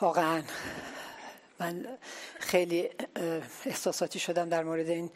واقعا 0.00 0.42
من 1.58 1.86
خیلی 2.40 2.90
احساساتی 3.66 4.18
شدم 4.18 4.48
در 4.48 4.64
مورد 4.64 4.88
این 4.88 5.10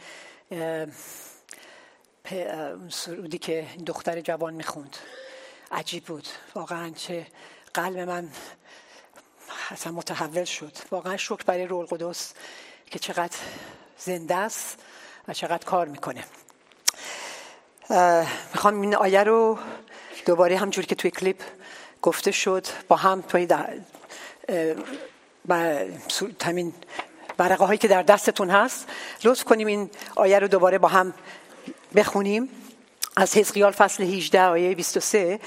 سرودی 2.88 3.38
که 3.38 3.66
دختر 3.86 4.20
جوان 4.20 4.54
می‌خوند. 4.54 4.96
عجیب 5.72 6.04
بود. 6.04 6.28
واقعا 6.54 6.90
چه 6.90 7.26
قلب 7.74 7.98
من 7.98 8.28
اصلا 9.70 9.92
متحول 9.92 10.44
شد. 10.44 10.72
واقعا 10.90 11.16
شکر 11.16 11.44
برای 11.46 11.66
رول 11.66 11.86
قدس 11.86 12.34
که 12.90 12.98
چقدر 12.98 13.36
زنده 13.98 14.34
است 14.34 14.78
و 15.28 15.32
چقدر 15.32 15.64
کار 15.64 15.88
می‌کنه. 15.88 16.24
می‌خوام 18.54 18.80
این 18.80 18.94
آیه 18.94 19.22
رو 19.22 19.58
دوباره 20.26 20.58
همجور 20.58 20.84
که 20.84 20.94
توی 20.94 21.10
کلیپ 21.10 21.42
گفته 22.02 22.30
شد 22.30 22.66
با 22.88 22.96
هم 22.96 23.22
توی 23.22 23.46
همین 26.42 26.72
برقه 27.36 27.64
هایی 27.64 27.78
که 27.78 27.88
در 27.88 28.02
دستتون 28.02 28.50
هست. 28.50 28.88
لطف 29.24 29.44
کنیم 29.44 29.66
این 29.66 29.90
آیه 30.14 30.38
رو 30.38 30.48
دوباره 30.48 30.78
با 30.78 30.88
هم 30.88 31.14
بخونیم. 31.96 32.48
از 33.16 33.36
حزقیال 33.36 33.72
فصل 33.72 34.02
18 34.02 34.42
آیه 34.42 34.74
23 34.74 35.40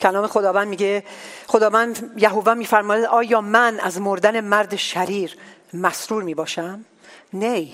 کلام 0.00 0.26
خداوند 0.26 0.68
میگه 0.68 1.04
خداوند 1.46 2.14
یهوه 2.16 2.54
میفرماید 2.54 3.04
آیا 3.04 3.40
من 3.40 3.80
از 3.80 4.00
مردن 4.00 4.40
مرد 4.40 4.76
شریر 4.76 5.36
مسرور 5.74 6.22
می‌باشم؟ 6.22 6.84
نه 7.32 7.68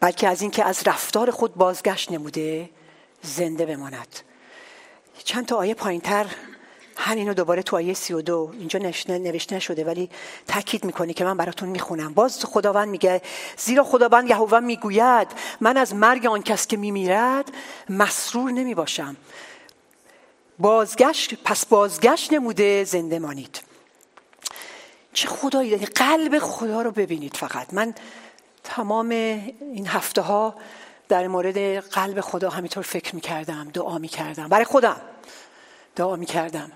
بلکه 0.00 0.28
از 0.28 0.42
اینکه 0.42 0.64
از 0.64 0.82
رفتار 0.86 1.30
خود 1.30 1.54
بازگشت 1.54 2.12
نموده 2.12 2.70
زنده 3.22 3.66
بماند. 3.66 4.08
چند 5.24 5.46
تا 5.46 5.56
آیه 5.56 5.74
پایینتر 5.74 6.26
همینو 7.00 7.34
دوباره 7.34 7.62
تو 7.62 7.76
آیه 7.76 7.94
سی 7.94 8.12
و 8.12 8.22
دو. 8.22 8.52
اینجا 8.58 8.78
نوشته 9.08 9.54
نشده 9.54 9.84
ولی 9.84 10.10
تاکید 10.46 10.84
می‌کنه 10.84 11.12
که 11.12 11.24
من 11.24 11.36
براتون 11.36 11.68
می‌خونم. 11.68 12.14
باز 12.14 12.44
خداوند 12.44 12.88
میگه 12.88 13.22
زیرا 13.56 13.84
خداوند 13.84 14.30
یهوه 14.30 14.60
می‌گوید 14.60 15.28
من 15.60 15.76
از 15.76 15.94
مرگ 15.94 16.26
آن 16.26 16.42
کس 16.42 16.66
که 16.66 16.76
میمیرد 16.76 17.52
مسرور 17.88 18.50
نمی‌باشم. 18.50 19.16
بازگشت 20.58 21.34
پس 21.44 21.66
بازگشت 21.66 22.32
نموده 22.32 22.84
زنده 22.84 23.18
مانید. 23.18 23.60
چه 25.12 25.28
خدایی؟ 25.28 25.70
داری 25.70 25.86
قلب 25.86 26.38
خدا 26.38 26.82
رو 26.82 26.90
ببینید 26.90 27.36
فقط. 27.36 27.74
من 27.74 27.94
تمام 28.64 29.08
این 29.08 29.86
هفته 29.86 30.20
ها 30.22 30.54
در 31.08 31.28
مورد 31.28 31.78
قلب 31.78 32.20
خدا 32.20 32.50
همینطور 32.50 32.82
فکر 32.82 33.14
می‌کردم 33.14 33.70
دعا 33.74 33.98
می‌کردم. 33.98 34.48
برای 34.48 34.64
خودم 34.64 35.00
دعا 35.96 36.16
می‌کردم. 36.16 36.72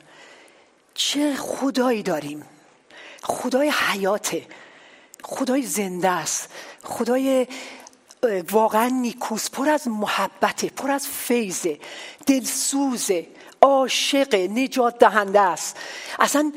چه 0.95 1.35
خدایی 1.35 2.03
داریم؟ 2.03 2.45
خدای 3.23 3.71
حیاته 3.71 4.47
خدای 5.23 5.63
زنده 5.63 6.09
است 6.09 6.51
خدای 6.85 7.47
واقعا 8.51 8.89
نیکوس 8.89 9.51
پر 9.51 9.69
از 9.69 9.89
محبته 9.89 10.71
پر 10.71 10.91
از 10.91 11.07
فیضه 11.09 11.79
دلسوزه 12.27 13.27
عاشق 13.63 14.35
نجات 14.35 14.99
دهنده 14.99 15.41
است. 15.41 15.77
اصلا 16.19 16.53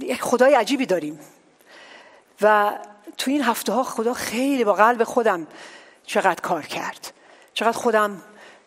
یک 0.00 0.22
خدای 0.22 0.54
عجیبی 0.54 0.86
داریم. 0.86 1.18
و 2.40 2.78
تو 3.18 3.30
این 3.30 3.42
هفته 3.42 3.72
ها 3.72 3.82
خدا 3.84 4.14
خیلی 4.14 4.64
با 4.64 4.72
قلب 4.72 5.04
خودم 5.04 5.46
چقدر 6.06 6.40
کار 6.40 6.62
کرد. 6.62 7.12
چقدر 7.54 7.78
خودم 7.78 8.22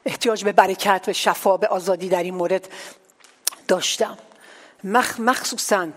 احتیاج 0.06 0.44
به 0.44 0.52
برکت 0.52 1.06
و 1.08 1.14
شفا 1.14 1.58
به 1.58 1.68
آزادی 1.68 2.10
در 2.10 2.24
این 2.24 2.34
مورد 2.36 2.70
داشتم. 3.68 4.18
مخ 4.84 5.20
مخصوصا 5.20 5.88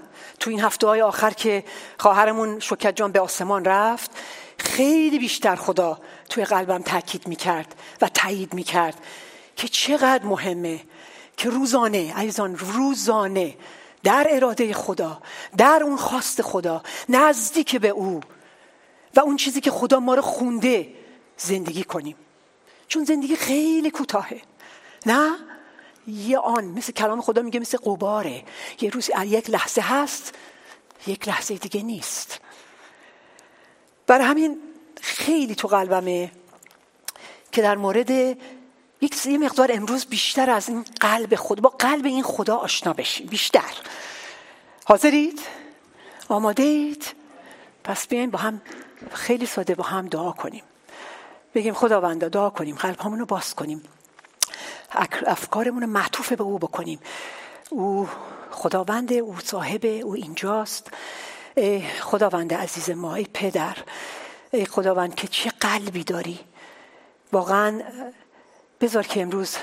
تو 0.41 0.51
این 0.51 0.61
هفته 0.61 0.87
های 0.87 1.03
آخر 1.03 1.31
که 1.31 1.65
خواهرمون 1.99 2.61
شکت 2.61 2.97
جان 2.97 3.13
به 3.13 3.21
آسمان 3.21 3.65
رفت 3.65 4.11
خیلی 4.59 5.19
بیشتر 5.19 5.57
خدا 5.57 5.99
توی 6.29 6.45
قلبم 6.45 6.83
تاکید 6.83 7.29
می‌کرد 7.29 7.75
و 8.01 8.09
تایید 8.09 8.55
می‌کرد 8.55 9.05
که 9.57 9.69
چقدر 9.69 10.25
مهمه 10.25 10.81
که 11.37 11.51
روزانه 11.51 12.15
عزیزان 12.17 12.57
روزانه 12.57 13.57
در 14.03 14.27
اراده 14.31 14.73
خدا 14.73 15.23
در 15.57 15.81
اون 15.85 15.97
خواست 15.97 16.43
خدا 16.43 16.83
نزدیک 17.09 17.77
به 17.77 17.89
او 17.89 18.21
و 19.17 19.21
اون 19.21 19.37
چیزی 19.37 19.61
که 19.61 19.71
خدا 19.71 20.01
ما 20.01 20.15
رو 20.15 20.23
خونده 20.23 20.89
زندگی 21.37 21.85
کنیم. 21.85 22.17
چون 22.89 23.05
زندگی 23.05 23.37
خیلی 23.37 23.91
کوتاهه 23.91 24.43
نه؟ 25.07 25.50
یه 26.07 26.39
آن 26.39 26.65
مثل 26.65 26.93
کلام 26.93 27.21
خدا 27.21 27.43
میگه 27.43 27.61
مثل 27.61 27.79
قباره 27.79 28.45
یه 28.81 28.91
روز 28.91 29.11
یک 29.25 29.51
لحظه 29.51 29.81
هست 29.81 30.35
یک 31.07 31.29
لحظه 31.29 31.55
دیگه 31.55 31.83
نیست. 31.83 32.41
برای 34.07 34.27
همین 34.27 34.59
خیلی 35.01 35.55
تو 35.55 35.69
قلبمه 35.69 36.33
که 37.53 37.63
در 37.63 37.77
مورد 37.77 38.11
یک 39.01 39.27
یه 39.27 39.39
مقدار 39.39 39.71
امروز 39.73 40.07
بیشتر 40.07 40.51
از 40.51 40.69
این 40.69 40.85
قلب 41.01 41.35
خود 41.35 41.61
با 41.61 41.69
قلب 41.69 42.07
این 42.07 42.23
خدا 42.23 42.57
آشنا 42.57 42.93
بشیم 42.93 43.27
بیشتر. 43.27 43.75
حاضرید؟ 44.85 45.41
آماده 46.29 46.63
اید؟ 46.63 47.05
پس 47.85 48.09
بیاین 48.09 48.31
با 48.31 48.39
هم 48.39 48.63
خیلی 49.13 49.47
ساده 49.47 49.75
با 49.75 49.85
هم 49.85 50.09
دعا 50.09 50.33
کنیم. 50.33 50.63
بگیم 51.55 51.75
خداوندا 51.75 52.29
دعا 52.29 52.51
کنیم 52.51 52.77
قلب 52.77 53.03
رو 53.03 53.27
باز 53.27 53.55
کنیم. 53.55 53.83
افکارمون 55.27 55.83
رو 55.83 55.89
معطوف 55.89 56.33
به 56.33 56.45
او 56.45 56.59
بکنیم. 56.59 57.01
او 57.71 58.09
خداوند 58.51 59.13
او 59.13 59.41
صاحب 59.41 59.85
او 59.85 60.15
اینجاست. 60.15 60.91
ای 61.57 61.89
خداوند 61.89 62.55
عزیز 62.55 62.91
ما 62.91 63.15
ای 63.15 63.27
پدر 63.35 63.77
ای 64.51 64.67
خداوند 64.67 65.15
که 65.15 65.29
چه 65.29 65.51
قلبی 65.51 66.05
داری. 66.05 66.41
واقعا 67.33 67.83
بذار 68.81 69.07
که 69.07 69.23
امروز 69.23 69.57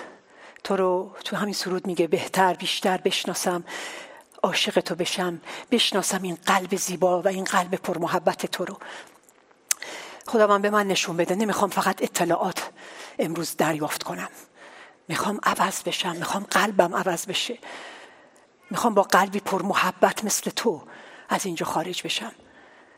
تو 0.63 0.75
رو 0.75 1.11
تو 1.23 1.35
همین 1.35 1.53
سرود 1.53 1.87
میگه 1.87 2.07
بهتر 2.07 2.53
بیشتر 2.53 2.97
بشناسم 2.97 3.63
عاشق 4.43 4.79
تو 4.79 4.95
بشم 4.95 5.41
بشناسم 5.71 6.21
این 6.21 6.37
قلب 6.45 6.75
زیبا 6.75 7.21
و 7.21 7.27
این 7.27 7.43
قلب 7.43 7.75
پر 7.75 7.97
محبت 7.97 8.45
تو 8.45 8.65
رو. 8.65 8.77
خداوند 10.27 10.61
به 10.61 10.69
من 10.69 10.87
نشون 10.87 11.17
بده 11.17 11.35
نمی‌خوام 11.35 11.69
فقط 11.69 12.03
اطلاعات 12.03 12.69
امروز 13.19 13.55
دریافت 13.57 14.03
کنم. 14.03 14.29
می‌خوام 15.07 15.39
عوض 15.43 15.83
بشم 15.83 16.15
می‌خوام 16.15 16.43
قلبم 16.51 16.95
عوض 16.95 17.25
بشه. 17.25 17.57
می‌خوام 18.69 18.93
با 18.93 19.03
قلبی 19.03 19.39
پر 19.39 19.61
محبت 19.61 20.23
مثل 20.25 20.51
تو 20.51 20.81
از 21.29 21.45
اینجا 21.45 21.65
خارج 21.65 22.03
بشم. 22.03 22.31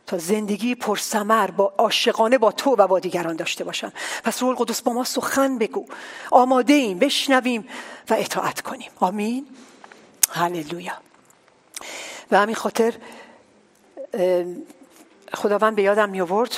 تا 0.08 0.18
زندگی 0.18 0.76
پر 0.76 0.98
سمر 0.98 1.52
با 1.52 1.74
عاشقانه 1.78 2.38
با 2.38 2.52
تو 2.52 2.76
و 2.76 2.88
با 2.88 3.00
دیگران 3.00 3.36
داشته 3.36 3.64
باشم. 3.64 3.94
پس 4.24 4.42
روح 4.42 4.50
القدس 4.50 4.82
با 4.82 4.94
ما 4.94 5.04
سخن 5.04 5.58
بگو. 5.58 5.86
آماده 6.32 6.74
ایم 6.74 7.00
بشنویم 7.00 7.68
و 8.10 8.14
اطاعت 8.14 8.62
کنیم. 8.62 8.92
آمین. 9.00 9.48
هللویا. 10.32 10.94
و 12.32 12.38
همین 12.38 12.56
خاطر 12.56 12.94
خداوند 15.34 15.76
به 15.76 15.82
یادم 15.82 16.10
می 16.10 16.22
آورد 16.22 16.56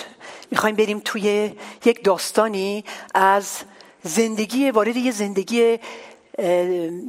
می‌خوایم 0.52 0.76
بریم 0.76 1.02
توی 1.06 1.56
یک 1.86 2.04
داستانی 2.04 2.86
از 3.14 3.58
زندگی 4.04 4.72
وارد 4.72 4.98
یه 4.98 5.12
زندگی 5.12 5.80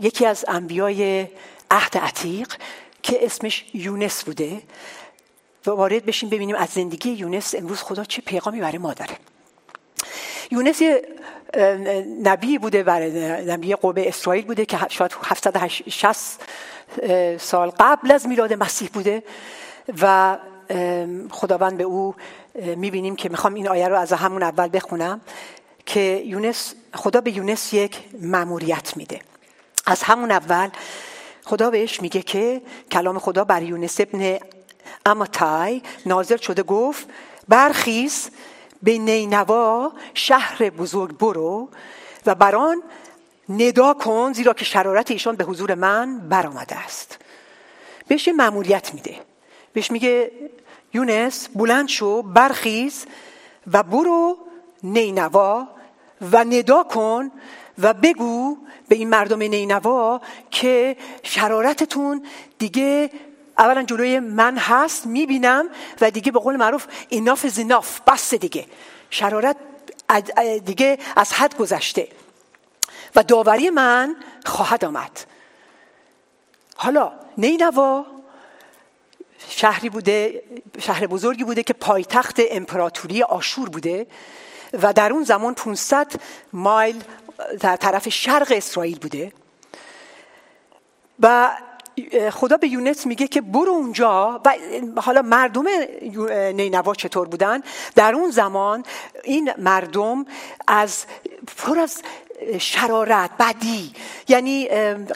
یکی 0.02 0.26
از 0.26 0.44
انبیای 0.48 1.26
عهد 1.70 1.98
عتیق 1.98 2.52
که 3.02 3.26
اسمش 3.26 3.64
یونس 3.74 4.24
بوده. 4.24 4.62
و 5.66 5.70
وارد 5.70 6.04
بشیم 6.04 6.28
ببینیم 6.28 6.56
از 6.56 6.68
زندگی 6.68 7.10
یونس 7.10 7.54
امروز 7.54 7.80
خدا 7.82 8.04
چه 8.04 8.22
پیغامی 8.22 8.60
برای 8.60 8.78
ما 8.78 8.94
داره. 8.94 9.16
یونس 10.50 10.80
یه 10.80 11.02
نبی 12.22 12.58
بوده 12.58 12.82
برای 12.82 13.44
نبی 13.44 13.74
قوم 13.74 13.94
اسرائیل 13.96 14.44
بوده 14.44 14.64
که 14.64 14.78
شاید 14.88 15.12
760 15.22 16.40
سال 17.38 17.70
قبل 17.80 18.12
از 18.12 18.26
میلاد 18.28 18.52
مسیح 18.52 18.88
بوده. 18.92 19.22
و 20.00 20.38
خداوند 21.30 21.76
به 21.76 21.84
او 21.84 22.14
می‌بینیم 22.76 23.16
که 23.16 23.28
می‌خوام 23.28 23.54
این 23.54 23.68
آیه 23.68 23.88
رو 23.88 23.98
از 23.98 24.12
همون 24.12 24.42
اول 24.42 24.68
بخونم. 24.72 25.20
که 25.86 26.22
یونس 26.26 26.74
خدا 26.94 27.20
به 27.20 27.36
یونس 27.36 27.72
یک 27.72 28.00
مأموریت 28.20 28.96
میده. 28.96 29.20
از 29.86 30.02
همون 30.02 30.30
اول 30.30 30.68
خدا 31.44 31.70
بهش 31.70 32.00
میگه 32.00 32.22
که 32.22 32.62
کلام 32.90 33.18
خدا 33.18 33.44
بر 33.44 33.62
یونس 33.62 34.00
ابن 34.00 34.38
اماتای 35.06 35.82
نازل 36.06 36.36
شده 36.36 36.62
گفت 36.62 37.06
برخیز 37.48 38.30
به 38.82 38.98
نینوا 38.98 39.92
شهر 40.14 40.70
بزرگ 40.70 41.18
برو 41.18 41.68
و 42.26 42.34
بران 42.34 42.82
ندا 43.48 43.94
کن 43.94 44.32
زیرا 44.32 44.52
که 44.52 44.64
شرارت 44.64 45.10
ایشان 45.10 45.36
به 45.36 45.44
حضور 45.44 45.74
من 45.74 46.18
برآمده 46.28 46.76
است. 46.76 47.18
بهش 48.08 48.28
مأموریت 48.28 48.94
میده. 48.94 49.16
بهش 49.72 49.90
میگه 49.90 50.32
یونس 50.94 51.48
بلند 51.54 51.88
شو 51.88 52.22
برخیز 52.22 53.06
و 53.72 53.82
برو 53.82 54.38
نینوا 54.82 55.68
و 56.32 56.44
ندا 56.44 56.82
کن 56.82 57.30
و 57.78 57.94
بگو 57.94 58.56
به 58.88 58.94
این 58.96 59.08
مردم 59.08 59.38
نینوا 59.38 60.20
که 60.50 60.96
شرارتتون 61.22 62.26
دیگه 62.58 63.10
اولا 63.58 63.82
جلوی 63.82 64.20
من 64.20 64.56
هست 64.58 65.06
می‌بینم 65.06 65.68
و 66.00 66.10
دیگه 66.10 66.32
به 66.32 66.38
قول 66.38 66.56
معروف 66.56 66.86
ایناف 67.08 67.46
زیناف 67.46 68.00
بس 68.06 68.34
دیگه. 68.34 68.66
شرارت 69.10 69.56
دیگه 70.64 70.98
از 71.16 71.32
حد 71.32 71.56
گذشته. 71.56 72.08
و 73.16 73.22
داوری 73.22 73.70
من 73.70 74.16
خواهد 74.44 74.84
آمد. 74.84 75.20
حالا 76.76 77.12
نینوا 77.38 78.06
شهری 79.48 79.88
بوده 79.88 80.42
شهر 80.78 81.06
بزرگی 81.06 81.44
بوده 81.44 81.62
که 81.62 81.72
پایتخت 81.72 82.40
امپراتوری 82.50 83.22
آشور 83.22 83.68
بوده. 83.68 84.06
و 84.82 84.92
در 84.92 85.12
اون 85.12 85.24
زمان 85.24 85.54
500 85.54 86.12
مایل 86.52 87.02
در 87.60 87.76
طرف 87.76 88.08
شرق 88.08 88.52
اسرائیل 88.56 88.98
بوده. 88.98 89.32
و 91.20 91.50
خدا 92.30 92.56
به 92.56 92.68
یونس 92.68 93.06
میگه 93.06 93.26
که 93.26 93.40
برو 93.40 93.72
اونجا 93.72 94.40
و 94.44 94.54
حالا 95.00 95.22
مردم 95.22 95.64
نینوا 96.54 96.94
چطور 96.94 97.28
بودن؟ 97.28 97.62
در 97.94 98.14
اون 98.14 98.30
زمان 98.30 98.84
این 99.24 99.50
مردم 99.58 100.26
از 100.66 101.04
پر 101.56 101.78
از 101.78 102.02
شرارت 102.58 103.30
بدی 103.38 103.92
یعنی 104.28 104.68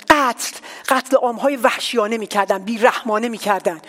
قتل 0.08 0.56
قتل 0.88 1.16
عامهای 1.16 1.56
وحشیانه 1.56 2.18
می‌کردن 2.18 2.58
بیرحمانه 2.58 3.28
می‌کردن. 3.28 3.80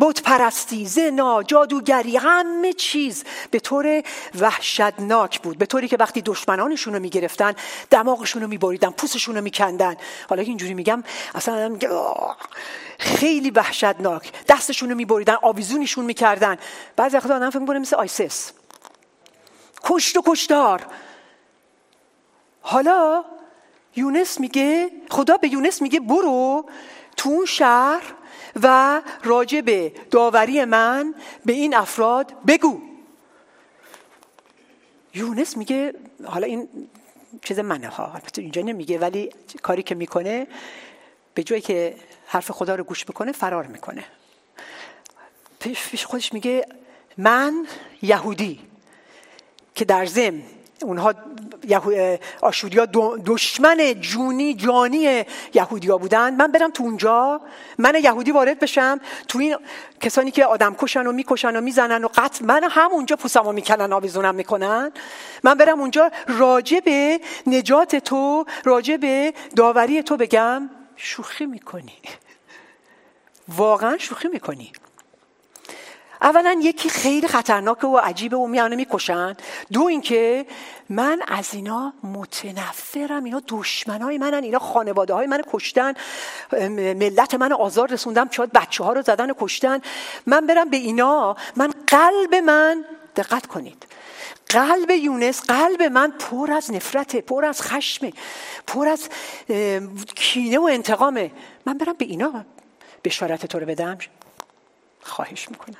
بت 0.00 0.22
پرستی 0.22 0.86
زنا 0.86 1.42
جادوگری 1.42 2.16
همه 2.16 2.72
چیز 2.72 3.24
به 3.50 3.60
طور 3.60 4.02
وحشتناک 4.40 5.40
بود. 5.40 5.58
به 5.58 5.66
طوری 5.66 5.88
که 5.88 5.96
وقتی 5.96 6.22
دشمنانشون 6.22 6.94
رو 6.94 7.00
می‌گرفتن 7.00 7.54
دماغشون 7.90 8.42
رو 8.42 8.48
میبریدن 8.48 8.90
پوستشون 8.90 9.34
رو 9.34 9.40
میکندن. 9.40 9.96
حالا 10.28 10.42
که 10.42 10.48
اینجوری 10.48 10.74
میگم 10.74 11.04
اصلا 11.34 11.78
خیلی 12.98 13.50
وحشتناک. 13.50 14.32
دستشون 14.48 14.90
رو 14.90 14.96
میبریدن 14.96 15.36
آویزونشون 15.42 16.04
می‌کردن. 16.04 16.56
بعضی 16.96 17.16
وقتا 17.16 17.36
آدم 17.36 17.50
فکر 17.50 17.58
مثل 17.58 17.96
آیسس 17.96 18.52
کشت 19.84 20.16
و 20.16 20.22
کشتار. 20.26 20.86
حالا 22.62 23.24
یونس 23.96 24.40
میگه 24.40 24.90
خدا 25.10 25.36
به 25.36 25.48
یونس 25.48 25.82
میگه 25.82 26.00
برو 26.00 26.64
تو 27.16 27.28
اون 27.28 27.46
شهر 27.46 28.14
و 28.62 29.02
راجع 29.24 29.60
به 29.60 29.92
داوری 30.10 30.64
من 30.64 31.14
به 31.44 31.52
این 31.52 31.74
افراد 31.74 32.34
بگو. 32.46 32.80
یونس 35.14 35.56
میگه 35.56 35.94
حالا 36.24 36.46
این 36.46 36.68
چیز 37.42 37.58
منه 37.58 37.88
ها 37.88 38.12
البته 38.12 38.42
اینجا 38.42 38.62
نمیگه 38.62 38.98
ولی 38.98 39.30
کاری 39.62 39.82
که 39.82 39.94
می‌کنه 39.94 40.46
به 41.34 41.42
جایی 41.42 41.62
که 41.62 41.96
حرف 42.26 42.50
خدا 42.50 42.74
رو 42.74 42.84
گوش 42.84 43.04
بکنه 43.04 43.32
فرار 43.32 43.66
می‌کنه. 43.66 44.04
پیش 45.60 46.06
خودش 46.06 46.32
میگه 46.32 46.66
من 47.18 47.66
یهودی 48.02 48.60
که 49.74 49.84
در 49.84 50.06
زم 50.06 50.42
اونها 50.82 51.14
آشوریا 52.40 52.86
دشمن 53.26 53.94
جونی 54.00 54.54
جانی 54.54 55.24
یهودیا 55.54 55.98
بودن 55.98 56.34
من 56.34 56.52
برم 56.52 56.70
تو 56.70 56.82
اونجا. 56.82 57.40
من 57.78 57.94
یهودی 58.02 58.30
وارد 58.30 58.58
بشم. 58.58 59.00
تو 59.28 59.38
این 59.38 59.56
کسانی 60.00 60.30
که 60.30 60.44
آدم 60.44 60.74
کشن 60.74 61.06
و 61.06 61.12
می‌کشن 61.12 61.56
و 61.56 61.60
می‌زنن 61.60 62.04
و 62.04 62.08
قتل 62.14 62.44
من 62.44 62.64
همونجا 62.64 63.16
پوسمو 63.16 63.52
می‌کنن 63.52 63.92
آویزونم 63.92 64.34
می‌کنن. 64.34 64.92
من 65.42 65.54
برم 65.54 65.80
اونجا. 65.80 66.10
راجع 66.28 66.80
به 66.80 67.20
نجات 67.46 67.96
تو 67.96 68.44
راجع 68.64 68.96
به 68.96 69.34
داوری 69.56 70.02
تو 70.02 70.16
بگم. 70.16 70.70
شوخی 70.96 71.46
می‌کنی. 71.46 71.98
واقعا 73.48 73.98
شوخی 73.98 74.28
می‌کنی. 74.28 74.72
اولا 76.22 76.60
یکی 76.62 76.88
خیلی 76.88 77.28
خطرناکه 77.28 77.86
و 77.86 77.96
عجیبه 77.96 78.36
و 78.36 78.46
میانه 78.46 78.76
می‌کشن. 78.76 79.36
دو 79.72 79.82
اینکه 79.82 80.46
من 80.88 81.22
از 81.28 81.54
اینا 81.54 81.92
متنفرم. 82.02 83.24
اینا 83.24 83.42
دشمنای 83.48 84.18
منن. 84.18 84.44
اینا 84.44 84.58
خانواده 84.58 85.14
های 85.14 85.26
من 85.26 85.42
کشتن 85.52 85.94
ملت 86.78 87.34
من 87.34 87.52
آزار 87.52 87.90
رسوندم. 87.90 88.28
شاید 88.30 88.52
بچه 88.52 88.84
ها 88.84 88.92
رو 88.92 89.02
زدن 89.02 89.30
و 89.30 89.34
کشتن. 89.40 89.80
من 90.26 90.46
برم 90.46 90.70
به 90.70 90.76
اینا. 90.76 91.36
من 91.56 91.72
قلب 91.86 92.34
من 92.34 92.84
دقت 93.16 93.46
کنید. 93.46 93.86
قلب 94.48 94.90
یونس 94.90 95.42
قلب 95.42 95.82
من 95.82 96.10
پر 96.10 96.52
از 96.52 96.70
نفرته 96.72 97.20
پر 97.20 97.44
از 97.44 97.62
خشمه 97.62 98.12
پر 98.66 98.88
از 98.88 99.08
کینه 100.14 100.58
و 100.58 100.68
انتقامه. 100.72 101.30
من 101.66 101.78
برم 101.78 101.94
به 101.98 102.04
اینا. 102.04 102.44
بشارت 103.04 103.46
تو 103.46 103.58
رو 103.58 103.66
بدم. 103.66 103.98
خواهش 105.02 105.48
می‌کنم. 105.48 105.76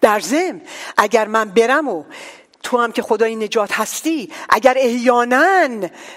در 0.00 0.20
ضمن 0.20 0.60
اگر 0.96 1.26
من 1.26 1.50
برم 1.50 1.88
و 1.88 2.04
تو 2.62 2.78
هم 2.78 2.92
که 2.92 3.02
خدای 3.02 3.36
نجات 3.36 3.72
هستی 3.72 4.32
اگر 4.48 4.74
احیانا 4.78 5.68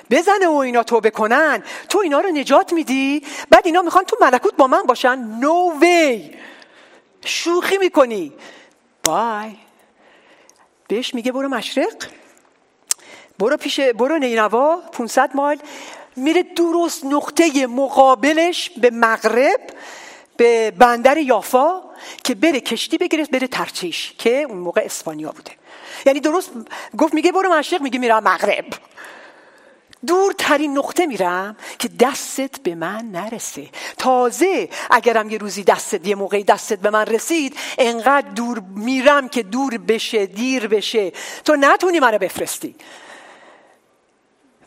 بزنه 0.10 0.48
و 0.48 0.56
اینا 0.56 0.84
تو 0.84 1.00
بکنن 1.00 1.64
تو 1.90 2.00
اینا 2.00 2.20
رو 2.20 2.30
نجات 2.30 2.74
میدی؟ 2.74 3.24
بعد 3.50 3.66
اینا 3.66 3.82
می‌خوان 3.82 4.04
تو 4.04 4.18
ملکوت 4.22 4.56
با 4.56 4.68
من 4.68 4.84
باشن؟ 4.84 5.16
نو 5.16 5.74
no 5.74 5.82
وی 5.82 6.32
شوخی 7.26 7.78
می‌کنی. 7.78 8.34
بای 9.04 9.56
بهش 10.88 11.14
میگه 11.14 11.32
برو 11.32 11.50
مشرق. 11.50 12.04
برو 13.40 13.58
پیش 13.58 13.80
برو 13.80 14.18
نینوا 14.18 14.76
500 14.76 15.30
مایل. 15.36 15.60
میره 16.16 16.44
درست 16.44 17.06
نقطه 17.06 17.68
مقابلش 17.68 18.70
به 18.70 18.90
مغرب. 18.90 19.60
به 20.40 20.72
بندر 20.72 21.18
یافا 21.18 21.82
که 22.24 22.36
بره 22.36 22.60
کشتی 22.60 22.98
بگیره 22.98 23.26
بره 23.26 23.48
ترچیش 23.48 24.14
که 24.18 24.42
اون 24.50 24.58
موقع 24.58 24.82
اسپانیا 24.86 25.32
بوده. 25.32 25.52
یعنی 26.06 26.20
درست 26.20 26.52
گفت 26.98 27.14
میگه 27.14 27.32
برو 27.32 27.54
مشرق 27.54 27.82
میگه 27.82 28.00
میرم 28.00 28.24
مغرب. 28.24 28.66
دورترین 30.08 30.78
نقطه 30.78 31.06
میرم 31.06 31.58
که 31.80 31.90
دستت 32.00 32.60
به 32.60 32.76
من 32.76 33.06
نرسه. 33.12 33.70
تازه 33.98 34.70
اگرم 34.92 35.30
یه 35.30 35.38
روزی 35.38 35.64
دستت 35.64 36.08
یه 36.08 36.16
موقعی 36.16 36.44
دستت 36.44 36.80
به 36.80 36.90
من 36.90 37.06
رسید 37.06 37.58
انقدر 37.78 38.30
دور 38.30 38.60
میرم 38.76 39.30
که 39.30 39.44
دور 39.44 39.78
بشه 39.78 40.26
دیر 40.26 40.68
بشه. 40.68 41.12
تو 41.46 41.56
نتونی 41.56 42.00
منو 42.00 42.18
بفرستی. 42.18 42.76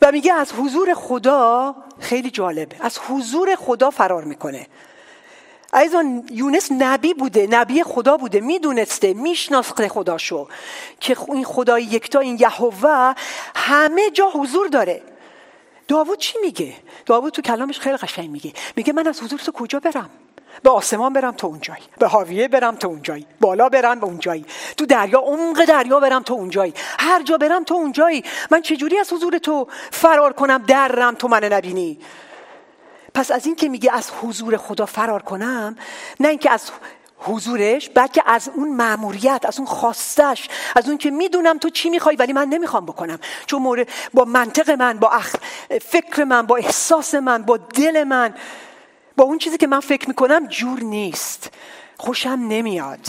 و 0.01 0.11
میگه 0.11 0.33
از 0.33 0.53
حضور 0.53 0.93
خدا 0.93 1.75
خیلی 1.99 2.29
جالبه. 2.29 2.75
از 2.79 2.99
حضور 2.99 3.55
خدا 3.55 3.89
فرار 3.89 4.23
می‌کنه. 4.23 4.67
عزیزان 5.73 6.23
یونس 6.31 6.71
نبی 6.71 7.13
بوده 7.13 7.47
نبی 7.47 7.83
خدا 7.83 8.17
بوده 8.17 8.39
می‌دونسته 8.39 9.13
میشناخته 9.13 9.87
خداشو 9.89 10.47
که 10.99 11.17
این 11.27 11.43
خدای 11.43 11.83
یکتا 11.83 12.19
این 12.19 12.37
یهوه 12.39 13.13
همه 13.55 14.09
جا 14.09 14.29
حضور 14.29 14.67
داره. 14.67 15.01
داوود 15.87 16.17
چی 16.17 16.37
میگه؟ 16.41 16.73
داوود 17.05 17.33
تو 17.33 17.41
کلامش 17.41 17.79
خیلی 17.79 17.97
قشنگ 17.97 18.29
میگه. 18.29 18.53
میگه 18.75 18.93
من 18.93 19.07
از 19.07 19.23
حضور 19.23 19.39
تو 19.39 19.51
کجا 19.51 19.79
برم؟ 19.79 20.09
به 20.63 20.69
آسمان 20.69 21.13
برم 21.13 21.31
تو 21.31 21.47
اونجایی 21.47 21.83
به 21.99 22.07
حاویه 22.07 22.47
برم 22.47 22.75
تو 22.75 22.87
اونجایی 22.87 23.27
بالا 23.39 23.69
برم 23.69 23.99
به 23.99 24.05
اونجایی 24.05 24.45
تو 24.77 24.85
دریا 24.85 25.19
عمق 25.19 25.65
دریا 25.65 25.99
برم 25.99 26.23
تو 26.23 26.33
اونجایی 26.33 26.73
هر 26.99 27.23
جا 27.23 27.37
برم 27.37 27.63
تو 27.63 27.73
اونجایی 27.73 28.23
من 28.51 28.61
چجوری 28.61 28.97
از 28.97 29.13
حضور 29.13 29.37
تو 29.37 29.67
فرار 29.91 30.33
کنم؟ 30.33 30.63
درم 30.67 31.15
تو 31.15 31.27
من 31.27 31.43
نبینی. 31.43 31.99
پس 33.13 33.31
از 33.31 33.45
این 33.45 33.55
که 33.55 33.69
میگه 33.69 33.91
از 33.91 34.11
حضور 34.21 34.57
خدا 34.57 34.85
فرار 34.85 35.21
کنم 35.21 35.75
نه 36.19 36.27
اینکه 36.27 36.51
از 36.51 36.71
حضورش 37.17 37.89
بلکه 37.89 38.23
از 38.25 38.49
اون 38.55 38.69
معموریت 38.69 39.41
از 39.45 39.57
اون 39.57 39.67
خواستش 39.67 40.49
از 40.75 40.87
اون 40.87 40.97
که 40.97 41.11
می‌دونم 41.11 41.57
تو 41.57 41.69
چی 41.69 41.89
می‌خوای 41.89 42.15
ولی 42.15 42.33
من 42.33 42.47
نمی‌خوام 42.47 42.85
بکنم. 42.85 43.19
چون 43.45 43.61
مورد 43.61 43.89
با 44.13 44.25
منطق 44.25 44.69
من 44.69 44.99
با 44.99 45.09
اخ... 45.09 45.35
فکر 45.81 46.23
من 46.23 46.41
با 46.41 46.57
احساس 46.57 47.15
من 47.15 47.43
با 47.43 47.57
دل 47.57 48.03
من 48.03 48.35
با 49.17 49.23
اون 49.23 49.37
چیزی 49.37 49.57
که 49.57 49.67
من 49.67 49.79
فکر 49.79 50.07
می‌کنم 50.07 50.47
جور 50.47 50.79
نیست. 50.79 51.49
خوشم 51.97 52.29
نمیاد. 52.29 53.07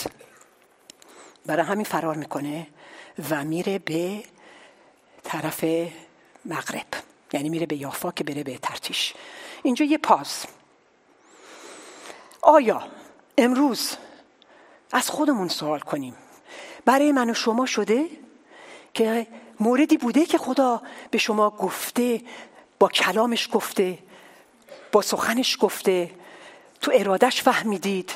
برای 1.46 1.66
همین 1.66 1.84
فرار 1.84 2.14
می‌کنه 2.14 2.66
و 3.30 3.44
میره 3.44 3.78
به 3.78 4.22
طرف 5.24 5.64
مغرب. 6.44 6.86
یعنی 7.32 7.48
میره 7.48 7.66
به 7.66 7.76
یافا 7.76 8.10
که 8.10 8.24
بره 8.24 8.42
به 8.42 8.58
ترتیش. 8.58 9.14
اینجا 9.64 9.84
یه 9.84 9.98
پاز 9.98 10.44
آیا 12.42 12.82
امروز 13.38 13.96
از 14.92 15.10
خودمون 15.10 15.48
سوال 15.48 15.80
کنیم؟ 15.80 16.14
برای 16.84 17.12
من 17.12 17.30
و 17.30 17.34
شما 17.34 17.66
شده 17.66 18.08
که 18.94 19.26
موردی 19.60 19.96
بوده 19.96 20.26
که 20.26 20.38
خدا 20.38 20.82
به 21.10 21.18
شما 21.18 21.50
گفته 21.50 22.22
با 22.78 22.88
کلامش 22.88 23.48
گفته 23.52 23.98
با 24.92 25.02
سخنش 25.02 25.56
گفته 25.60 26.10
تو 26.80 26.92
ارادش 26.94 27.42
فهمیدید 27.42 28.12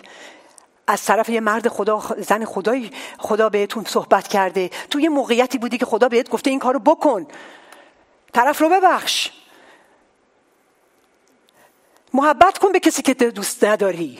از 0.87 1.05
طرف 1.05 1.29
یه 1.29 1.41
مرد 1.41 1.69
خدا 1.69 2.03
زن 2.19 2.45
خدای 2.45 2.91
خدا 3.19 3.49
بهتون 3.49 3.85
صحبت 3.85 4.29
کرده 4.29 4.71
تو 4.91 5.01
یه 5.01 5.09
موقعیتی 5.09 5.59
بودی 5.59 5.79
که 5.79 5.87
خدا 5.87 6.09
بهت 6.09 6.29
گفته 6.29 6.51
این 6.51 6.59
کارو 6.59 6.79
بکن. 6.79 7.27
طرف 8.33 8.61
رو 8.61 8.69
ببخش. 8.69 9.31
محبت 12.13 12.59
کن 12.59 12.73
به 12.73 12.81
کسی 12.81 13.03
که 13.03 13.15
دوست 13.15 13.65
نداری. 13.65 14.19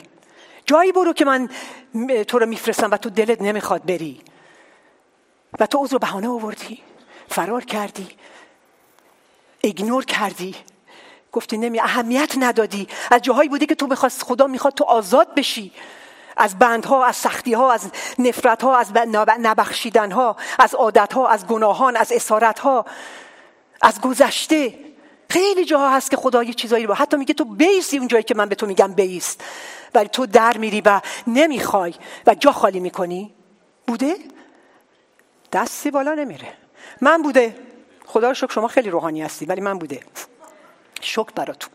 جایی 0.65 0.91
برو 0.91 1.13
که 1.13 1.25
من 1.25 1.49
تو 2.27 2.39
رو 2.39 2.45
میفرستم 2.45 2.91
و 2.91 2.97
تو 2.97 3.09
دلت 3.09 3.41
نمی‌خواد 3.41 3.85
بری. 3.85 4.21
و 5.59 5.65
تو 5.65 5.83
عذر 5.83 5.97
بهانه 5.97 6.29
آوردی. 6.29 6.81
فرار 7.29 7.63
کردی. 7.63 8.07
ایگنور 9.61 10.05
کردی. 10.05 10.55
گفتی 11.31 11.57
نمی 11.57 11.79
اهمیت 11.79 12.33
ندادی. 12.37 12.87
از 13.11 13.21
جاهایی 13.21 13.49
بودی 13.49 13.65
که 13.65 13.75
تو 13.75 13.87
می‌خواست 13.87 14.23
خدا 14.23 14.47
می‌خواد 14.47 14.73
تو 14.73 14.83
آزاد 14.83 15.35
بشی. 15.35 15.71
از 16.37 16.59
بندها 16.59 17.05
از 17.05 17.15
سختی 17.15 17.53
ها 17.53 17.71
از 17.71 17.91
نفرت 18.19 18.63
ها 18.63 18.77
از 18.77 18.91
نبخشیدن 19.39 20.11
ها 20.11 20.35
از 20.59 20.75
عادت 20.75 21.13
ها 21.13 21.27
از 21.27 21.47
گناهان 21.47 21.95
از 21.95 22.11
اسارت 22.11 22.59
ها 22.59 22.85
از 23.81 24.01
گذشته. 24.01 24.88
خیلی 25.29 25.65
جاها 25.65 25.89
هست 25.89 26.11
که 26.11 26.17
خدا 26.17 26.43
یه 26.43 26.53
چیزایی 26.53 26.85
رو 26.85 26.93
حتی 26.93 27.17
میگه 27.17 27.33
تو 27.33 27.45
بیستی 27.45 27.97
اون 27.97 28.07
جایی 28.07 28.23
که 28.23 28.35
من 28.35 28.49
به 28.49 28.55
تو 28.55 28.65
میگم 28.65 28.93
بیست. 28.93 29.43
ولی 29.93 30.09
تو 30.09 30.25
در 30.25 30.57
میری 30.57 30.81
و 30.81 31.01
نمی‌خوای 31.27 31.93
و 32.27 32.35
جا 32.35 32.51
خالی 32.51 32.79
می‌کنی. 32.79 33.33
بوده؟ 33.87 34.15
دستی 35.51 35.91
بالا 35.91 36.13
نمیره. 36.13 36.53
من 37.01 37.21
بوده. 37.21 37.55
خدا 38.05 38.27
رو 38.27 38.33
شکر 38.33 38.53
شما 38.53 38.67
خیلی 38.67 38.89
روحانی 38.89 39.21
هستی 39.21 39.45
ولی 39.45 39.61
من 39.61 39.79
بوده. 39.79 39.99
شکر 41.01 41.31
براتون. 41.35 41.71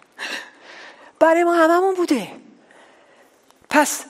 برای 1.18 1.44
ما 1.44 1.54
هممون 1.54 1.94
بوده. 1.94 2.28
پس 3.70 4.04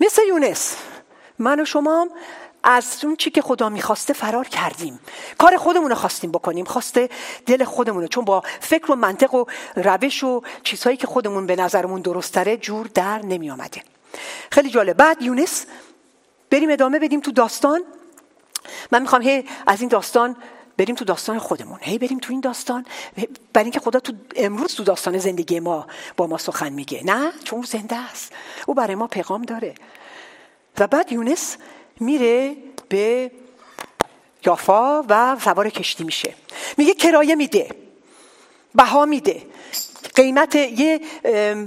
مثل 0.00 0.22
یونس 0.28 0.76
من 1.38 1.60
و 1.60 1.64
شما 1.64 2.08
از 2.68 3.04
اون 3.04 3.16
چی 3.16 3.30
که 3.30 3.42
خدا 3.42 3.68
می‌خواسته 3.68 4.12
فرار 4.12 4.48
کردیم. 4.48 5.00
کار 5.38 5.56
خودمون 5.56 5.90
رو 5.90 5.96
خواستیم 5.96 6.32
بکنیم. 6.32 6.64
خواسته 6.64 7.08
دل 7.46 7.64
خودمونه 7.64 8.08
چون 8.08 8.24
با 8.24 8.42
فکر 8.60 8.92
و 8.92 8.94
منطق 8.94 9.34
و 9.34 9.44
روش 9.76 10.24
و 10.24 10.42
چیزهایی 10.62 10.96
که 10.96 11.06
خودمون 11.06 11.46
به 11.46 11.56
نظرمون 11.56 12.00
درستره 12.00 12.56
جور 12.56 12.86
در 12.86 13.18
نمی 13.18 13.50
آمده 13.50 13.82
خیلی 14.50 14.70
جالب. 14.70 14.96
بعد 14.96 15.22
یونس 15.22 15.66
بریم 16.50 16.70
ادامه 16.70 16.98
بدیم 16.98 17.20
تو 17.20 17.32
داستان. 17.32 17.82
من 18.90 19.02
می‌خوام 19.02 19.22
هی 19.22 19.44
از 19.66 19.80
این 19.80 19.88
داستان 19.88 20.36
بریم 20.76 20.94
تو 20.94 21.04
داستان 21.04 21.38
خودمون. 21.38 21.78
هی 21.80 21.98
بریم 21.98 22.18
تو 22.18 22.32
این 22.32 22.40
داستان. 22.40 22.86
برای 23.52 23.64
اینکه 23.64 23.80
خدا 23.80 24.00
تو 24.00 24.12
امروز 24.36 24.74
تو 24.74 24.84
داستان 24.84 25.18
زندگی 25.18 25.60
ما 25.60 25.86
با 26.16 26.26
ما 26.26 26.38
سخن 26.38 26.72
میگه. 26.72 27.02
نه 27.04 27.32
چون 27.44 27.62
زنده 27.62 27.96
است. 27.96 28.32
او 28.66 28.74
برای 28.74 28.94
ما 28.94 29.06
پیغام 29.06 29.42
داره. 29.42 29.74
و 30.78 30.86
بعد 30.86 31.12
یونس 31.12 31.56
میره 32.00 32.56
به 32.88 33.30
یافا 34.46 35.02
و 35.08 35.36
سوار 35.40 35.70
کشتی 35.70 36.04
میشه. 36.04 36.34
میگه 36.76 36.94
کرایه 36.94 37.34
میده. 37.34 37.68
بها 38.74 39.04
میده. 39.04 39.42
قیمت 40.14 40.54
یه 40.54 41.00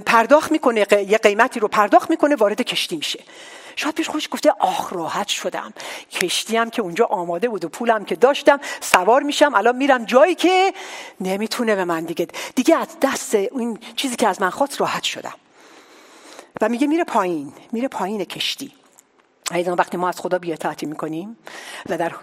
پرداخت 0.06 0.52
می‌کنه 0.52 0.88
یه 0.92 1.18
قیمتی 1.18 1.60
رو 1.60 1.68
پرداخت 1.68 2.10
می‌کنه 2.10 2.36
وارد 2.36 2.62
کشتی 2.62 2.96
میشه. 2.96 3.24
شاید 3.76 3.96
پیش 3.96 4.10
خودش 4.10 4.30
گفته 4.32 4.54
آخ 4.60 4.94
راحت 4.94 5.28
شدم. 5.28 5.74
کشتی 6.12 6.58
هم 6.58 6.70
که 6.70 6.82
اونجا 6.82 7.06
آماده 7.06 7.50
بود 7.50 7.66
و 7.66 7.70
پولم 7.70 8.06
که 8.06 8.16
داشتم 8.16 8.60
سوار 8.82 9.24
میشم 9.24 9.56
الان 9.56 9.76
میرم 9.76 10.06
جایی 10.06 10.36
که 10.36 10.74
نمی‌تونه 11.22 11.76
به 11.76 11.86
من 11.86 12.06
دیگه. 12.06 12.28
دیگه 12.56 12.76
از 12.76 12.88
دست 13.02 13.36
این 13.36 13.80
چیزی 13.96 14.16
که 14.16 14.28
از 14.28 14.42
من 14.42 14.50
خواست 14.50 14.82
راحت 14.82 15.04
شدم. 15.04 15.34
و 16.62 16.70
میگه 16.70 16.88
میره 16.88 17.04
پایین 17.04 17.54
میره 17.72 17.88
پایین 17.88 18.24
کشتی. 18.24 18.72
ایضا 19.52 19.76
وقتی 19.76 19.98
ما 19.98 20.10
از 20.10 20.20
خدا 20.20 20.40
بیاطاعتی 20.40 20.86
می‌کنیم 20.86 21.38
و 21.90 21.98
در 21.98 22.16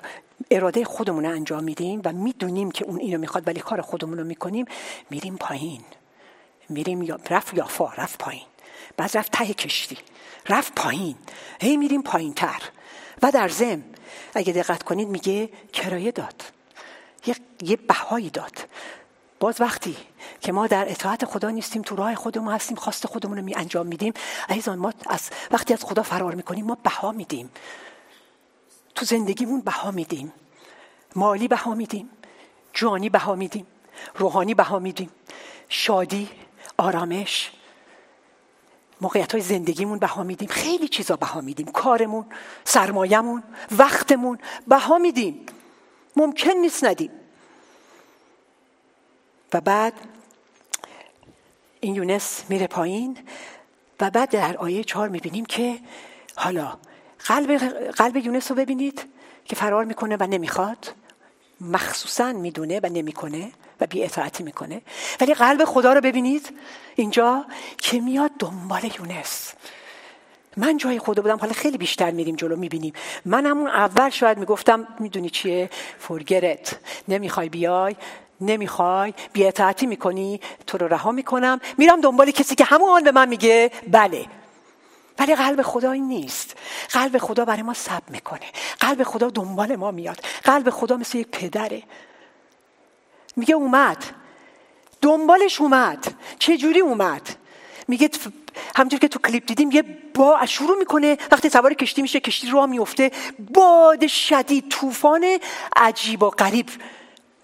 اراده 0.51 0.85
خودمون 0.85 1.27
انجام 1.27 1.65
میدیم 1.65 2.01
و 2.05 2.13
می‌دونیم 2.13 2.71
که 2.71 2.85
اون 2.85 3.01
اینو 3.01 3.19
می‌خواد 3.19 3.49
ولی 3.49 3.61
کار 3.61 3.81
خودمون 3.81 4.19
رو 4.19 4.25
می‌کنیم 4.25 4.65
میریم 5.11 5.37
پایین. 5.37 5.81
میریم 6.69 7.03
یا 7.03 7.19
رفت 7.31 7.55
یافا 7.55 7.93
رفت 7.93 8.19
پایین. 8.19 8.47
بعد 8.97 9.17
رفت 9.19 9.33
ته 9.33 9.55
کشتی. 9.55 9.99
رفت 10.49 10.75
پایین. 10.75 11.17
هی 11.61 11.77
میریم 11.77 12.03
پایین 12.03 12.35
تر 12.35 12.63
و 13.23 13.31
در 13.31 13.49
زم 13.49 13.83
اگه 14.35 14.53
دقت 14.53 14.83
کنید 14.83 15.09
میگه 15.09 15.49
کرایه 15.73 16.13
داد. 16.13 16.43
یه, 17.27 17.37
یه 17.63 17.77
بهایی 17.77 18.31
داد. 18.31 18.59
باز 19.41 19.61
وقتی 19.61 19.97
که 20.41 20.53
ما 20.53 20.67
در 20.67 20.91
اطاعت 20.91 21.25
خدا 21.25 21.51
نیستیم 21.51 21.83
تو 21.83 21.97
راه 21.97 22.15
خودمون 22.15 22.55
هستیم 22.55 22.77
خواست 22.77 23.07
خودمون 23.07 23.37
رو 23.39 23.45
می 23.45 23.55
انجام 23.55 23.87
میدیم 23.87 24.13
عزیزان 24.49 24.79
ما 24.79 24.93
از 25.07 25.31
وقتی 25.51 25.75
از 25.75 25.85
خدا 25.85 26.03
فرار 26.03 26.35
می‌کنیم 26.35 26.67
ما 26.67 26.79
بها 26.83 27.13
میدیم. 27.13 27.51
تو 28.95 29.05
زندگیمون 29.05 29.61
بها 29.61 29.91
میدیم. 29.91 30.33
مالی 31.17 31.49
بها 31.49 31.75
میدیم. 31.75 32.11
جانی 32.73 33.09
بها 33.09 33.35
میدیم. 33.35 33.67
روحانی 34.15 34.55
بها 34.55 34.79
میدیم. 34.79 35.11
شادی 35.69 36.31
آرامش 36.77 37.53
موقعیت 39.01 39.33
های 39.33 39.41
زندگیمون 39.41 39.99
بها 39.99 40.23
میدیم. 40.23 40.49
خیلی 40.49 40.89
چیزا 40.89 41.17
بها 41.17 41.41
میدیم. 41.41 41.67
کارمون 41.67 42.27
سرمایهمون 42.65 43.43
وقتمون 43.79 44.39
بها 44.69 44.99
میدیم. 44.99 45.47
ممکن 46.17 46.51
نیست 46.51 46.85
ندیم. 46.85 47.11
و 49.53 49.61
بعد 49.61 49.93
این 51.81 51.95
یونس 51.95 52.45
میره 52.49 52.67
پایین 52.67 53.19
و 54.01 54.11
بعد 54.11 54.31
در 54.31 54.57
آیه 54.57 54.85
چهار 54.85 55.09
می‌بینیم 55.09 55.45
که 55.45 55.79
حالا 56.37 56.79
قلب, 57.19 57.57
قلب 57.91 58.17
یونس 58.17 58.51
رو 58.51 58.57
ببینید 58.57 59.05
که 59.45 59.57
فرار 59.57 59.85
می‌کنه 59.85 60.17
و 60.21 60.27
نمی‌خواد. 60.27 60.95
مخصوصا 61.61 62.33
می‌دونه 62.33 62.81
و 62.83 62.87
نمی‌کنه 62.87 63.53
و 63.81 63.87
بی 63.87 64.05
اطاعتی 64.05 64.43
می‌کنه. 64.43 64.83
ولی 65.21 65.35
قلب 65.35 65.65
خدا 65.65 65.93
رو 65.93 66.01
ببینید 66.01 66.59
اینجا 66.97 67.45
که 67.79 68.01
میاد 68.01 68.31
دنبال 68.39 68.91
یونس. 68.99 69.53
من 70.57 70.77
جای 70.77 70.99
خدا 70.99 71.23
بودم 71.23 71.37
حالا 71.37 71.53
خیلی 71.53 71.79
بیشتر 71.79 72.11
میریم 72.11 72.37
جلو 72.37 72.57
می‌بینیم. 72.57 72.93
من 73.25 73.47
همون 73.47 73.67
اول 73.67 74.11
شاید 74.11 74.39
می‌گفتم 74.39 74.89
می‌دونی 74.99 75.31
چیه؟ 75.31 75.71
فرگرت 75.99 76.79
نمی‌خوای 77.09 77.49
بیای. 77.49 77.97
نمی‌خوای؟ 78.41 79.15
بیاطاعتی 79.33 79.87
می‌کنی؟ 79.87 80.41
تو 80.67 80.79
رو 80.79 80.89
رها 80.89 81.13
می‌کنم. 81.13 81.61
میرم 81.79 82.01
دنبال 82.01 82.31
کسی 82.31 82.55
که 82.55 82.65
همون 82.65 83.03
به 83.03 83.13
من 83.13 83.29
میگه. 83.29 83.71
بله. 83.89 84.27
ولی 85.19 85.35
قلب 85.35 85.63
خدا 85.63 85.93
این 85.93 86.09
نیست. 86.09 86.57
قلب 86.91 87.19
خدا 87.19 87.45
برای 87.45 87.63
ما 87.63 87.75
سب 87.75 88.03
می‌کنه. 88.09 88.47
قلب 88.81 89.03
خدا 89.03 89.31
دنبال 89.31 89.77
ما 89.77 89.91
میاد. 89.91 90.21
قلب 90.45 90.71
خدا 90.71 90.97
مثل 90.97 91.19
یک 91.19 91.29
پدره. 91.29 91.83
میگه 93.37 93.55
اومد. 93.55 94.05
دنبالش 95.03 95.61
اومد. 95.61 96.15
چه 96.39 96.57
جوری 96.57 96.81
اومد؟ 96.81 97.37
میگه 97.89 98.11
همونجور 98.77 99.01
که 99.01 99.09
تو 99.09 99.19
کلیپ 99.19 99.47
دیدیم 99.47 99.71
یه 99.71 99.83
با 100.15 100.47
شروع 100.47 100.79
می‌کنه. 100.79 101.19
وقتی 101.33 101.49
سوار 101.49 101.75
کشتی 101.75 102.03
میشه 102.03 102.21
کشتی 102.21 102.51
راه 102.51 102.67
میفته 102.67 103.11
باد 103.55 104.07
شدید 104.07 104.69
طوفان 104.69 105.39
عجیب 105.77 106.23
و 106.23 106.31
غریب. 106.31 106.69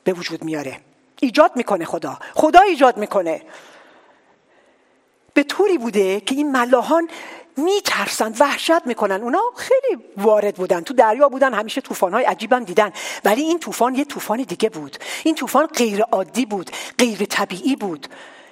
به 0.04 0.12
وجود 0.12 0.44
میاره. 0.44 0.80
ایجاد 1.20 1.56
می‌کنه 1.56 1.84
خدا. 1.84 2.18
خدا 2.34 2.60
ایجاد 2.60 2.96
می‌کنه. 2.96 3.42
به 5.34 5.42
طوری 5.42 5.78
بوده 5.78 6.20
که 6.20 6.34
این 6.34 6.52
ملاحان 6.52 7.08
میترسن 7.56 8.34
وحشت 8.38 8.86
می‌کنن. 8.86 9.22
اونا 9.22 9.42
خیلی 9.56 10.02
وارد 10.16 10.54
بودن 10.54 10.80
تو 10.80 10.94
دریا 10.94 11.28
بودن 11.28 11.54
همیشه 11.54 11.80
طوفان‌های 11.80 12.24
عجیبم 12.24 12.64
دیدن. 12.64 12.92
ولی 13.24 13.42
این 13.42 13.58
طوفان 13.58 13.94
یه 13.94 14.04
طوفان 14.04 14.42
دیگه 14.42 14.68
بود. 14.68 14.96
این 15.24 15.34
طوفان 15.34 15.66
غیر 15.66 16.02
عادی 16.02 16.46
بود 16.46 16.70
غیر 16.98 17.24
طبیعی 17.24 17.76
بود. 17.76 18.06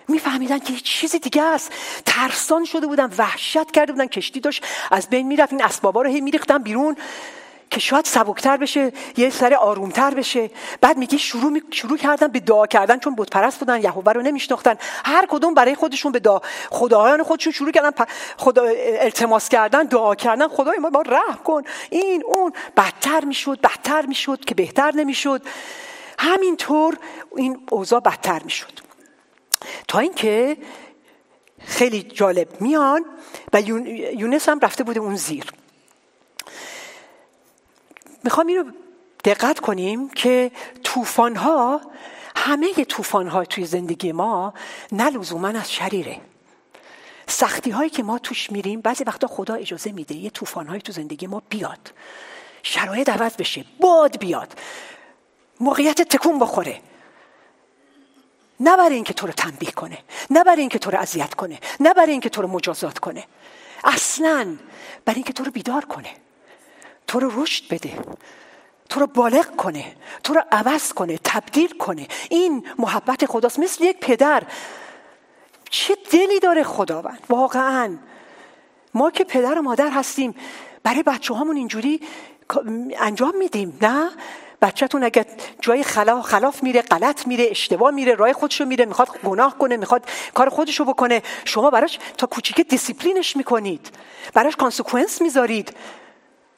میفهمیدن 0.08 0.58
که 0.58 0.72
یه 0.72 0.80
چیز 0.80 1.14
دیگه 1.14 1.42
است. 1.42 1.72
ترسان 2.06 2.64
شده 2.64 2.86
بودن 2.86 3.10
وحشت 3.18 3.70
کرده 3.70 3.92
بودن 3.92 4.06
کشتی 4.06 4.40
داشت 4.40 4.64
از 4.90 5.08
بین 5.08 5.26
می‌رفت 5.26 5.52
این 5.52 5.62
اسبابا 5.62 6.02
رو 6.02 6.10
هی 6.10 6.20
میریختن 6.20 6.58
بیرون. 6.58 6.96
که 7.70 7.80
شاید 7.80 8.04
سبکتر 8.04 8.56
بشه 8.56 8.92
یه 9.16 9.30
سر 9.30 9.54
آرومتر 9.54 10.14
بشه. 10.14 10.50
بعد 10.80 10.96
میگه 10.96 11.18
شروع 11.18 11.50
می... 11.50 11.62
شروع 11.70 11.98
کردن 11.98 12.28
به 12.28 12.40
دعا 12.40 12.66
کردن 12.66 12.98
چون 12.98 13.14
بود 13.14 13.30
پرست 13.30 13.58
بودن 13.58 13.82
یهوه 13.82 14.12
رو 14.12 14.22
نمیشناختن. 14.22 14.74
هر 15.04 15.26
کدوم 15.26 15.54
برای 15.54 15.74
خودشون 15.74 16.12
به 16.12 16.18
دعا 16.18 16.40
خدایان 16.70 17.22
خودشون 17.22 17.52
شروع 17.52 17.70
کردن 17.70 18.06
خدا 18.36 18.64
التماس 18.84 19.48
کردن 19.48 19.84
دعا 19.84 20.14
کردن. 20.14 20.48
خدای 20.48 20.78
ما 20.78 20.90
با 20.90 21.02
رحم 21.02 21.38
کن. 21.44 21.62
این 21.90 22.22
اون. 22.26 22.52
بدتر 22.76 23.24
می‌شد 23.24 23.60
بدتر 23.60 24.06
می‌شد 24.06 24.44
که 24.44 24.54
بهتر 24.54 24.92
نمی‌شد. 24.94 25.42
همینطور 26.18 26.98
این 27.36 27.66
اوضاع 27.70 28.00
بدتر 28.00 28.42
می‌شد. 28.44 28.80
تا 29.88 29.98
اینکه 29.98 30.56
خیلی 31.58 32.02
جالب. 32.02 32.48
میان 32.60 33.04
و 33.52 33.60
یونس 33.60 34.48
هم 34.48 34.60
رفته 34.60 34.84
بوده 34.84 35.00
اون 35.00 35.16
زیر. 35.16 35.44
می‌خوام 38.24 38.46
اینو 38.46 38.70
دقت 39.24 39.60
کنیم 39.60 40.08
که 40.08 40.50
طوفان 40.84 41.36
ها 41.36 41.80
همه 42.36 42.84
طوفان 42.84 43.28
ها 43.28 43.44
توی 43.44 43.66
زندگی 43.66 44.12
ما 44.12 44.54
نه 44.92 45.10
لزوما 45.10 45.48
از 45.48 45.72
شریره. 45.72 46.20
سختی 47.26 47.70
هایی 47.70 47.90
که 47.90 48.02
ما 48.02 48.18
توش 48.18 48.52
میریم 48.52 48.80
بعضی 48.80 49.04
وقتا 49.04 49.26
خدا 49.26 49.54
اجازه 49.54 49.92
میده 49.92 50.14
یه 50.14 50.30
طوفان 50.30 50.66
هایی 50.66 50.80
تو 50.80 50.92
زندگی 50.92 51.26
ما 51.26 51.42
بیاد. 51.48 51.92
شرایط 52.62 53.08
عوض 53.08 53.36
بشه 53.36 53.64
باد 53.80 54.18
بیاد. 54.18 54.58
موقعیت 55.60 56.02
تکون 56.02 56.38
بخوره. 56.38 56.80
نه 58.60 58.76
برای 58.76 58.94
اینکه 58.94 59.12
تو 59.12 59.26
رو 59.26 59.32
تنبیه 59.32 59.70
کنه 59.70 59.98
نه 60.30 60.44
برای 60.44 60.60
اینکه 60.60 60.78
تو 60.78 60.90
رو 60.90 60.98
اذیت 60.98 61.34
کنه 61.34 61.58
نه 61.80 61.94
برای 61.94 62.12
اینکه 62.12 62.28
تو 62.28 62.42
رو 62.42 62.48
مجازات 62.48 62.98
کنه. 62.98 63.24
اصلا 63.84 64.56
برای 65.04 65.16
اینکه 65.16 65.32
تو 65.32 65.44
رو 65.44 65.50
بیدار 65.50 65.84
کنه. 65.84 66.10
تو 67.10 67.20
رو 67.20 67.42
رشد 67.42 67.64
بده. 67.70 67.98
تو 68.88 69.00
رو 69.00 69.06
بالغ 69.06 69.56
کنه. 69.56 69.84
تو 70.24 70.34
رو 70.34 70.42
عوض 70.52 70.92
کنه 70.92 71.18
تبدیل 71.24 71.78
کنه. 71.78 72.08
این 72.30 72.66
محبت 72.78 73.26
خداست. 73.26 73.58
مثل 73.58 73.84
یک 73.84 74.00
پدر. 74.00 74.42
چه 75.70 75.96
دلی 76.10 76.40
داره 76.40 76.62
خداوند؟ 76.62 77.22
واقعا. 77.28 77.96
ما 78.94 79.10
که 79.10 79.24
پدر 79.24 79.58
و 79.58 79.62
مادر 79.62 79.90
هستیم 79.90 80.34
برای 80.82 81.02
بچه 81.02 81.34
همون 81.34 81.56
اینجوری 81.56 82.00
انجام 82.98 83.36
میدیم 83.36 83.78
نه؟ 83.82 84.10
بچهتون 84.62 85.04
اگر 85.04 85.24
جای 85.60 85.82
خلاف, 85.82 86.26
خلاف 86.26 86.62
میره 86.62 86.82
غلط 86.82 87.26
میره 87.26 87.46
اشتباه 87.50 87.90
میره 87.90 88.14
راه 88.14 88.32
خودشو 88.32 88.64
میره 88.64 88.84
می‌خواد 88.84 89.08
گناه 89.24 89.58
کنه 89.58 89.76
می‌خواد 89.76 90.06
کار 90.34 90.48
خودشو 90.48 90.84
بکنه 90.84 91.22
شما 91.44 91.70
براش 91.70 91.98
تا 92.18 92.26
کوچیک 92.26 92.60
دیسیپلینش 92.60 93.36
می‌کنید. 93.36 93.90
براش 94.34 94.56
consequence 94.56 95.22
می‌ذارید. 95.22 95.76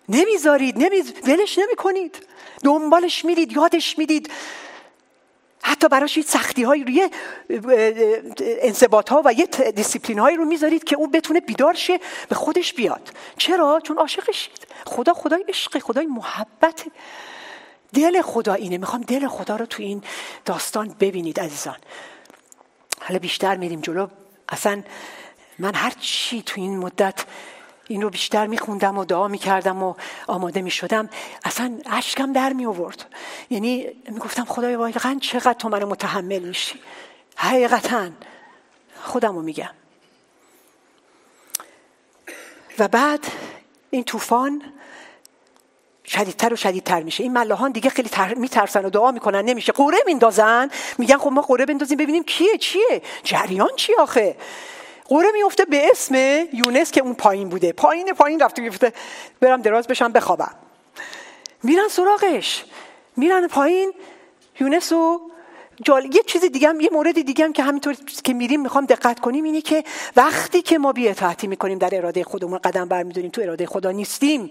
نمی‌ذارید 0.09 0.79
نمی... 0.79 1.01
ولش 1.27 1.59
نمی‌کنید. 1.59 2.27
دنبالش 2.65 3.25
میرید 3.25 3.53
یادش 3.53 3.99
می‌دید 3.99 4.31
حتی 5.63 5.89
براش 5.89 6.17
یه 6.17 6.23
سختی 6.23 6.63
های 6.63 6.85
روی 6.85 7.09
انضباط 8.41 9.09
ها 9.09 9.23
و 9.25 9.33
یه 9.33 9.47
دیسیپلین 9.47 10.19
هایی 10.19 10.37
رو 10.37 10.45
می‌ذارید 10.45 10.85
که 10.85 10.97
اون 10.97 11.11
بتونه 11.11 11.41
بیدار 11.41 11.75
شه 11.75 12.01
به 12.29 12.35
خودش 12.35 12.75
بیاد. 12.75 13.13
چرا؟ 13.39 13.81
چون 13.85 13.99
عاشقشید. 13.99 14.67
خدا 14.87 15.15
خدای 15.15 15.45
عشق 15.49 15.79
خدای 15.79 16.07
محبت. 16.07 16.85
دل 17.95 18.23
خدا 18.23 18.55
اینه. 18.55 18.79
می‌خوام 18.79 19.03
دل 19.03 19.29
خدا 19.29 19.57
رو 19.57 19.67
تو 19.67 19.83
این 19.83 20.03
داستان 20.45 20.97
ببینید 21.01 21.41
عزیزان. 21.41 21.77
حالا 23.01 23.19
بیشتر 23.19 23.57
میریم 23.57 23.81
جلو. 23.81 24.09
اصلا 24.49 24.83
من 25.59 25.75
هر 25.75 25.93
چی 26.01 26.43
تو 26.43 26.61
این 26.61 26.79
مدت 26.79 27.25
این 27.89 28.03
رو 28.03 28.11
بیشتر 28.11 28.47
میخوندم 28.47 28.99
و 28.99 29.05
دعا 29.05 29.29
می‌کردم 29.29 29.83
و 29.83 29.95
آماده 30.27 30.63
می‌شدم. 30.63 31.09
اصلا 31.45 31.79
عشقم 31.87 32.33
در 32.33 32.53
می 32.53 32.67
آورد 32.67 33.05
یعنی 33.51 33.87
می‌گفتم 34.09 34.45
خدای 34.45 34.77
واقعا 34.77 35.19
چقدر 35.21 35.53
تو 35.53 35.69
منو 35.69 35.87
متحمل 35.87 36.39
میشی؟ 36.39 36.81
حقیقتا 37.37 38.09
خودم 39.03 39.35
رو 39.37 39.43
میگم. 39.43 39.71
و 42.79 42.89
بعد 42.89 43.27
این 43.91 44.05
طوفان 44.05 44.63
شدیدتر 46.07 46.53
و 46.53 46.57
شدیدتر 46.57 47.03
میشه. 47.03 47.23
این 47.23 47.33
ملاحان 47.33 47.73
دیگه 47.73 47.91
خیلی 47.91 48.09
تر... 48.09 48.35
میترسن 48.35 48.85
و 48.85 48.91
دعا 48.91 49.11
می‌کنن 49.11 49.45
نمیشه. 49.45 49.73
قوره 49.73 49.99
میندازن. 50.07 50.71
میگن 50.99 51.17
خب 51.19 51.33
ما 51.33 51.43
قوره 51.43 51.67
بندازیم 51.67 51.99
ببینیم 51.99 52.25
کیه 52.25 52.59
چیه؟ 52.59 53.03
جریان 53.25 53.71
چی 53.77 53.95
آخه؟ 53.95 54.37
قوره 55.05 55.29
میفته 55.33 55.65
به 55.65 55.87
اسم 55.91 56.15
یونس 56.53 56.91
که 56.91 57.01
اون 57.01 57.15
پایین 57.15 57.49
بوده. 57.49 57.73
پایین 57.73 58.13
پایین 58.13 58.41
رفته 58.41 58.63
میفته 58.63 58.93
برم 59.41 59.63
دراز 59.63 59.87
بشم 59.87 60.13
بخوابم. 60.13 60.55
میرن 61.63 61.89
سراغش. 61.89 62.65
میرن 63.17 63.47
پایین. 63.47 63.93
یونس 64.61 64.93
و 64.93 65.21
جال... 65.83 66.05
یه 66.05 66.23
چیز 66.27 66.45
دیگه 66.45 66.69
هم 66.69 66.81
یه 66.81 66.89
مورد 66.93 67.23
دیگه 67.23 67.45
هم 67.45 67.53
که 67.53 67.63
همینطور 67.63 67.97
که 68.25 68.35
میریم 68.35 68.61
می‌خوام 68.61 68.87
دقت 68.87 69.21
کنیم 69.21 69.45
اینه 69.45 69.61
که 69.61 69.85
وقتی 70.17 70.63
که 70.63 70.79
ما 70.79 70.93
بی‌اطاعتی 70.93 71.47
می‌کنیم 71.47 71.79
در 71.79 71.97
اراده 71.97 72.25
خودمون 72.25 72.59
قدم 72.59 72.89
برمیداریم 72.89 73.31
تو 73.31 73.43
اراده 73.43 73.67
خدا 73.67 73.91
نیستیم. 73.91 74.51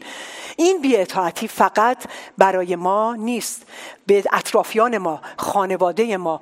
این 0.58 0.82
بی‌اطاعتی 0.82 1.48
فقط 1.48 1.98
برای 2.38 2.76
ما 2.76 3.16
نیست. 3.16 3.64
به 4.06 4.24
اطرافیان 4.34 4.98
ما 4.98 5.22
خانواده 5.38 6.18
ما 6.18 6.42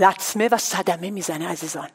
لطمه 0.00 0.48
و 0.48 0.56
صدمه 0.56 1.10
می‌زنه 1.10 1.48
عزیزان. 1.48 1.88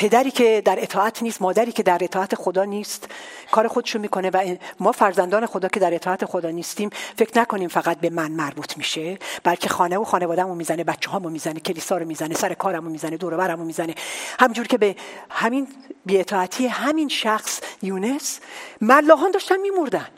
پدری 0.00 0.30
که 0.30 0.62
در 0.64 0.82
اطاعت 0.82 1.22
نیست 1.22 1.42
مادری 1.42 1.72
که 1.72 1.82
در 1.82 1.98
اطاعت 2.00 2.34
خدا 2.34 2.64
نیست 2.64 3.08
کار 3.50 3.68
خودشو 3.68 3.98
می‌کنه 3.98 4.30
و 4.30 4.56
ما 4.80 4.92
فرزندان 4.92 5.46
خدا 5.46 5.68
که 5.68 5.80
در 5.80 5.94
اطاعت 5.94 6.24
خدا 6.24 6.50
نیستیم 6.50 6.90
فکر 7.16 7.40
نکنیم 7.40 7.68
فقط 7.68 8.00
به 8.00 8.10
من 8.10 8.32
مربوط 8.32 8.76
میشه 8.76 9.18
بلکه 9.44 9.68
خانه 9.68 9.98
و 9.98 10.04
خانوادهمو 10.04 10.54
می‌زنه 10.54 10.84
بچه 10.84 11.10
هامو 11.10 11.30
می‌زنه 11.30 11.60
کلیسا 11.60 11.96
رو 11.98 12.06
می‌زنه 12.06 12.34
سر 12.34 12.54
کارمو 12.54 12.90
می‌زنه 12.90 13.16
دور 13.16 13.36
برمو 13.36 13.64
می‌زنه. 13.64 13.94
همجور 14.38 14.66
که 14.66 14.78
به 14.78 14.96
همین 15.30 15.68
بیاطاعتی 16.06 16.66
همین 16.66 17.08
شخص 17.08 17.60
یونس 17.82 18.40
ملاحان 18.80 19.30
داشتن 19.30 19.56
میمردن. 19.56 20.08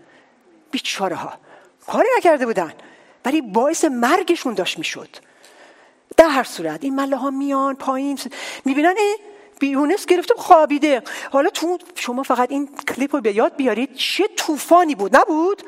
بیچاره 0.71 1.17
ها 1.17 1.33
کاری 1.87 2.09
نکرده 2.19 2.47
بودن. 2.47 2.73
ولی 3.25 3.41
باعث 3.41 3.85
مرگشون 3.85 4.55
داشت 4.55 4.79
می‌شد. 4.79 5.09
در 6.17 6.29
هر 6.29 6.45
صورت 6.45 6.85
این 6.85 6.95
مله 6.95 7.17
ها 7.17 7.31
میان 7.31 7.75
پایین 7.75 8.19
می‌بینن 8.65 8.95
یونس 9.67 10.07
گرفته 10.07 10.35
خوابیده. 10.37 11.03
حالا 11.31 11.51
تو 11.51 11.79
شما 11.95 12.23
فقط 12.23 12.51
این 12.51 12.77
کلیپ 12.89 13.15
رو 13.15 13.21
به 13.21 13.37
یاد 13.37 13.57
بیارید 13.57 13.95
چه 13.95 14.29
طوفانی 14.37 14.95
بود. 14.95 15.17
نبود. 15.17 15.63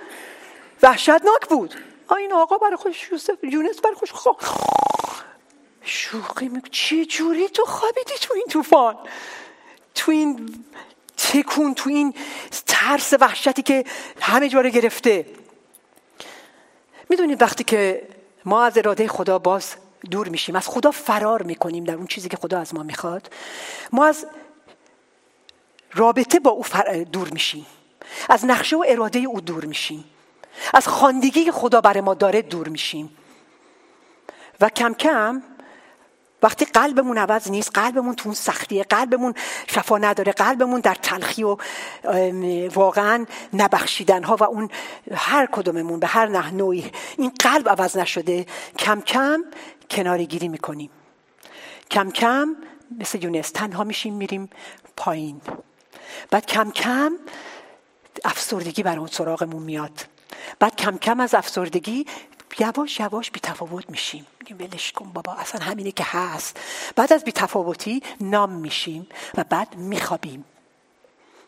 وحشتناک 0.83 1.49
بود. 1.49 1.75
این 2.19 2.33
آقا 2.33 2.59
برای 2.59 2.77
خوش 2.77 3.13
یوسف 3.13 3.45
یونس 3.45 3.81
برای 3.81 3.97
خوش 3.97 4.13
خواب 4.13 4.41
شوقی 5.83 6.49
میگه 6.49 6.69
چه 6.71 7.05
جوری 7.05 7.49
تو 7.49 7.65
خوابیدی 7.65 8.15
تو 8.21 8.35
این 8.35 8.45
طوفان؟ 8.51 8.97
تو 9.95 10.11
این 10.11 10.65
تکون 11.17 11.75
تو 11.75 11.91
این 11.91 12.15
ترس 12.67 13.13
وحشتی 13.21 13.63
که 13.63 13.85
همه 14.21 14.49
جا 14.49 14.63
گرفته. 14.63 15.27
می‌دونید 17.09 17.43
وقتی 17.43 17.65
که 17.65 18.09
ما 18.45 18.65
از 18.65 18.79
اراده 18.79 19.09
خدا 19.09 19.39
باز 19.39 19.75
دور 20.11 20.29
میشیم 20.29 20.57
از 20.57 20.69
خدا 20.69 20.91
فرار 20.91 21.43
می‌کنیم 21.43 21.85
در 21.85 21.95
اون 21.95 22.07
چیزی 22.07 22.29
که 22.29 22.37
خدا 22.37 22.61
از 22.61 22.75
ما 22.75 22.83
می‌خواد. 22.83 23.31
ما 23.93 24.07
از 24.07 24.27
رابطه 25.95 26.41
با 26.41 26.51
او 26.51 26.65
دور 27.13 27.29
میشیم. 27.29 27.67
از 28.31 28.45
نقشه 28.45 28.77
و 28.77 28.85
اراده 28.89 29.19
او 29.19 29.41
دور 29.41 29.65
میشیم. 29.65 30.05
از 30.75 30.89
خاندگی 30.89 31.51
خدا 31.51 31.81
برای 31.81 32.01
ما 32.01 32.15
داره 32.15 32.43
دور 32.43 32.69
میشیم. 32.69 33.17
و 34.61 34.69
کم 34.69 34.95
کم 34.95 35.43
وقتی 36.45 36.65
قلبمون 36.65 37.19
عوض 37.19 37.51
نیست 37.51 37.71
قلبمون 37.75 38.15
تو 38.15 38.29
اون 38.29 38.35
سختیه 38.35 38.83
قلبمون 38.83 39.35
شفا 39.67 39.99
نداره 39.99 40.33
قلبمون 40.33 40.81
در 40.81 40.95
تلخی 40.95 41.45
و 41.45 41.57
واقعا 42.75 43.27
نبخشیدن 43.53 44.23
ها 44.25 44.37
و 44.37 44.45
اون 44.45 44.71
هر 45.15 45.49
کدوممون 45.53 46.01
به 46.01 46.07
هر 46.07 46.51
نوعی 46.51 46.93
این 47.19 47.33
قلب 47.41 47.69
عوض 47.69 47.97
نشده 47.97 48.47
کم 48.79 49.01
کم 49.01 49.45
کناری 49.91 50.27
گیری 50.27 50.49
می‌کنیم. 50.49 50.91
کم 51.91 52.11
کم 52.11 52.57
مثل 52.99 53.25
یونس 53.25 53.51
تنها 53.51 53.85
میشیم 53.85 54.15
میریم 54.15 54.51
پایین. 54.97 55.41
بعد 56.31 56.47
کم 56.47 56.71
کم 56.71 57.13
افسردگی 58.25 58.83
بر 58.83 58.99
اون 58.99 59.07
سراغمون 59.07 59.63
میاد. 59.63 60.07
بعد 60.59 60.77
کم 60.77 60.97
کم 60.97 61.21
از 61.21 61.35
افسردگی 61.35 62.07
یواش 62.59 63.01
یواش 63.01 63.31
بی 63.31 63.41
تفاوت 63.41 63.91
میشیم. 63.91 64.27
میگیم 64.41 64.59
ولش 64.59 64.93
کن 64.93 65.13
بابا 65.13 65.33
اصلا 65.35 65.61
همینه 65.61 65.93
که 65.93 66.05
هست. 66.07 66.61
بعد 66.97 67.13
از 67.13 67.25
بی 67.25 67.33
تفاوتی 67.33 68.03
نام 68.21 68.51
میشیم 68.51 69.07
و 69.35 69.45
بعد 69.45 69.77
میخوابیم. 69.77 70.45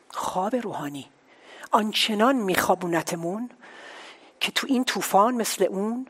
خواب 0.08 0.56
روحانی. 0.56 1.06
آنچنان 1.70 2.36
میخوابونتمون 2.36 3.50
که 4.40 4.52
تو 4.52 4.66
این 4.70 4.84
طوفان 4.84 5.34
مثل 5.34 5.64
اون 5.64 6.06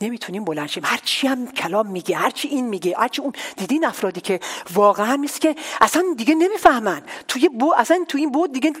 نمی‌تونیم 0.00 0.44
بلند 0.44 0.68
شیم. 0.68 0.84
هرچی 0.84 1.26
هم 1.26 1.52
کلام 1.52 1.86
میگه 1.86 2.16
هرچی 2.16 2.48
این 2.48 2.68
میگه 2.68 2.94
هرچی 2.98 3.22
اون. 3.22 3.32
دیدین 3.56 3.86
افرادی 3.86 4.20
که 4.20 4.40
واقعا 4.72 5.14
نیست 5.14 5.40
که 5.40 5.56
اصلا 5.80 6.04
دیگه 6.16 6.34
نمی‌فهمن. 6.34 7.02
توی 7.28 7.48
بو 7.48 7.74
اصلا 7.76 8.04
تو 8.08 8.18
این 8.18 8.32
بود 8.32 8.52
دیگه 8.52 8.72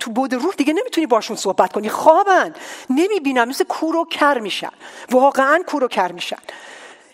تو 0.00 0.10
بود 0.10 0.34
روح 0.34 0.54
دیگه 0.54 0.72
نمی‌تونی 0.72 1.06
باشون 1.06 1.36
صحبت 1.36 1.72
کنی. 1.72 1.88
خوابن. 1.88 2.54
نمی‌بینم 2.90 3.48
مثل 3.48 3.64
کور 3.64 3.96
و 3.96 4.04
کر 4.04 4.38
میشن. 4.38 4.72
واقعا 5.10 5.62
کور 5.66 5.84
و 5.84 5.88
کر 5.88 6.12
میشن. 6.12 6.38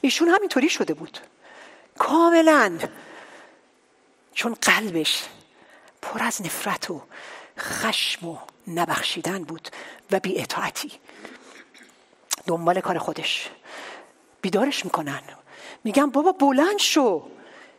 ایشون 0.01 0.29
همینطوری 0.29 0.69
شده 0.69 0.95
بود. 0.95 1.19
کاملا. 1.99 2.79
چون 4.35 4.57
قلبش 4.63 5.25
پر 6.03 6.23
از 6.23 6.43
نفرت 6.43 6.91
و 6.91 7.03
خشم 7.59 8.29
و 8.29 8.37
نبخشیدن 8.69 9.45
بود 9.45 9.69
و 10.11 10.21
بی 10.21 10.47
دنبال 12.47 12.81
کار 12.81 12.99
خودش. 12.99 13.51
بیدارش 14.41 14.85
می‌کنن. 14.85 15.23
میگن 15.85 16.11
بابا 16.11 16.33
بلند 16.33 16.79
شو. 16.79 17.23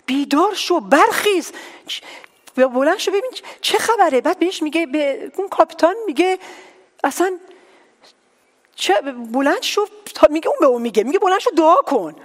بیدار 0.06 0.54
شو 0.54 0.80
برخیز. 0.80 1.52
بلند 2.56 2.98
شو 2.98 3.12
ببین 3.12 3.32
چه 3.62 3.78
خبره. 3.78 4.22
بعد 4.22 4.40
بهش 4.40 4.64
میگه 4.64 4.86
به 4.86 5.32
اون 5.36 5.48
کاپیتان 5.48 5.96
میگه 6.06 6.40
اصلا 7.04 7.38
چه 8.76 9.02
بلند 9.32 9.62
شو 9.62 9.86
میگه 10.30 10.48
اون 10.48 10.58
به 10.60 10.66
اون 10.66 10.82
میگه. 10.82 11.04
میگه 11.04 11.20
بلند 11.20 11.40
شو 11.40 11.50
دعا 11.50 11.76
کن. 11.76 12.16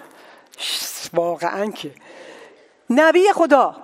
واقعا 1.12 1.70
که. 1.70 1.90
نبی 2.90 3.32
خدا 3.32 3.76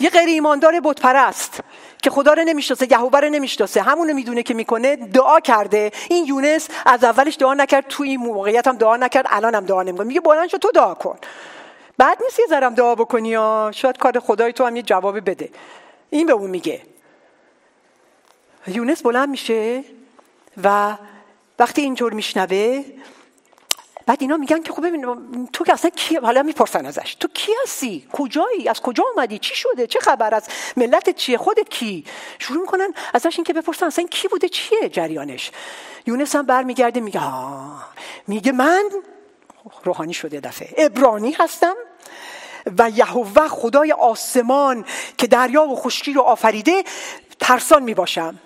یه 0.00 0.10
غیر 0.10 0.28
ایماندار 0.28 0.80
بت 0.80 1.00
پرست 1.00 1.60
که 2.06 2.10
خدا 2.10 2.32
رو 2.32 2.44
نمی‌شناسه 2.44 2.92
یهوه 2.92 3.20
رو 3.20 3.28
نمی‌شناسه. 3.28 3.82
همونو 3.82 4.14
می‌دونه 4.14 4.42
که 4.42 4.54
می‌کنه 4.54 4.96
دعا 4.96 5.40
کرده. 5.40 5.92
این 6.10 6.26
یونس 6.26 6.68
از 6.86 7.04
اولش 7.04 7.36
دعا 7.36 7.54
نکرد 7.54 7.84
تو 7.88 8.02
این 8.02 8.20
موقعیت 8.20 8.66
هم 8.66 8.76
دعا 8.76 8.96
نکرد 8.96 9.26
الان 9.28 9.54
هم 9.54 9.66
دعا 9.66 9.82
نمی‌کنه. 9.82 10.06
میگه 10.06 10.20
بلند 10.20 10.48
شو 10.48 10.58
تو 10.58 10.70
دعا 10.70 10.94
کن. 10.94 11.18
بعد 11.98 12.18
نیست 12.22 12.38
یه 12.38 12.46
ذرم 12.48 12.74
دعا 12.74 12.94
بکنی 12.94 13.28
یا؟ 13.28 13.70
شاید 13.74 13.98
کار 13.98 14.20
خدای 14.20 14.52
تو 14.52 14.64
هم 14.64 14.76
یه 14.76 14.82
جواب 14.82 15.30
بده. 15.30 15.50
این 16.10 16.26
به 16.26 16.32
اون 16.32 16.50
میگه. 16.50 16.82
یونس 18.66 19.02
بلند 19.02 19.28
میشه 19.28 19.84
و 20.64 20.96
وقتی 21.58 21.82
اینجور 21.82 22.12
میشنوه 22.12 22.84
بعد 24.06 24.18
اینا 24.20 24.36
میگن 24.36 24.62
که 24.62 24.72
خب 24.72 24.86
ببین 24.86 25.48
تو 25.52 25.64
که 25.64 25.72
اصلا 25.72 25.90
کی 25.90 26.16
حالا 26.16 26.42
می‌پرسن 26.42 26.86
ازش. 26.86 27.14
تو 27.20 27.28
کی 27.28 27.52
هستی؟ 27.62 28.08
کجایی؟ 28.12 28.68
از 28.68 28.80
کجا 28.80 29.04
اومدی؟ 29.14 29.38
چی 29.38 29.54
شده؟ 29.54 29.86
چه 29.86 30.00
خبر 30.00 30.34
از 30.34 30.48
ملت 30.76 31.10
چیه؟ 31.10 31.38
خودت 31.38 31.68
کی؟ 31.68 32.04
شروع 32.38 32.60
می‌کنن 32.60 32.94
ازش 33.14 33.36
اینکه 33.36 33.52
بپرسن 33.52 33.86
اصلا 33.86 34.06
کی 34.06 34.28
بوده؟ 34.28 34.48
چیه 34.48 34.88
جریانش؟ 34.88 35.50
یونس 36.06 36.36
هم 36.36 36.46
برمیگرده 36.46 37.00
میگه 37.00 37.20
میگه 38.26 38.52
من 38.52 38.84
روحانی 39.84 40.14
شده 40.14 40.40
دفعه. 40.40 40.74
ابرانی 40.78 41.32
هستم 41.32 41.74
و 42.78 42.90
یهوه 42.90 43.48
خدای 43.48 43.92
آسمان 43.92 44.84
که 45.18 45.26
دریا 45.26 45.62
و 45.62 45.76
خشکی 45.76 46.12
رو 46.12 46.20
آفریده 46.20 46.84
ترسان 47.40 47.82
می‌باشم. 47.82 48.38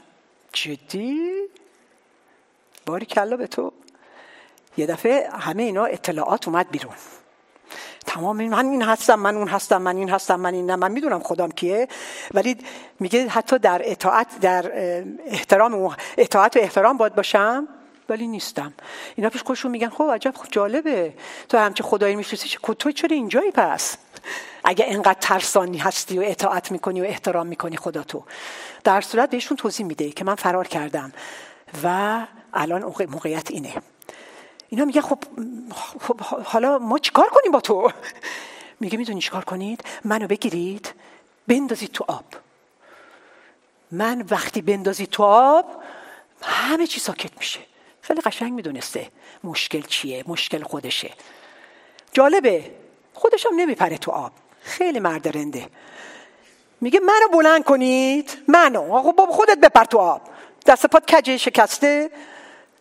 جدی؟ 0.53 1.31
باری 2.87 3.07
کلا 3.07 3.37
به 3.37 3.46
تو. 3.46 3.73
یه 4.77 4.87
دفعه 4.87 5.29
همه 5.33 5.63
اینا 5.63 5.85
اطلاعات 5.85 6.49
اومد 6.49 6.71
بیرون. 6.71 6.95
تمام 8.07 8.49
من 8.49 8.67
این 8.67 8.83
هستم 8.83 9.15
من 9.15 9.37
اون 9.37 9.49
هستم 9.49 9.83
من 9.83 9.97
این 9.97 10.11
هستم 10.11 10.41
من 10.41 10.55
این 10.55 10.71
نه 10.71 10.77
من 10.77 10.93
می‌دونم 10.93 11.21
خودم 11.21 11.51
کیه. 11.51 11.89
ولی 12.35 12.57
میگه 13.01 13.29
حتی 13.29 13.59
در 13.59 13.83
اطاعت 13.85 14.41
در 14.41 14.73
احترام 15.27 15.97
اطاعت 16.19 16.57
و 16.57 16.59
احترام 16.61 16.97
باید 16.97 17.15
باشم 17.15 17.69
ولی 18.09 18.27
نیستم. 18.27 18.73
اینا 19.17 19.31
پیش 19.31 19.43
خودشون 19.43 19.71
میگن 19.71 19.89
خب 19.89 20.11
عجب 20.15 20.35
خب 20.37 20.47
جالبه. 20.51 21.15
تو 21.49 21.59
همچه 21.59 21.83
خدایی 21.83 22.17
می‌شناسی 22.17 22.49
تو 22.79 22.93
چرا 22.93 23.17
اینجایی 23.17 23.51
پس؟ 23.51 23.97
اگه 24.65 24.85
انقدر 24.89 25.19
ترسانی 25.21 25.79
هستی 25.79 26.19
و 26.19 26.23
اطاعت 26.23 26.73
می‌کنی 26.73 27.01
و 27.01 27.05
احترام 27.05 27.47
می‌کنی 27.47 27.77
خدا 27.77 28.03
تو. 28.03 28.25
در 28.85 29.01
صورت 29.01 29.31
بهشون 29.31 29.57
توضیح 29.57 29.87
میده 29.87 30.11
که 30.11 30.25
من 30.25 30.35
فرار 30.35 30.67
کردم 30.67 31.13
و 31.85 32.21
الان 32.53 32.83
موقعیت 32.83 33.51
اینه. 33.51 33.73
اینا 34.71 34.85
میگن 34.85 35.01
خب, 35.01 35.19
خب 36.01 36.21
حالا 36.21 36.79
ما 36.79 36.99
چیکار 36.99 37.29
کنیم 37.29 37.53
با 37.53 37.61
تو؟ 37.61 37.93
میگه 38.81 38.99
می‌دونی 38.99 39.21
چیکار 39.21 39.45
کنید؟ 39.45 39.85
منو 40.05 40.27
بگیرید 40.27 40.95
بندازید 41.49 41.93
تو 41.93 42.05
آب. 42.09 42.25
من 43.93 44.25
وقتی 44.31 44.63
بندازید 44.63 45.11
تو 45.11 45.23
آب 45.23 45.83
همه 46.43 46.87
چی 46.87 47.01
ساکت 47.01 47.31
میشه. 47.39 47.61
خیلی 48.03 48.21
قشنگ 48.21 48.53
می‌دونسته 48.53 49.11
مشکل 49.45 49.83
چیه 49.83 50.25
مشکل 50.27 50.63
خودشه. 50.63 51.11
جالبه 52.13 52.71
خودشم 53.15 53.51
نمیپره 53.57 53.99
تو 53.99 54.11
آب. 54.11 54.33
خیلی 54.63 55.01
مرد 55.01 55.37
رنده. 55.37 55.69
میگه 56.81 57.01
منو 57.01 57.29
بلند 57.33 57.65
کنید 57.65 58.39
منو. 58.49 58.95
آقا 58.95 59.27
خودت 59.27 59.59
بپر 59.59 59.85
تو 59.85 59.99
آب. 59.99 60.23
دست 60.67 60.87
پات 60.87 61.15
کجه 61.15 61.37
شکسته؟ 61.37 62.11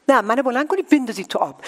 نه 0.10 0.22
منو 0.22 0.44
بلند 0.44 0.68
کنید 0.68 0.90
بندازید 0.90 1.28
تو 1.28 1.40
آب. 1.40 1.62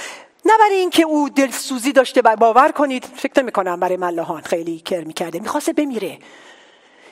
نه 0.45 0.54
برای 0.60 0.75
اینکه 0.75 1.04
او 1.04 1.30
دلسوزی 1.30 1.91
داشته 1.91 2.21
باور 2.21 2.71
کنید. 2.71 3.06
فکر 3.15 3.41
نمی 3.41 3.51
کنم 3.51 3.80
برای 3.80 3.97
ملاحان 3.97 4.41
خیلی 4.41 4.80
کر 4.80 5.04
می‌کرده. 5.04 5.39
می‌خواسته 5.39 5.73
بمیره. 5.73 6.17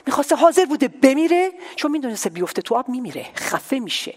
می‌خواسته 0.06 0.36
حاضر 0.36 0.64
بوده 0.64 0.88
بمیره 0.88 1.52
چون 1.76 1.90
می‌دونسته 1.90 2.30
بیفته 2.30 2.62
تو 2.62 2.74
آب 2.74 2.88
میمیره. 2.88 3.26
خفه 3.36 3.78
میشه. 3.78 4.14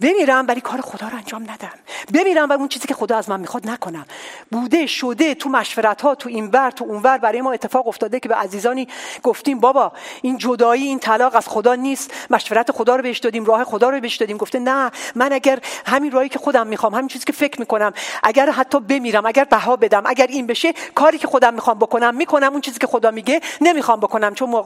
بمیرم 0.00 0.44
ولی 0.48 0.60
کار 0.60 0.80
خدا 0.80 1.08
رو 1.08 1.16
انجام 1.16 1.42
ندم. 1.42 1.72
بمیرم 2.14 2.48
و 2.48 2.52
اون 2.52 2.68
چیزی 2.68 2.88
که 2.88 2.94
خدا 2.94 3.16
از 3.16 3.28
من 3.28 3.40
می‌خواد 3.40 3.68
نکنم. 3.68 4.06
بوده 4.50 4.86
شده 4.86 5.34
تو 5.34 5.48
مشورت 5.48 6.02
ها 6.02 6.14
تو 6.14 6.28
اینور 6.28 6.70
تو 6.70 6.84
اونور 6.84 7.18
برای 7.18 7.40
ما 7.40 7.52
اتفاق 7.52 7.88
افتاده 7.88 8.20
که 8.20 8.28
به 8.28 8.34
عزیزانی 8.34 8.88
گفتیم 9.22 9.60
بابا 9.60 9.92
این 10.22 10.38
جدایی 10.38 10.84
این 10.84 10.98
طلاق 10.98 11.36
از 11.36 11.48
خدا 11.48 11.74
نیست. 11.74 12.10
مشورت 12.30 12.72
خدا 12.72 12.96
رو 12.96 13.02
بهش 13.02 13.18
دادیم 13.18 13.44
راه 13.44 13.64
خدا 13.64 13.90
رو 13.90 14.00
بهش 14.00 14.16
دادیم. 14.16 14.36
گفته 14.36 14.58
نه 14.58 14.90
من 15.14 15.32
اگر 15.32 15.58
همین 15.86 16.12
راهی 16.12 16.28
که 16.28 16.38
خودم 16.38 16.66
می‌خوام 16.66 16.94
همین 16.94 17.08
چیزی 17.08 17.24
که 17.24 17.32
فکر 17.32 17.60
می‌کنم 17.60 17.92
اگر 18.22 18.50
حتی 18.50 18.80
بمیرم 18.80 19.26
اگر 19.26 19.44
بها 19.44 19.76
بدم 19.76 20.02
اگر 20.06 20.26
این 20.26 20.46
بشه 20.46 20.72
کاری 20.94 21.18
که 21.18 21.26
خودم 21.26 21.54
می‌خوام 21.54 21.78
بکنم 21.78 22.14
می‌کنم 22.14 22.52
اون 22.52 22.60
چیزی 22.60 22.78
که 22.78 22.86
خدا 22.86 23.10
میگه 23.10 23.40
نمی‌خوام 23.60 24.00
بکنم. 24.00 24.34
چون 24.34 24.64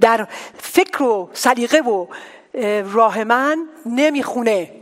در 0.00 0.26
فکر 0.58 1.02
و 1.02 1.30
سلیقه 1.32 1.78
و 1.78 2.06
راه 2.84 3.24
من 3.24 3.68
نمی‌خونه. 3.86 4.74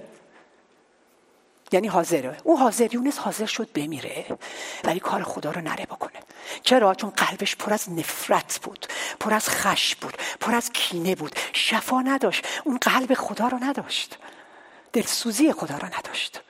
یعنی 1.72 1.88
حاضره. 1.88 2.36
اون 2.44 2.56
حاضر 2.56 2.94
یونس 2.94 3.18
حاضر 3.18 3.46
شد 3.46 3.72
بمیره. 3.72 4.38
ولی 4.84 5.00
کار 5.00 5.22
خدا 5.22 5.50
رو 5.50 5.60
نره 5.60 5.86
بکنه. 5.86 6.18
چرا؟ 6.62 6.94
چون 6.94 7.10
قلبش 7.10 7.56
پر 7.56 7.72
از 7.72 7.90
نفرت 7.90 8.60
بود. 8.62 8.86
پر 9.20 9.34
از 9.34 9.48
خش 9.48 9.96
بود. 9.96 10.16
پر 10.40 10.54
از 10.54 10.72
کینه 10.72 11.14
بود. 11.14 11.36
شفا 11.52 12.00
نداشت. 12.00 12.46
اون 12.64 12.78
قلب 12.78 13.14
خدا 13.14 13.48
رو 13.48 13.58
نداشت. 13.64 14.18
دلسوزی 14.92 15.52
خدا 15.52 15.76
رو 15.76 15.86
نداشت. 15.86 16.40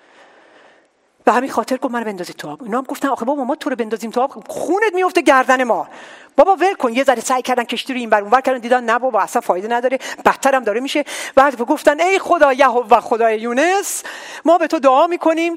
به 1.27 1.33
همین 1.33 1.51
خاطر 1.51 1.77
گفت 1.77 1.95
من 1.95 2.05
بندازید 2.05 2.37
تو 2.37 2.49
آب. 2.49 2.63
اینا 2.63 2.79
هم 2.79 2.85
گفتن 2.85 3.09
آخه 3.09 3.25
بابا 3.25 3.45
ما 3.45 3.55
تو 3.55 3.71
رو 3.71 3.77
بندازیم 3.77 4.11
تو 4.11 4.21
آب. 4.21 4.45
خونت 4.49 4.95
میفته 4.95 5.21
گردن 5.21 5.65
ما. 5.65 5.89
بابا 6.37 6.57
ول 6.57 6.75
کن. 6.75 6.93
یه 6.93 7.05
ذره 7.05 7.21
سعی 7.21 7.43
کردن 7.43 7.65
کشتی 7.65 7.93
رو 7.93 7.99
این 7.99 8.11
بر 8.11 8.21
اونور 8.21 8.41
کردن. 8.41 8.59
دیدن 8.59 8.85
نه 8.85 8.99
بابا 8.99 9.21
اصلا 9.21 9.41
فایده 9.41 9.69
نداره. 9.69 9.99
بدتر 10.25 10.55
هم 10.55 10.65
داره 10.65 10.81
میشه. 10.81 11.05
بعد 11.35 11.63
گفتن 11.63 12.01
ای 12.01 12.19
خدا 12.19 12.53
یهوه 12.53 13.01
خدای 13.01 13.41
یونس 13.41 14.03
ما 14.45 14.59
به 14.59 14.67
تو 14.67 14.79
دعا 14.79 15.07
می‌کنیم. 15.07 15.57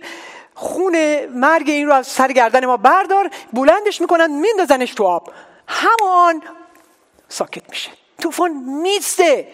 خون 0.55 1.25
مرگ 1.25 1.69
این 1.69 1.87
رو 1.87 1.93
از 1.93 2.07
سر 2.07 2.31
گردن 2.31 2.65
ما 2.65 2.77
بردار. 2.77 3.29
بلندش 3.53 4.01
می‌کنن 4.01 4.31
میندازنش 4.31 4.93
تو 4.93 5.03
آب. 5.03 5.31
همان 5.67 6.41
ساکت 7.29 7.69
میشه. 7.69 7.89
طوفان 8.21 8.51
میسته. 8.51 9.47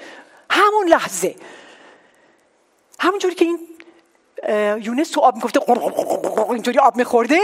همون 0.50 0.88
لحظه. 0.88 1.36
همونجوری 3.00 3.36
که 3.36 3.46
این 3.46 3.60
یونس 4.82 5.10
تو 5.10 5.22
آب 5.22 5.36
می‌گفته 5.36 5.60
اینطوری 6.50 6.80
آب 6.80 6.96
میخورده 6.96 7.40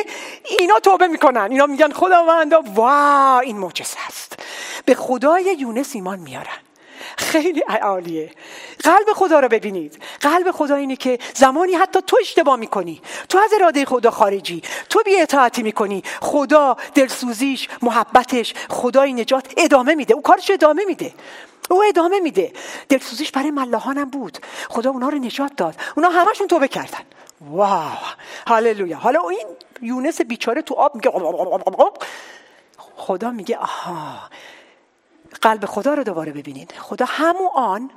اینا 0.60 0.80
توبه 0.80 1.08
می‌کنن. 1.08 1.52
اینا 1.52 1.66
میگن 1.66 1.92
خداوندا 1.92 2.62
وا 2.76 3.40
این 3.40 3.58
معجزه 3.58 3.98
است. 4.08 4.40
به 4.86 4.96
خدای 4.96 5.56
یونس 5.60 5.96
ایمان 5.96 6.20
میارن. 6.20 6.58
خیلی 7.18 7.60
عالیه. 7.82 8.32
قلب 8.84 9.14
خدا 9.16 9.40
رو 9.40 9.48
ببینید. 9.48 10.00
قلب 10.22 10.52
خدا 10.52 10.76
اینه 10.76 10.96
که 10.96 11.20
زمانی 11.34 11.74
حتی 11.74 12.00
تو 12.08 12.18
اشتباه 12.22 12.56
می‌کنی. 12.56 13.02
تو 13.30 13.38
از 13.38 13.54
اراده 13.54 13.86
خدا 13.86 14.12
خارجی. 14.12 14.62
تو 14.90 15.02
بی 15.06 15.22
اطاعتی 15.22 15.64
می‌کنی. 15.64 16.04
خدا 16.22 16.78
دلسوزیش 16.96 17.70
محبتش 17.82 18.54
خدای 18.70 19.14
نجات 19.14 19.46
ادامه 19.58 19.96
میده. 19.96 20.14
او 20.14 20.22
کارش 20.22 20.52
ادامه 20.52 20.86
میده. 20.86 21.14
او 21.72 21.84
ادامه 21.84 22.20
میده. 22.20 22.54
دلسوزیش 22.90 23.32
برای 23.32 23.52
ملاحانم 23.52 24.10
بود. 24.10 24.38
خدا 24.70 24.90
اونا 24.90 25.10
رو 25.10 25.18
نجات 25.18 25.56
داد. 25.56 25.76
اونا 25.98 26.10
همشون 26.10 26.48
توبه 26.48 26.68
کردن. 26.68 27.04
واو. 27.42 27.98
هاللویا. 28.48 28.98
حالا 28.98 29.30
این 29.30 29.48
یونس 29.82 30.22
بیچاره 30.22 30.62
تو 30.62 30.76
آب 30.76 30.96
میگه 30.96 31.12
خدا 32.96 33.32
میگه 33.32 33.58
آها. 33.58 34.30
قلب 35.42 35.66
خدا 35.66 35.94
رو 35.94 36.04
دوباره 36.04 36.32
ببینید 36.32 36.74
خدا 36.78 37.06
همون 37.06 37.50
آن 37.56 37.92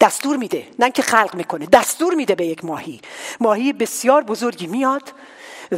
دستور 0.00 0.36
میده. 0.36 0.68
نه 0.78 0.90
که 0.90 1.02
خلق 1.02 1.34
می‌کنه. 1.34 1.66
دستور 1.66 2.14
میده 2.14 2.34
به 2.34 2.46
یک 2.46 2.64
ماهی. 2.64 3.00
ماهی 3.40 3.72
بسیار 3.72 4.22
بزرگی 4.22 4.66
میاد 4.66 5.12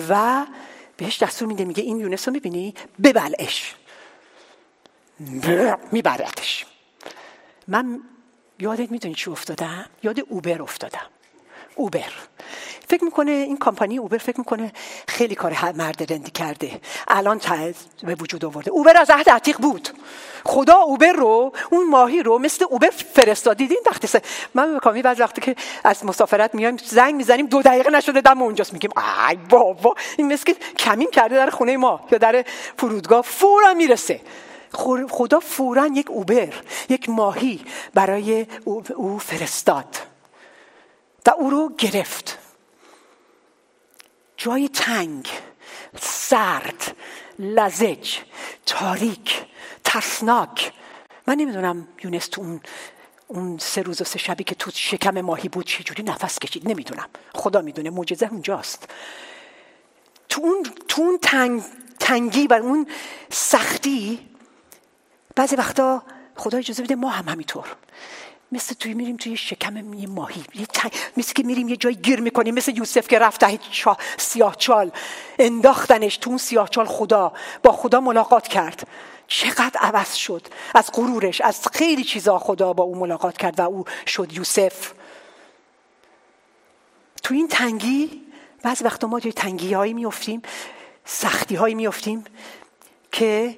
و 0.08 0.44
بهش 0.96 1.22
دستور 1.22 1.48
میده. 1.48 1.64
میگه 1.64 1.82
این 1.82 2.00
یونس 2.00 2.28
رو 2.28 2.34
می‌بینی؟ 2.34 2.74
ببلعش. 3.02 3.74
میبردش 5.92 6.66
من 7.68 8.00
یادت 8.59 8.90
می‌دونی 8.90 9.14
چی 9.14 9.31
افتادم؟ 9.31 9.87
یاد 10.03 10.20
اوبر 10.29 10.62
افتادم. 10.62 11.07
اوبر. 11.74 12.12
فکر 12.88 13.05
می‌کنه 13.05 13.31
این 13.31 13.59
کمپانی 13.59 13.98
اوبر 13.98 14.18
فکر 14.18 14.38
می‌کنه 14.38 14.72
خیلی 15.09 15.35
کار 15.35 15.72
مرد 15.72 16.12
رندی 16.12 16.31
کرده. 16.31 16.81
الان 17.09 17.40
به 18.03 18.14
وجود 18.14 18.44
آورده. 18.44 18.70
اوبر 18.70 18.96
از 18.96 19.11
عهد 19.11 19.31
عتیق 19.31 19.59
بود. 19.59 19.88
خدا 20.44 20.74
اوبر 20.74 21.12
رو 21.12 21.53
اون 21.70 21.88
ماهی 21.88 22.22
رو 22.22 22.38
مثل 22.38 22.64
اوبر 22.70 22.90
فرستاد. 22.90 23.57
دیدین 23.57 23.81
وقتی 23.87 24.18
من 24.55 24.79
کامی 24.79 25.03
بعض 25.03 25.20
وقتی 25.20 25.40
که 25.40 25.57
از 25.85 26.05
مسافرت 26.05 26.55
میایم 26.55 26.77
زنگ 26.77 27.14
می‌زنیم 27.14 27.46
دو 27.46 27.62
دقیقه 27.62 27.90
نشده 27.90 28.20
دم 28.20 28.42
اونجاست. 28.42 28.72
میگیم 28.72 28.90
ای 29.29 29.37
بابا. 29.37 29.94
این 30.16 30.33
مثل 30.33 30.53
کمین 30.79 31.11
کرده 31.11 31.35
در 31.35 31.50
خونه 31.50 31.77
ما 31.77 32.00
یا 32.11 32.18
در 32.18 32.44
فرودگاه 32.79 33.22
فورا 33.22 33.74
می‌رسه. 33.74 34.20
خدا 35.10 35.40
فورا 35.40 35.87
یک 35.87 36.10
اوبر 36.10 36.54
یک 36.88 37.08
ماهی 37.08 37.64
برای 37.94 38.46
او 38.94 39.18
فرستاد 39.18 39.96
و 41.26 41.30
او 41.30 41.50
رو 41.50 41.72
گرفت. 41.78 42.38
جای 44.37 44.68
تنگ 44.68 45.28
سرد 46.00 46.96
لزج 47.38 48.16
تاریک 48.66 49.44
ترسناک. 49.84 50.72
من 51.26 51.34
نمی‌دونم 51.34 51.88
یونس 52.04 52.28
تو 52.28 52.40
اون 52.40 52.60
اون 53.28 53.58
سه 53.58 53.82
روز 53.82 54.00
و 54.00 54.04
سه 54.04 54.18
شبی 54.18 54.44
که 54.44 54.54
تو 54.54 54.70
شکم 54.74 55.20
ماهی 55.20 55.48
بود 55.48 55.66
چجوری 55.66 56.02
نفس 56.02 56.38
کشید 56.38 56.68
نمی‌دونم. 56.68 57.08
خدا 57.34 57.60
می‌دونه 57.60 57.90
معجزه 57.90 58.28
اونجاست. 58.30 58.88
تو 60.28 60.40
اون 60.42 60.62
تو 60.88 61.02
اون 61.02 61.18
تنگ 61.22 61.62
تنگی 61.98 62.46
و 62.46 62.52
اون 62.52 62.87
سختی 63.30 64.28
بعضی 65.35 65.57
وقتا 65.57 66.03
خدا 66.37 66.59
اجازه 66.59 66.83
بده 66.83 66.94
ما 66.94 67.09
هم 67.09 67.29
همینطور. 67.29 67.77
مثل 68.53 68.75
توی 68.75 68.94
میریم 68.94 69.16
توی 69.16 69.37
شکم 69.37 69.94
یه 69.94 70.07
ماهی 70.07 70.44
یه 70.55 70.66
مثل 71.16 71.33
که 71.33 71.42
میریم 71.42 71.68
یه 71.68 71.77
جای 71.77 71.94
گیر 71.94 72.20
می‌کنیم 72.20 72.55
مثل 72.55 72.77
یوسف 72.77 73.09
که 73.09 73.18
رفت 73.18 73.40
ته 73.40 73.59
چا... 73.70 73.97
سیاه 74.16 74.57
چال 74.57 74.92
انداختنش 75.38 76.16
تو 76.16 76.31
اون 76.31 76.38
سیاه 76.38 76.68
چال 76.68 76.87
خدا 76.87 77.33
با 77.62 77.73
خدا 77.73 78.01
ملاقات 78.01 78.49
کرد. 78.49 78.87
چقدر 79.27 79.81
عوض 79.81 80.14
شد. 80.14 80.47
از 80.75 80.90
غرورش 80.92 81.40
از 81.40 81.61
خیلی 81.73 82.05
چیزا 82.05 82.38
خدا 82.38 82.73
با 82.73 82.85
او 82.85 82.97
ملاقات 82.97 83.37
کرد 83.37 83.59
و 83.59 83.62
او 83.62 83.85
شد 84.07 84.33
یوسف. 84.33 84.92
تو 87.23 87.35
این 87.35 87.49
تنگی 87.49 88.23
بعضی 88.62 88.85
وقتا 88.85 89.07
ما 89.07 89.20
توی 89.20 89.33
تنگی 89.33 89.73
هایی 89.73 89.94
میفتیم 89.94 90.42
سختی 91.05 91.55
هایی 91.55 91.75
میفتیم 91.75 92.25
که 93.12 93.57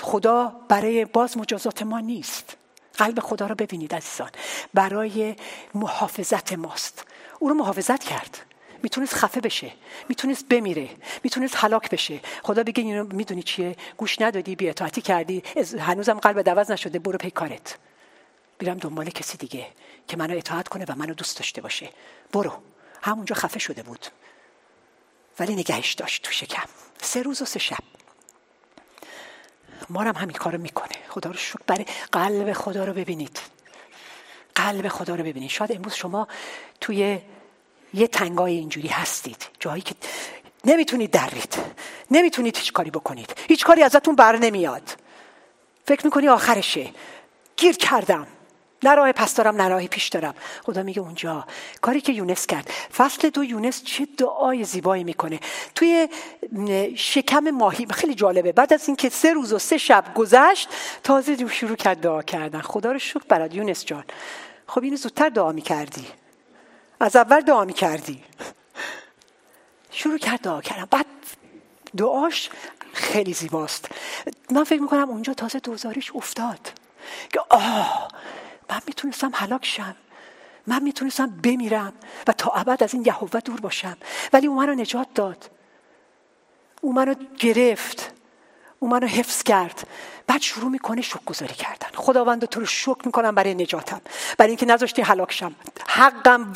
خدا 0.00 0.56
برای 0.68 1.04
باز 1.04 1.38
مجازات 1.38 1.82
ما 1.82 2.00
نیست. 2.00 2.56
قلب 2.96 3.20
خدا 3.20 3.46
رو 3.46 3.54
ببینید 3.54 3.94
عزیزان. 3.94 4.30
برای 4.74 5.36
محافظت 5.74 6.52
ماست. 6.52 7.04
او 7.38 7.48
رو 7.48 7.54
محافظت 7.54 8.04
کرد. 8.04 8.38
می‌تونست 8.82 9.14
خفه 9.14 9.40
بشه. 9.40 9.72
می‌تونست 10.08 10.48
بمیره. 10.48 10.90
می‌تونست 11.22 11.54
هلاک 11.56 11.90
بشه. 11.90 12.20
خدا 12.42 12.62
بگه 12.62 12.82
اینو 12.82 13.04
می‌دونی 13.04 13.42
چیه؟ 13.42 13.76
گوش 13.96 14.20
ندادی 14.20 14.56
بی 14.56 14.68
اطاعتی 14.68 15.02
کردی 15.02 15.42
هنوزم 15.78 16.18
قلب 16.18 16.40
دوز 16.40 16.70
نشده. 16.70 16.98
برو 16.98 17.18
پی 17.18 17.30
کارت. 17.30 17.78
بیرم 18.58 18.78
دنبال 18.78 19.10
کسی 19.10 19.38
دیگه 19.38 19.66
که 20.08 20.16
منو 20.16 20.36
اطاعت 20.36 20.68
کنه 20.68 20.84
و 20.88 20.94
منو 20.96 21.14
دوست 21.14 21.38
داشته 21.38 21.60
باشه. 21.60 21.90
برو. 22.32 22.52
همونجا 23.02 23.34
خفه 23.34 23.58
شده 23.58 23.82
بود. 23.82 24.06
ولی 25.38 25.54
نگهش 25.56 25.94
داشت 25.94 26.22
تو 26.22 26.32
شکم. 26.32 26.68
سه 27.02 27.22
روز 27.22 27.42
و 27.42 27.44
سه 27.44 27.58
شب. 27.58 28.03
ما 29.90 30.02
هم 30.02 30.16
همین 30.16 30.36
کارو 30.36 30.58
می‌کنه. 30.58 30.96
خدا 31.08 31.30
رو 31.30 31.36
شکر. 31.36 31.58
برای 31.66 31.86
قلب 32.12 32.52
خدا 32.52 32.84
رو 32.84 32.92
ببینید. 32.92 33.40
قلب 34.54 34.88
خدا 34.88 35.14
رو 35.14 35.24
ببینید. 35.24 35.50
شاید 35.50 35.72
امروز 35.72 35.94
شما 35.94 36.28
توی 36.80 37.18
یه 37.94 38.06
تنگای 38.06 38.52
اینجوری 38.52 38.88
هستید. 38.88 39.46
جایی 39.60 39.82
که 39.82 39.94
نمی‌تونید 40.64 41.10
درید. 41.10 41.58
نمی‌تونید 42.10 42.56
هیچ 42.56 42.72
کاری 42.72 42.90
بکنید. 42.90 43.34
هیچ 43.48 43.64
کاری 43.64 43.82
ازتون 43.82 44.16
بر 44.16 44.36
نمیاد. 44.36 44.96
فکر 45.86 46.04
می‌کنی 46.04 46.28
آخرشه. 46.28 46.90
گیر 47.56 47.76
کردم. 47.76 48.26
نه 48.82 48.94
راه 48.94 49.12
پس 49.12 49.34
دارم 49.34 49.56
نه 49.56 49.68
راه 49.68 49.86
پیش 49.86 50.08
دارم. 50.08 50.34
خدا 50.62 50.82
میگه 50.82 51.00
اونجا. 51.00 51.46
کاری 51.80 52.00
که 52.00 52.12
یونس 52.12 52.46
کرد. 52.46 52.70
فصل 52.96 53.30
دو 53.30 53.44
یونس 53.44 53.84
چه 53.84 54.06
دعای 54.18 54.64
زیبایی 54.64 55.04
می‌کنه. 55.04 55.40
توی 55.74 56.08
شکم 56.96 57.50
ماهی 57.50 57.86
خیلی 57.90 58.14
جالبه. 58.14 58.52
بعد 58.52 58.72
از 58.72 58.88
اینکه 58.88 59.08
سه 59.08 59.32
روز 59.32 59.52
و 59.52 59.58
سه 59.58 59.78
شب 59.78 60.14
گذشت 60.14 60.68
تازه 61.02 61.48
شروع 61.48 61.76
کرد 61.76 62.00
دعا 62.00 62.22
کردن. 62.22 62.60
خدا 62.60 62.92
رو 62.92 62.98
شکر 62.98 63.24
برات 63.28 63.54
یونس 63.54 63.84
جان. 63.84 64.04
خب 64.66 64.82
اینو 64.82 64.96
زودتر 64.96 65.28
دعا 65.28 65.52
می‌کردی. 65.52 66.06
از 67.00 67.16
اول 67.16 67.40
دعا 67.40 67.64
می‌کردی. 67.64 68.24
شروع 69.90 70.18
کرد 70.18 70.40
دعا 70.40 70.60
کردن. 70.60 70.84
بعد 70.90 71.06
دعاش 71.96 72.50
خیلی 72.92 73.32
زیباست. 73.32 73.88
من 74.50 74.64
فکر 74.64 74.80
می‌کنم 74.80 75.10
اونجا 75.10 75.34
تازه 75.34 75.58
دوزارش 75.58 76.12
افتاد. 76.14 76.70
که 77.32 77.40
آه 77.48 78.08
من 78.70 78.80
می‌تونستم 78.86 79.30
هلاک 79.34 79.64
شم. 79.66 79.96
من 80.66 80.82
می‌تونستم 80.82 81.26
بمیرم 81.26 81.92
و 82.26 82.32
تا 82.32 82.50
ابد 82.50 82.82
از 82.82 82.94
این 82.94 83.02
یهوه 83.06 83.40
دور 83.40 83.60
باشم. 83.60 83.96
ولی 84.32 84.46
او 84.46 84.56
منو 84.56 84.74
نجات 84.74 85.08
داد. 85.14 85.50
او 86.80 86.92
منو 86.92 87.14
گرفت. 87.38 88.10
او 88.78 88.88
منو 88.88 89.06
حفظ 89.06 89.42
کرد. 89.42 89.86
بعد 90.26 90.40
شروع 90.40 90.70
می‌کنه 90.70 91.02
شک 91.02 91.24
گذاری 91.24 91.54
کردن. 91.54 91.88
خداوند 91.94 92.44
تو 92.44 92.60
رو 92.60 92.66
شکر 92.66 93.00
می‌کنم 93.04 93.34
برای 93.34 93.54
نجاتم. 93.54 94.00
برای 94.38 94.50
اینکه 94.50 94.66
نذاشتی 94.66 95.02
هلاک 95.02 95.32
شم. 95.32 95.54
حقم 95.86 96.52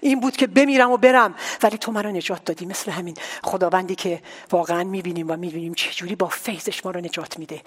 این 0.00 0.20
بود 0.20 0.36
که 0.36 0.46
بمیرم 0.46 0.90
و 0.90 0.96
برم. 0.96 1.34
ولی 1.62 1.78
تو 1.78 1.92
منو 1.92 2.10
نجات 2.10 2.44
دادی. 2.44 2.66
مثل 2.66 2.90
همین 2.90 3.16
خداوندی 3.42 3.94
که 3.94 4.22
واقعا 4.50 4.84
می‌بینیم 4.84 5.30
و 5.30 5.36
می‌بینیم 5.36 5.74
چجوری 5.74 6.14
با 6.16 6.28
فیضش 6.28 6.84
ما 6.84 6.90
رو 6.90 7.00
نجات 7.00 7.38
میده. 7.38 7.62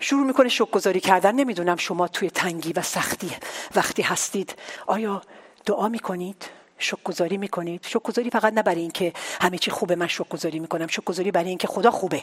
شروع 0.00 0.26
می‌کنه 0.26 0.48
شک 0.48 0.70
گذاری 0.70 1.00
کردن. 1.00 1.34
نمی‌دونم 1.34 1.76
شما 1.76 2.08
توی 2.08 2.30
تنگی 2.30 2.72
و 2.72 2.82
سختی 2.82 3.36
وقتی 3.74 4.02
هستید. 4.02 4.54
آیا 4.86 5.22
دعا 5.66 5.88
می‌کنید؟ 5.88 6.46
شک 6.78 7.02
گذاری 7.04 7.36
می‌کنید؟ 7.36 7.86
شک 7.86 8.02
گذاری 8.02 8.30
فقط 8.30 8.52
نه 8.52 8.62
برای 8.62 8.80
اینکه 8.80 9.12
همه 9.40 9.58
چی 9.58 9.70
خوبه 9.70 9.96
من 9.96 10.06
شک 10.06 10.28
گذاری 10.28 10.58
می‌کنم. 10.58 10.86
شک 10.86 11.04
گذاری 11.04 11.30
برای 11.30 11.48
اینکه 11.48 11.66
خدا 11.66 11.90
خوبه. 11.90 12.22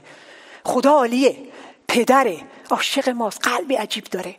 خدا 0.64 0.92
عالیه 0.92 1.38
پدره 1.88 2.42
عاشق 2.70 3.10
ماست 3.10 3.48
قلبی 3.48 3.76
عجیب 3.76 4.04
داره. 4.04 4.36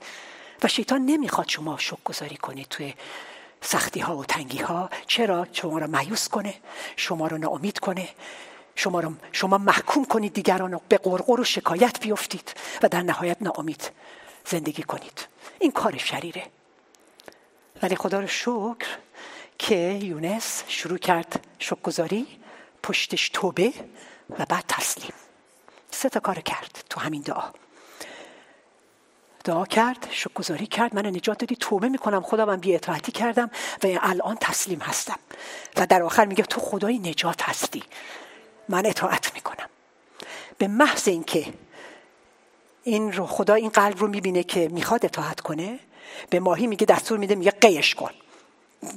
و 0.63 0.69
شیطان 0.69 1.07
نمی‌خواد 1.07 1.49
شما 1.49 1.79
شک 1.79 2.05
گذاری 2.05 2.37
کنید 2.37 2.67
توی 2.71 2.95
سختی 3.61 4.01
ها 4.01 4.17
و 4.17 4.25
تنگی 4.25 4.59
ها 4.59 4.91
چرا؟ 5.07 5.47
شما 5.53 5.79
را 5.79 5.87
مایوس 5.87 6.29
کنه 6.29 6.55
شما 6.97 7.27
را 7.27 7.37
ناامید 7.37 7.79
کنه. 7.79 8.09
شما, 8.79 9.01
رو 9.01 9.13
شما 9.33 9.59
محکوم 9.59 10.05
کنید 10.05 10.33
دیگران 10.33 10.81
به 10.89 10.99
قرقر 10.99 11.41
و 11.41 11.45
شکایت 11.45 12.01
بیفتید 12.01 12.55
و 12.83 12.89
در 12.89 13.03
نهایت 13.03 13.37
ناامید 13.41 13.91
زندگی 14.45 14.83
کنید. 14.83 15.27
این 15.59 15.73
کار 15.73 15.97
شریره. 15.99 16.47
ولی 17.83 17.97
خدا 17.97 18.21
رو 18.21 18.27
شکر 18.27 18.87
که 19.59 19.99
یونس 20.03 20.63
شروع 20.69 20.99
کرد 20.99 21.47
شکگذاری 21.59 22.27
پشتش 22.83 23.29
توبه 23.29 23.73
و 24.39 24.45
بعد 24.49 24.65
تسلیم. 24.69 25.13
سه 25.91 26.09
تا 26.09 26.21
کار 26.21 26.41
کرد 26.41 26.85
تو 26.91 27.01
همین 27.01 27.23
دعا. 27.23 27.51
دعا 29.45 29.65
کرد 29.65 30.09
شکرگزاری 30.11 30.67
کرد. 30.67 30.95
من 30.95 31.07
نجات 31.07 31.39
دادی 31.39 31.57
توبه 31.57 31.89
می‌کنم. 31.89 32.23
خدا 32.23 32.45
من 32.45 32.57
بی 32.57 32.79
کردم 33.15 33.51
و 33.83 33.99
الان 34.03 34.37
تسلیم 34.41 34.81
هستم. 34.81 35.19
و 35.77 35.87
در 35.87 36.03
آخر 36.03 36.25
میگه 36.25 36.45
تو 36.45 36.61
خدای 36.61 36.99
نجات 36.99 37.43
هستی. 37.43 37.83
من 38.69 38.87
اطاعت 38.87 39.35
می‌کنم. 39.35 39.69
به 40.59 40.69
محض 40.69 41.09
اینکه 41.09 41.47
این 42.83 43.13
رو 43.13 43.27
خدا 43.27 43.55
این 43.55 43.69
قلب 43.71 43.99
رو 43.99 44.09
می‌بینه 44.09 44.43
که 44.43 44.69
می‌خواد 44.69 45.05
اطاعت 45.05 45.41
کنه 45.41 45.79
به 46.31 46.41
ماهی 46.41 46.67
میگه 46.67 46.87
دستور 46.87 47.19
میده 47.19 47.35
میگه 47.35 47.51
قیش 47.51 47.95
کن. 47.95 48.11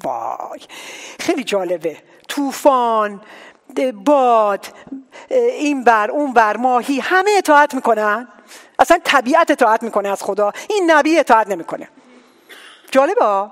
وای 0.03 0.59
خیلی 1.19 1.43
جالبه. 1.43 1.97
طوفان 2.27 3.21
باد 3.93 4.65
این 5.29 5.83
بر 5.83 6.11
اون 6.11 6.33
بر 6.33 6.57
ماهی 6.57 6.99
همه 6.99 7.31
اطاعت 7.37 7.73
می‌کنن. 7.73 8.27
اصلا 8.79 8.99
طبیعت 9.03 9.51
اطاعت 9.51 9.83
می‌کنه 9.83 10.09
از 10.09 10.23
خدا. 10.23 10.53
این 10.69 10.91
نبی 10.91 11.19
اطاعت 11.19 11.47
نمی‌کنه. 11.47 11.89
جالبه؟ 12.91 13.51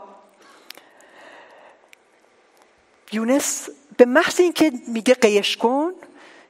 یونس 3.11 3.69
به 3.97 4.05
محض 4.05 4.39
اینکه 4.39 4.71
میگه 4.87 5.13
قیش 5.13 5.57
کن 5.57 5.93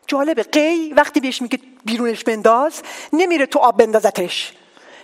جالبه. 0.09 0.43
قی 0.43 0.93
وقتی 0.93 1.19
بهش 1.19 1.41
میگه 1.41 1.59
بیرونش 1.85 2.23
بنداز 2.23 2.81
نمیره 3.13 3.45
تو 3.45 3.59
آب 3.59 3.77
بندازتش. 3.77 4.53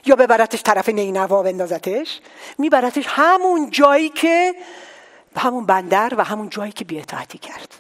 یا 0.06 0.15
ببرتش 0.15 0.63
طرف 0.63 0.89
نینوا 0.89 1.44
بندازتش. 1.44 2.20
میبرتش 2.58 3.06
همون 3.08 3.70
جایی 3.70 4.10
که 4.10 4.56
همون 5.38 5.65
بندر 5.65 6.13
و 6.18 6.24
همون 6.24 6.50
جایی 6.50 6.72
که 6.72 6.86
بیعتاعتی 6.86 7.38
کرد. 7.38 7.76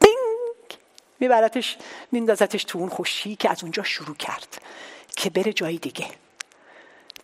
بینگ! 0.00 0.80
میبرتش 1.20 1.78
میندازتش 2.12 2.64
تو 2.64 2.78
اون 2.78 2.88
خوشی 2.88 3.36
که 3.36 3.50
از 3.50 3.62
اونجا 3.62 3.82
شروع 3.82 4.16
کرد 4.16 4.62
که 5.16 5.30
بره 5.30 5.52
جایی 5.52 5.78
دیگه. 5.78 6.06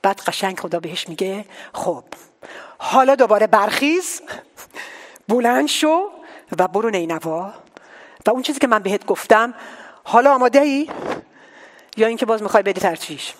بعد 0.02 0.20
قشنگ 0.20 0.58
خدا 0.60 0.80
بهش 0.80 1.08
میگه 1.08 1.44
خب 1.72 2.04
حالا 2.78 3.14
دوباره 3.14 3.46
برخیز 3.46 4.22
بلند 5.28 5.68
شو 5.68 6.10
و 6.58 6.68
برو 6.68 6.90
نینوا. 6.90 7.52
و 8.26 8.30
اون 8.30 8.42
چیزی 8.42 8.58
که 8.60 8.66
من 8.66 8.78
بهت 8.78 9.06
گفتم 9.06 9.54
حالا 10.04 10.34
آماده 10.34 10.60
ای 10.60 10.90
یا 11.96 12.06
اینکه 12.06 12.26
باز 12.26 12.42
می‌خوای 12.42 12.62
بدی 12.62 12.80
ترچیش 12.80 13.34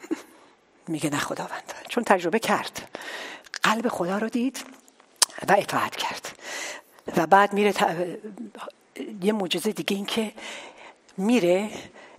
میگه 0.88 1.10
نه 1.10 1.18
خداوند 1.18 1.72
چون 1.88 2.04
تجربه 2.04 2.38
کرد. 2.38 2.98
قلب 3.62 3.88
خدا 3.88 4.18
رو 4.18 4.28
دید 4.28 4.64
و 5.48 5.54
اطاعت 5.58 5.96
کرد. 5.96 6.28
و 7.16 7.26
بعد 7.26 7.52
میره 7.52 7.74
یه 9.22 9.32
معجزه 9.32 9.72
دیگه 9.72 9.96
این 9.96 10.06
که 10.06 10.32
میره 11.16 11.70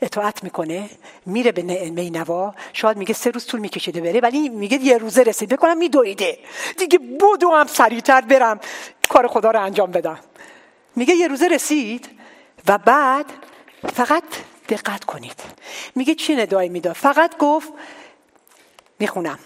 اطاعت 0.01 0.43
می‌کنه 0.43 0.89
میره 1.25 1.51
به 1.51 1.61
مینوا. 1.89 2.55
شاید 2.73 2.97
میگه 2.97 3.13
سه 3.13 3.29
روز 3.29 3.45
طول 3.45 3.59
میکشیده 3.59 4.01
بره 4.01 4.19
ولی 4.19 4.49
میگه 4.49 4.77
یه 4.77 4.97
روزه 4.97 5.23
رسید. 5.23 5.49
بکنم 5.49 5.77
میدویده. 5.77 6.39
دیگه 6.77 6.97
بودو 6.97 7.51
هم 7.51 7.67
سریعتر 7.67 8.21
برم. 8.21 8.59
کار 9.09 9.27
خدا 9.27 9.51
رو 9.51 9.61
انجام 9.61 9.91
بدم. 9.91 10.19
میگه 10.97 11.15
یه 11.15 11.27
روزه 11.27 11.47
رسید 11.47 12.09
و 12.67 12.77
بعد 12.77 13.25
فقط 13.93 14.23
دقت 14.69 15.03
کنید. 15.03 15.41
میگه 15.95 16.15
چی 16.15 16.35
ندایی 16.35 16.69
می‌داد؟ 16.69 16.93
فقط 16.93 17.37
گفت 17.37 17.73
می‌خونم. 18.99 19.39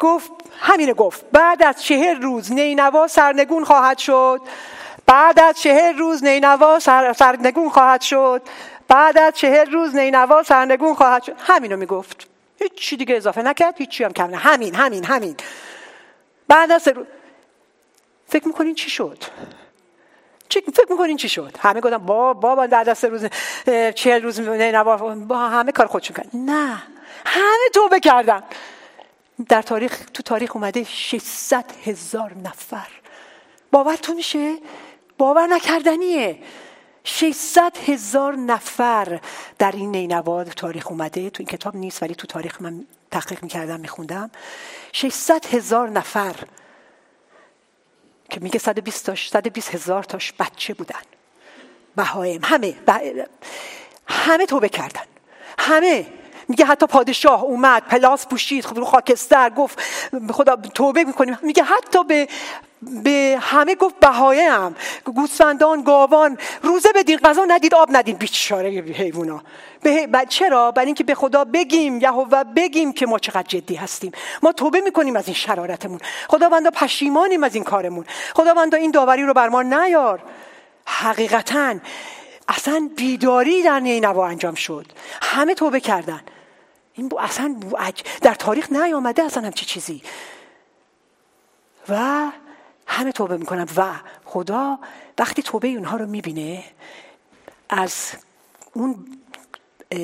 گفت 0.00 0.30
همینه 0.60 0.92
گفت. 0.92 1.30
بعد 1.30 1.62
از 1.62 1.82
چهر 1.82 2.14
روز 2.14 2.52
نینوا 2.52 3.06
سرنگون 3.06 3.64
خواهد 3.64 3.98
شد. 3.98 4.40
بعد 5.06 5.40
از 5.40 5.60
چهر 5.60 5.92
روز 5.92 6.24
نینوا 6.24 6.78
سر، 6.78 7.12
سرنگون 7.12 7.70
خواهد 7.70 8.00
شد. 8.00 8.42
بعد 8.88 9.18
از 9.18 9.34
چهر 9.34 9.64
روز 9.64 9.96
نینوا 9.96 10.42
سرنگون 10.42 10.94
خواهد 10.94 11.22
شد. 11.22 11.36
همینو 11.38 11.76
می‌گفت. 11.76 12.26
هیچ 12.58 12.94
دیگه 12.94 13.16
اضافه 13.16 13.42
نکرد 13.42 13.74
هیچی 13.78 14.04
هم 14.04 14.12
کم 14.12 14.34
همین 14.34 14.74
همین 14.74 15.04
همین. 15.04 15.36
بعد 16.48 16.72
از 16.72 16.88
رو... 16.88 17.06
فکر 18.28 18.46
می‌کنین 18.46 18.74
چی 18.74 18.90
شد؟ 18.90 19.24
چی 20.50 20.60
فکر 20.60 20.86
می‌کنین 20.92 21.16
چی 21.16 21.28
شد؟ 21.28 21.56
همه 21.58 21.80
گفتن 21.80 21.98
با 21.98 22.34
بابا 22.34 22.62
از 22.62 22.98
سه 22.98 23.08
روز 23.08 23.26
چهل 23.94 24.22
روز 24.22 24.40
با 25.28 25.38
همه 25.38 25.72
کار 25.72 25.86
خودشون 25.86 26.16
کردن. 26.16 26.38
نه. 26.38 26.82
همه 27.26 27.68
توبه 27.74 28.00
کردن. 28.00 28.42
در 29.48 29.62
تاریخ 29.62 30.00
تو 30.14 30.22
تاریخ 30.22 30.56
اومده 30.56 30.84
600 30.84 31.64
هزار 31.84 32.34
نفر. 32.44 32.88
باورتون 33.72 34.16
میشه؟ 34.16 34.56
باور 35.18 35.46
نکردنیه. 35.46 36.38
600 37.04 37.76
هزار 37.86 38.36
نفر 38.36 39.20
در 39.58 39.72
این 39.72 39.90
نینوا 39.90 40.44
تاریخ 40.44 40.86
اومده. 40.90 41.30
تو 41.30 41.40
این 41.40 41.48
کتاب 41.48 41.76
نیست 41.76 42.02
ولی 42.02 42.14
تو 42.14 42.26
تاریخ 42.26 42.62
من 42.62 42.86
تحقیق 43.10 43.42
می‌کردم 43.42 43.80
میخوندم. 43.80 44.30
600 44.92 45.46
هزار 45.46 45.90
نفر 45.90 46.34
که 48.30 48.40
میگه 48.40 48.58
120 48.58 49.06
تاش 49.06 49.28
120 49.30 49.74
هزار 49.74 50.02
تاش 50.02 50.32
بچه 50.38 50.74
بودن. 50.74 51.00
بهایم. 51.96 52.40
همه. 52.44 52.74
همه 54.06 54.46
توبه 54.46 54.68
کردن. 54.68 55.04
همه. 55.58 56.06
میگه 56.48 56.64
حتی 56.64 56.86
پادشاه 56.86 57.42
اومد 57.42 57.82
پلاس 57.82 58.26
پوشید 58.26 58.64
خب 58.64 58.76
رو 58.76 58.84
خاکستر 58.84 59.50
گفت 59.50 59.80
خدا 60.30 60.56
توبه 60.56 61.04
می‌کنیم. 61.04 61.38
میگه 61.42 61.62
حتی 61.62 62.04
به 62.04 62.28
به 62.82 63.38
همه 63.40 63.74
گفت 63.74 64.00
بهایه 64.00 64.52
هم 64.52 64.74
گوسفندان 65.04 65.82
گاوان 65.82 66.38
روزه 66.62 66.88
بدین 66.94 67.18
غذا 67.18 67.44
ندید 67.44 67.74
آب 67.74 67.88
ندید 67.92 68.18
بیچاره 68.18 68.68
حیوونا. 68.68 69.42
به 69.82 70.08
چرا؟ 70.28 70.70
برای 70.70 70.86
اینکه 70.86 71.04
به 71.04 71.14
خدا 71.14 71.44
بگیم 71.44 72.00
یهوه 72.00 72.44
بگیم 72.44 72.92
که 72.92 73.06
ما 73.06 73.18
چقدر 73.18 73.42
جدی 73.48 73.74
هستیم. 73.74 74.12
ما 74.42 74.52
توبه 74.52 74.80
می‌کنیم 74.80 75.16
از 75.16 75.26
این 75.26 75.34
شرارتمون. 75.34 76.00
خداوندا 76.28 76.70
پشیمانیم 76.70 77.44
از 77.44 77.54
این 77.54 77.64
کارمون. 77.64 78.04
خداوندا 78.34 78.78
این 78.78 78.90
داوری 78.90 79.22
رو 79.22 79.34
بر 79.34 79.48
ما 79.48 79.62
نیار. 79.62 80.22
حقیقتا 80.86 81.74
اصلا 82.48 82.90
بیداری 82.96 83.62
در 83.62 83.80
نینوا 83.80 84.26
انجام 84.26 84.54
شد. 84.54 84.86
همه 85.22 85.54
توبه 85.54 85.80
کردن. 85.80 86.20
این 86.94 87.08
بو 87.08 87.18
اصلا 87.18 87.56
بو 87.60 87.76
در 88.22 88.34
تاریخ 88.34 88.72
نیامده 88.72 89.22
اصلا 89.22 89.42
همچی 89.42 89.66
چیزی. 89.66 90.02
و 91.88 92.26
همه 93.00 93.12
توبه 93.12 93.36
می‌کنن 93.36 93.66
و 93.76 93.92
خدا 94.24 94.78
وقتی 95.18 95.42
توبه 95.42 95.68
اونها 95.68 95.96
رو 95.96 96.06
می‌بینه 96.06 96.64
از 97.68 98.12
اون 98.72 99.06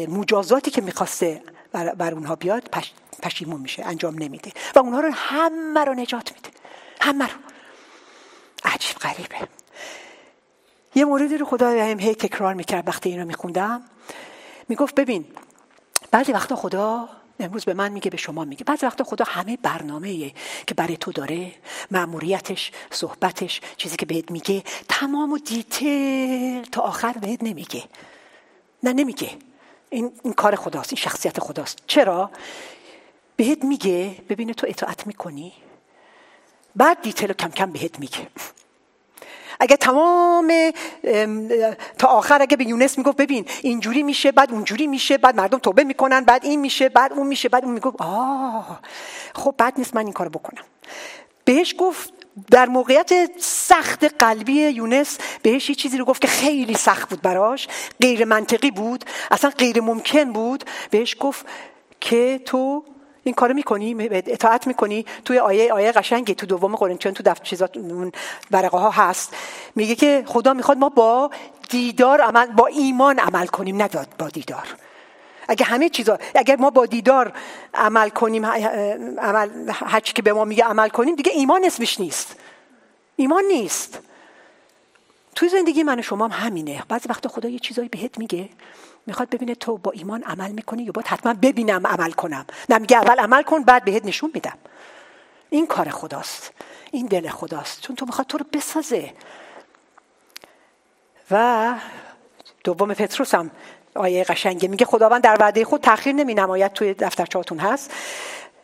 مجازاتی 0.09 0.70
که 0.70 0.80
می‌خواسته 0.80 1.42
بر, 1.72 2.14
اونها 2.14 2.37
بیاد 2.37 2.62
پش، 2.62 2.92
پشیمون 3.22 3.61
میشه 3.61 3.85
انجام 3.85 4.14
نمیده. 4.18 4.52
و 4.74 4.78
اونها 4.78 5.00
رو 5.00 5.11
همه 5.14 5.85
رو 5.85 5.94
نجات 5.94 6.32
میده. 6.32 6.50
همه 7.00 7.24
رو. 7.24 7.38
عجیب 8.64 8.96
غریبه. 8.96 9.48
یه 10.94 11.04
موردی 11.04 11.37
رو 11.37 11.46
خدا 11.46 11.70
هم 11.70 11.98
هی 12.00 12.14
تکرار 12.14 12.54
می‌کرد 12.54 12.88
وقتی 12.88 13.09
این 13.09 13.20
رو 13.20 13.26
میخوندم. 13.26 13.82
می‌گفت 14.68 14.94
ببین 14.94 15.24
بعضی 16.11 16.32
وقتا 16.32 16.56
خدا 16.56 17.09
امروز 17.40 17.64
به 17.64 17.75
من 17.75 17.92
میگه 17.92 18.11
به 18.11 18.16
شما 18.16 18.44
میگه. 18.44 18.64
بعضی 18.64 18.87
وقتا 18.87 19.05
خدا 19.05 19.25
همه 19.29 19.57
برنامه 19.57 20.33
که 20.66 20.75
برای 20.75 20.96
تو 20.96 21.12
داره 21.12 21.53
معموریتش 21.90 22.72
صحبتش 22.90 23.61
چیزی 23.77 23.96
که 23.96 24.07
بهت 24.07 24.31
میگه 24.31 24.62
تمام 24.88 25.33
و 25.33 25.38
دیتیل 25.38 26.62
تا 26.62 26.83
آخر 26.83 27.12
بهت 27.12 27.42
نمیگه. 27.42 27.85
نه 28.83 28.92
نمیگه. 28.92 29.31
این, 29.90 30.12
این 30.25 30.33
کار 30.33 30.57
خداست 30.57 30.92
این 30.92 31.03
شخصیت 31.03 31.40
خداست. 31.40 31.79
چرا؟ 31.87 32.31
بهت 33.37 33.64
میگه 33.64 34.16
ببینه 34.29 34.55
تو 34.55 34.66
اطاعت 34.70 35.07
می‌کنی 35.07 35.53
بعد 36.77 37.03
دیتیل 37.03 37.33
کم 37.33 37.51
کم 37.51 37.72
بهت 37.72 37.99
میگه. 37.99 38.29
اگه 39.61 39.77
تمام 39.77 40.53
تا 41.99 42.09
آخر 42.09 42.42
اگه 42.42 42.57
به 42.57 42.64
یونس 42.64 42.99
می‌گفت 42.99 43.16
ببین 43.16 43.47
اینجوری 43.62 44.03
میشه 44.03 44.33
بعد 44.33 44.53
اونجوری 44.53 44.87
میشه 44.87 45.19
بعد 45.19 45.37
مردم 45.37 45.59
توبه 45.59 45.85
می‌کنن 45.85 46.21
بعد 46.21 46.45
این 46.45 46.61
میشه 46.61 46.88
بعد 46.88 47.12
اون 47.12 47.27
میشه 47.27 47.49
بعد 47.49 47.64
اون 47.64 47.75
می‌گفت 47.75 47.97
آه 47.99 48.81
خب 49.35 49.55
بعد 49.59 49.75
نیست 49.79 49.95
من 49.95 50.05
این 50.05 50.12
کارو 50.12 50.31
بکنم. 50.31 50.62
بهش 51.45 51.75
گفت 51.79 52.12
در 52.51 52.66
موقعیت 52.66 53.31
سخت 53.40 54.05
قلبی 54.05 54.53
یونس 54.53 55.19
بهش 55.42 55.69
یه 55.69 55.75
چیزی 55.75 55.99
رو 55.99 56.05
گفت 56.05 56.21
که 56.21 56.29
خیلی 56.29 56.75
سخت 56.75 57.09
بود 57.09 57.23
براش 57.23 57.69
غیر 58.01 58.25
منطقی 58.25 58.71
بود 58.71 59.05
اصلا 59.31 59.51
غیر 59.51 59.81
ممکن 59.81 60.33
بود. 60.33 60.64
بهش 60.90 61.16
گفت 61.21 61.47
که 62.01 62.40
تو 62.45 62.85
این 63.27 63.35
کارو 63.35 63.55
می‌کنی؟ 63.55 64.09
اطاعت 64.11 64.67
می‌کنی؟ 64.67 65.07
توی 65.25 65.39
آیه 65.39 65.73
آیه 65.73 65.93
قشنگی 65.93 66.35
تو 66.35 66.47
دوم 66.47 66.77
قرنتیان 66.77 67.15
تو 67.15 67.23
دفتر 67.23 67.45
چیزات 67.45 67.77
اون 67.77 68.12
ورقه 68.51 68.79
ها 68.79 68.91
هست. 68.91 69.35
میگه 69.75 69.95
که 69.95 70.23
خدا 70.27 70.55
می‌خواد 70.55 70.79
ما 70.79 70.89
با 70.89 71.31
دیدار 71.69 72.21
عمل 72.21 72.47
با 72.47 72.67
ایمان 72.67 73.19
عمل 73.19 73.47
کنیم 73.47 73.83
نداد 73.83 74.09
با 74.19 74.29
دیدار. 74.29 74.67
اگه 75.49 75.65
همه 75.65 75.89
چیزا 75.89 76.19
اگر 76.35 76.57
ما 76.57 76.71
با 76.71 76.87
دیدار 76.87 77.33
عمل 77.75 78.09
کنیم 78.09 78.47
عمل 78.47 79.51
هر 79.69 80.01
که 80.01 80.23
به 80.23 80.33
ما 80.33 80.45
میگه 80.45 80.65
عمل 80.65 80.89
کنیم 80.89 81.15
دیگه 81.15 81.33
ایمان 81.33 81.65
اسمش 81.65 82.01
نیست. 82.01 82.37
ایمان 83.17 83.45
نیست. 83.45 83.99
توی 85.37 85.49
زندگی 85.49 85.83
من 85.83 85.99
و 85.99 86.03
شما 86.03 86.29
هم 86.29 86.46
همینه. 86.46 86.83
بعضی 86.88 87.09
وقتا 87.09 87.29
خدا 87.29 87.49
یه 87.49 87.59
چیزایی 87.59 87.88
بهت 87.88 88.18
میگه. 88.18 88.49
می‌خواد 89.07 89.31
ببینه 89.31 89.55
تو 89.55 89.79
با 89.79 89.90
ایمان 89.90 90.22
عمل 90.22 90.51
می‌کنی 90.51 90.83
یا 90.83 90.92
باید 90.92 91.07
حتما 91.07 91.35
ببینم 91.35 91.87
عمل 91.87 92.12
کنم. 92.12 92.46
نه 92.68 92.79
میگه 92.79 92.96
اول 92.96 93.18
عمل 93.18 93.42
کن 93.42 93.62
بعد 93.62 93.85
بهت 93.85 94.05
نشون 94.05 94.31
میدم. 94.35 94.59
این 95.51 95.66
کار 95.66 95.88
خداست. 95.88 96.53
این 96.90 97.07
دل 97.07 97.29
خداست. 97.29 97.81
چون 97.81 97.96
تو 97.96 98.07
می‌خواد 98.07 98.27
تو 98.27 98.38
رو 98.38 98.46
بسازه. 98.53 99.12
و 101.31 101.75
دوم 102.64 102.94
پتروس 102.94 103.35
هم 103.35 103.51
آیه 103.94 104.25
قشنگه 104.25 104.68
میگه 104.68 104.87
خداوند 104.87 105.22
در 105.22 105.37
وعده 105.40 105.64
خود 105.64 105.81
تاخیر 105.81 106.14
نمی 106.14 106.35
نماید 106.35 106.72
توی 106.72 106.94
دفترچهاتون 106.94 107.59
هست. 107.59 107.90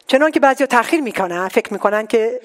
چنان 0.06 0.30
که 0.30 0.40
بعضیا 0.40 0.66
تاخیر 0.66 1.00
می‌کنن 1.00 1.48
فکر 1.48 1.72
می‌کنن 1.72 2.06
که 2.06 2.40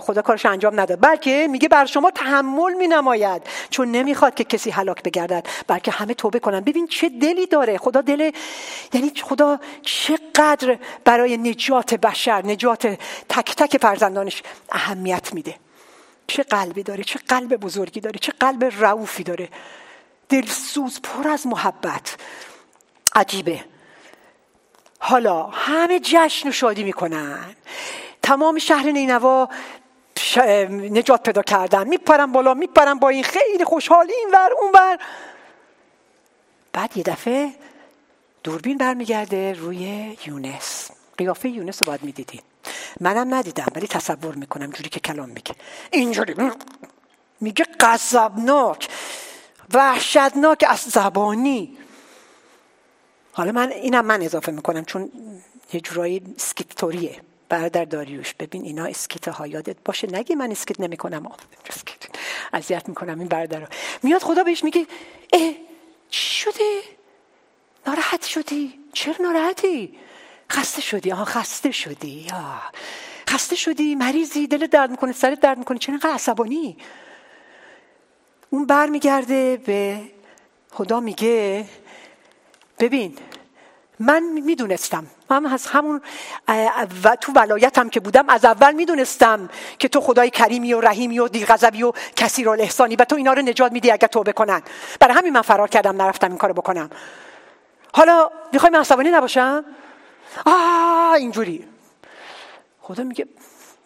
خدا 0.00 0.22
کارش 0.22 0.46
انجام 0.46 0.80
نداد. 0.80 1.00
بلکه 1.00 1.48
میگه 1.50 1.68
بر 1.68 1.86
شما 1.86 2.10
تحمل 2.10 2.74
می 2.74 2.86
نماید 2.86 3.42
چون 3.70 3.90
نمی‌خواد 3.90 4.34
که 4.34 4.44
کسی 4.44 4.70
هلاک 4.70 5.02
بگردد 5.02 5.46
بلکه 5.66 5.90
همه 5.90 6.14
توبه 6.14 6.38
کنن 6.38 6.60
ببین 6.60 6.86
چه 6.86 7.08
دلی 7.08 7.46
داره. 7.46 7.78
خدا 7.78 8.00
دل 8.00 8.30
یعنی 8.92 9.12
خدا 9.22 9.58
چقدر 9.82 10.78
برای 11.04 11.36
نجات 11.36 11.94
بشر 11.94 12.46
نجات 12.46 12.86
تک 13.28 13.54
تک 13.56 13.78
فرزندانش 13.82 14.42
اهمیت 14.72 15.34
میده. 15.34 15.54
چه 16.26 16.42
قلبی 16.42 16.82
داره 16.82 17.04
چه 17.04 17.18
قلب 17.28 17.56
بزرگی 17.56 18.00
داره 18.00 18.18
چه 18.18 18.32
قلب 18.40 18.64
رعوفی 18.80 19.22
داره. 19.22 19.48
دلسوز 20.28 21.00
پر 21.02 21.28
از 21.28 21.46
محبت. 21.46 22.16
عجیبه. 23.14 23.64
حالا 24.98 25.42
همه 25.42 26.00
جشن 26.02 26.48
و 26.48 26.52
شادی 26.52 26.84
می‌کنن. 26.84 27.56
تمام 28.30 28.58
شهر 28.58 28.90
نینوا 28.90 29.48
نجات 30.70 31.22
پیدا 31.22 31.42
کردن. 31.42 31.88
میپرم 31.88 32.32
بالا 32.32 32.54
میپرم 32.54 32.98
با 32.98 33.08
این 33.08 33.22
خیلی 33.22 33.64
خوشحال 33.64 34.10
این 34.10 34.28
ور 34.32 34.50
اون 34.60 34.72
ور. 34.74 34.98
بعد 36.72 36.96
یه 36.96 37.02
دفعه 37.02 37.52
دوربین 38.42 38.78
برمیگرده 38.78 39.52
روی 39.52 40.16
یونس. 40.26 40.90
قیافه 41.18 41.48
یونس 41.48 41.82
رو 41.82 41.86
باید 41.86 42.02
می‌دیدین. 42.02 42.40
منم 43.00 43.34
ندیدم 43.34 43.66
ولی 43.74 43.86
تصور 43.86 44.34
می‌کنم 44.34 44.70
جوری 44.70 44.88
که 44.88 45.00
کلام 45.00 45.28
میگه. 45.28 45.54
اینجوری 45.90 46.34
میگه 47.40 47.64
قذبناک 47.64 48.88
وحشتناک 49.74 50.64
عصبانی. 50.68 51.78
حالا 53.32 53.52
من 53.52 53.72
اینم 53.72 54.04
من 54.04 54.22
اضافه 54.22 54.52
می‌کنم 54.52 54.84
چون 54.84 55.12
یه 55.72 55.80
جورایی 55.80 56.34
skit 56.36 56.70
طوریه. 56.70 57.20
برادر 57.50 57.84
داریوش 57.84 58.34
ببین 58.34 58.64
اینا 58.64 58.84
skit 58.84 59.28
ها 59.28 59.46
یادت 59.46 59.76
باشه؟ 59.84 60.08
نگی 60.12 60.34
من 60.34 60.50
skit 60.50 60.80
نمی‌کنم. 60.80 61.32
اذیت 62.52 62.88
می‌کنم 62.88 63.18
این 63.18 63.28
برادر 63.28 63.60
رو 63.60 63.66
میاد 64.02 64.22
خدا 64.22 64.42
بهش 64.44 64.64
میگه 64.64 64.86
اه 65.32 65.52
چی 66.10 66.34
شده؟ 66.34 66.80
ناراحت 67.86 68.24
شدی؟ 68.26 68.80
چرا 68.92 69.14
ناراحتی؟ 69.20 69.98
خسته 70.52 70.80
شدی؟ 70.80 71.12
آها 71.12 71.24
خسته 71.24 71.70
شدی. 71.70 72.26
آه. 72.32 72.72
خسته 73.30 73.56
شدی؟ 73.56 73.94
مریضی؟ 73.94 74.46
دل 74.46 74.66
درد 74.66 74.90
می‌کنه؟ 74.90 75.12
سرت 75.12 75.40
درد 75.40 75.58
می‌کنه؟ 75.58 75.78
چرا 75.78 75.92
اینقدر 75.92 76.14
عصبانی؟ 76.14 76.76
اون 78.50 78.66
برمیگرده 78.66 79.56
به 79.56 80.00
خدا 80.70 81.00
میگه 81.00 81.66
ببین 82.78 83.16
من 83.98 84.22
می‌دونستم 84.22 85.06
من 85.30 85.46
از 85.46 85.66
همون 85.66 86.00
و 87.04 87.16
تو 87.20 87.32
ولایتم 87.32 87.88
که 87.88 88.00
بودم 88.00 88.28
از 88.28 88.44
اول 88.44 88.72
می‌دونستم 88.72 89.48
که 89.78 89.88
تو 89.88 90.00
خدای 90.00 90.30
کریمی 90.30 90.74
و 90.74 90.80
رحیمی 90.80 91.18
و 91.18 91.28
دیغذبی 91.28 91.82
و 91.82 91.92
کسی 92.16 92.44
رو 92.44 92.52
احسانی 92.52 92.96
و 92.96 93.04
تو 93.04 93.16
اینا 93.16 93.32
رو 93.32 93.42
نجات 93.42 93.72
میدی 93.72 93.90
اگر 93.90 94.08
توبه 94.08 94.32
کنن. 94.32 94.62
برای 95.00 95.14
همین 95.14 95.32
من 95.32 95.42
فرار 95.42 95.68
کردم 95.68 96.02
نرفتم 96.02 96.28
این 96.28 96.38
کارو 96.38 96.54
بکنم. 96.54 96.90
حالا 97.94 98.30
می‌خوای 98.52 98.72
من 98.72 98.84
نباشم؟ 99.06 99.64
آه 100.46 101.12
اینجوری. 101.12 101.68
خدا 102.80 103.04
میگه 103.04 103.26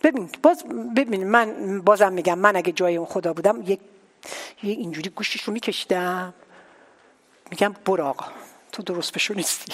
ببین 0.02 0.30
باز 0.42 0.64
ببین 0.96 1.28
من 1.28 1.80
بازم 1.80 2.12
میگم 2.12 2.38
من 2.38 2.56
اگه 2.56 2.72
جای 2.72 2.96
اون 2.96 3.06
خدا 3.06 3.32
بودم 3.32 3.62
یک 3.62 3.80
اینجوری 4.62 5.10
گوشش 5.10 5.42
رو 5.42 5.52
میکشیدم. 5.52 6.34
میگم 7.50 7.74
برو 7.84 8.04
آقا 8.04 8.26
تو 8.72 8.82
درست 8.82 9.12
بشو 9.12 9.34
نیستی. 9.34 9.72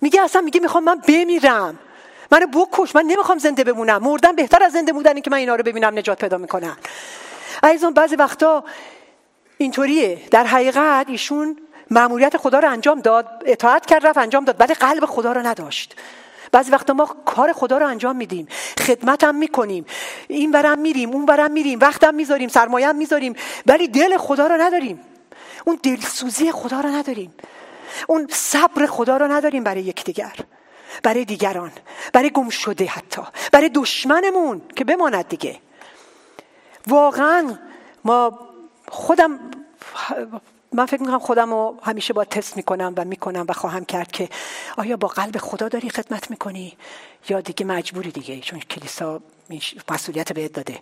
میگه 0.00 0.22
اصلا 0.22 0.42
میگه 0.42 0.60
می‌خوام 0.60 0.84
من 0.84 0.94
بمیرم. 1.08 1.78
منو 2.30 2.46
بکش. 2.46 2.96
من 2.96 3.02
نمی‌خوام 3.02 3.38
زنده 3.38 3.64
بمونم. 3.64 4.02
مردن 4.02 4.32
بهتر 4.32 4.62
از 4.62 4.72
زنده 4.72 4.92
بودن 4.92 5.20
که 5.20 5.30
من 5.30 5.36
اینا 5.36 5.54
رو 5.54 5.62
ببینم 5.62 5.98
نجات 5.98 6.20
پیدا 6.20 6.38
می‌کنن. 6.38 6.76
عزیزان 7.62 7.94
بعضی 7.94 8.16
وقتا 8.16 8.64
اینطوریه. 9.58 10.22
در 10.30 10.44
حقیقت 10.44 11.06
ایشون 11.08 11.56
معمولیت 11.90 12.36
خدا 12.36 12.58
رو 12.58 12.70
انجام 12.70 13.00
داد 13.00 13.42
اطاعت 13.46 13.86
کرد 13.86 14.06
رفت 14.06 14.18
انجام 14.18 14.44
داد 14.44 14.56
ولی 14.60 14.74
قلب 14.74 15.04
خدا 15.04 15.32
رو 15.32 15.46
نداشت. 15.46 15.96
بعضی 16.52 16.70
وقتا 16.70 16.92
ما 16.92 17.06
کار 17.06 17.52
خدا 17.52 17.78
رو 17.78 17.86
انجام 17.86 18.16
میدیم. 18.16 18.48
خدمتم 18.78 19.34
می‌کنیم. 19.34 19.86
این 20.28 20.50
برم 20.50 20.78
میریم 20.78 21.10
اون 21.10 21.26
برم 21.26 21.50
میریم. 21.50 21.78
وقتم 21.80 22.14
می‌ذاریم 22.14 22.48
سرمایه 22.48 22.92
می‌ذاریم. 22.92 23.34
ولی 23.66 23.88
دل 23.88 24.16
خدا 24.16 24.46
رو 24.46 24.60
نداریم. 24.60 25.00
اون 25.64 25.78
دلسوزی 25.82 26.52
خدا 26.52 26.80
رو 26.80 26.88
نداریم. 26.88 27.34
اون 28.10 28.26
صبر 28.30 28.86
خدا 28.86 29.16
رو 29.16 29.28
نداریم 29.28 29.64
برای 29.64 29.82
یکدیگر 29.82 30.36
برای 31.02 31.24
دیگران 31.24 31.72
برای 32.12 32.30
گم 32.30 32.48
شده 32.48 32.86
حتی 32.86 33.22
برای 33.52 33.68
دشمنمون 33.68 34.62
که 34.76 34.84
بماند 34.84 35.28
دیگه. 35.28 35.60
واقعا 36.86 37.58
ما 38.04 38.38
خودم 38.88 39.40
من 40.72 40.86
فکر 40.86 41.00
می‌کنم 41.00 41.18
خودم 41.18 41.50
رو 41.50 41.78
همیشه 41.82 42.12
با 42.12 42.24
تست 42.24 42.56
می‌کنم 42.56 42.94
و 42.96 43.04
می‌کنم 43.04 43.44
و 43.48 43.52
خواهم 43.52 43.84
کرد 43.84 44.12
که 44.12 44.28
آیا 44.76 44.96
با 44.96 45.08
قلب 45.08 45.38
خدا 45.38 45.68
داری 45.68 45.90
خدمت 45.90 46.30
می‌کنی 46.30 46.76
یا 47.28 47.40
دیگه 47.40 47.66
مجبوری 47.66 48.10
دیگه 48.10 48.40
چون 48.40 48.60
کلیسا 48.60 49.20
مسئولیت 49.90 50.32
بهت 50.32 50.52
داده. 50.52 50.78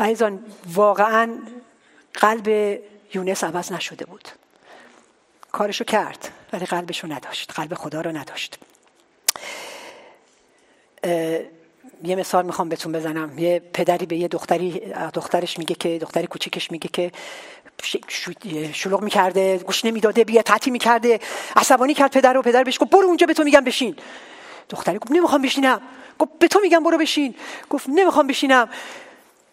عزیزان 0.00 0.44
واقعا 0.74 1.38
قلب 2.14 2.78
یونس 3.14 3.44
عوض 3.44 3.72
نشده 3.72 4.04
بود. 4.06 4.28
کارشو 5.52 5.84
کرد 5.84 6.28
ولی 6.52 6.66
قلبشو 6.66 7.12
نداشت 7.12 7.52
قلب 7.52 7.74
خدا 7.74 8.00
رو 8.00 8.16
نداشت. 8.16 8.58
یه 12.04 12.16
مثال 12.16 12.46
می‌خوام 12.46 12.68
بهتون 12.68 12.92
بزنم. 12.92 13.38
یه 13.38 13.62
پدری 13.72 14.06
به 14.06 14.16
یه 14.16 14.28
دختری 14.28 14.92
دخترش 15.14 15.58
میگه 15.58 15.74
که 15.74 15.98
دختری 15.98 16.26
کوچیکش 16.26 16.70
میگه 16.70 16.88
که 16.88 17.12
شلوغ 18.72 19.02
می‌کرده 19.02 19.58
گوش 19.58 19.84
نمی‌داده 19.84 20.24
بیا 20.24 20.42
تعطی 20.42 20.70
می‌کرده 20.70 21.20
عصبانی 21.56 21.94
کرد 21.94 22.12
پدر 22.12 22.36
و 22.36 22.42
پدر 22.42 22.64
بهش 22.64 22.78
گفت 22.80 22.90
برو 22.90 23.06
اونجا 23.06 23.26
به 23.26 23.34
تو 23.34 23.44
میگم 23.44 23.64
بشین. 23.64 23.96
دختری 24.70 24.98
گفت 24.98 25.10
نمی‌خوام 25.10 25.42
بشینم. 25.42 25.80
گفت 26.18 26.30
به 26.38 26.48
تو 26.48 26.60
میگم 26.60 26.82
برو 26.82 26.98
بشین. 26.98 27.34
گفت 27.70 27.88
نمی‌خوام 27.88 28.26
بشینم. 28.26 28.68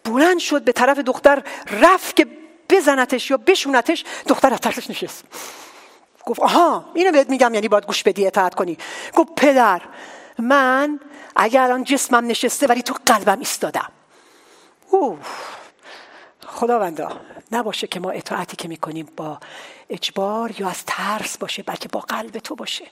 بلند 0.04 0.38
شد 0.38 0.62
به 0.62 0.72
طرف 0.72 0.98
دختر 0.98 1.42
رفت 1.80 2.16
که 2.16 2.26
بزنتش 2.70 3.30
یا 3.30 3.36
بشونتش. 3.36 4.04
دختر 4.26 4.52
از 4.52 4.60
ترسش 4.60 4.90
نشست. 4.90 5.24
گفت 6.28 6.40
آها 6.40 6.84
اینو 6.94 7.12
بهت 7.12 7.30
میگم 7.30 7.54
یعنی 7.54 7.68
باید 7.68 7.86
گوش 7.86 8.02
بدی 8.02 8.26
اطاعت 8.26 8.54
کنی. 8.54 8.78
گفت 9.14 9.34
پدر 9.36 9.82
من 10.38 11.00
اگر 11.36 11.62
الان 11.62 11.84
جسمم 11.84 12.26
نشسته 12.26 12.66
ولی 12.66 12.82
تو 12.82 12.94
قلبم 13.06 13.38
ایستادم. 13.38 13.92
خداوندا 16.46 17.20
نباشه 17.52 17.86
که 17.86 18.00
ما 18.00 18.10
اطاعتی 18.10 18.56
که 18.56 18.68
می‌کنیم 18.68 19.08
با 19.16 19.38
اجبار 19.90 20.60
یا 20.60 20.68
از 20.68 20.84
ترس 20.86 21.38
باشه 21.38 21.62
بلکه 21.62 21.88
با 21.88 22.00
قلب 22.00 22.38
تو 22.38 22.54
باشه. 22.54 22.86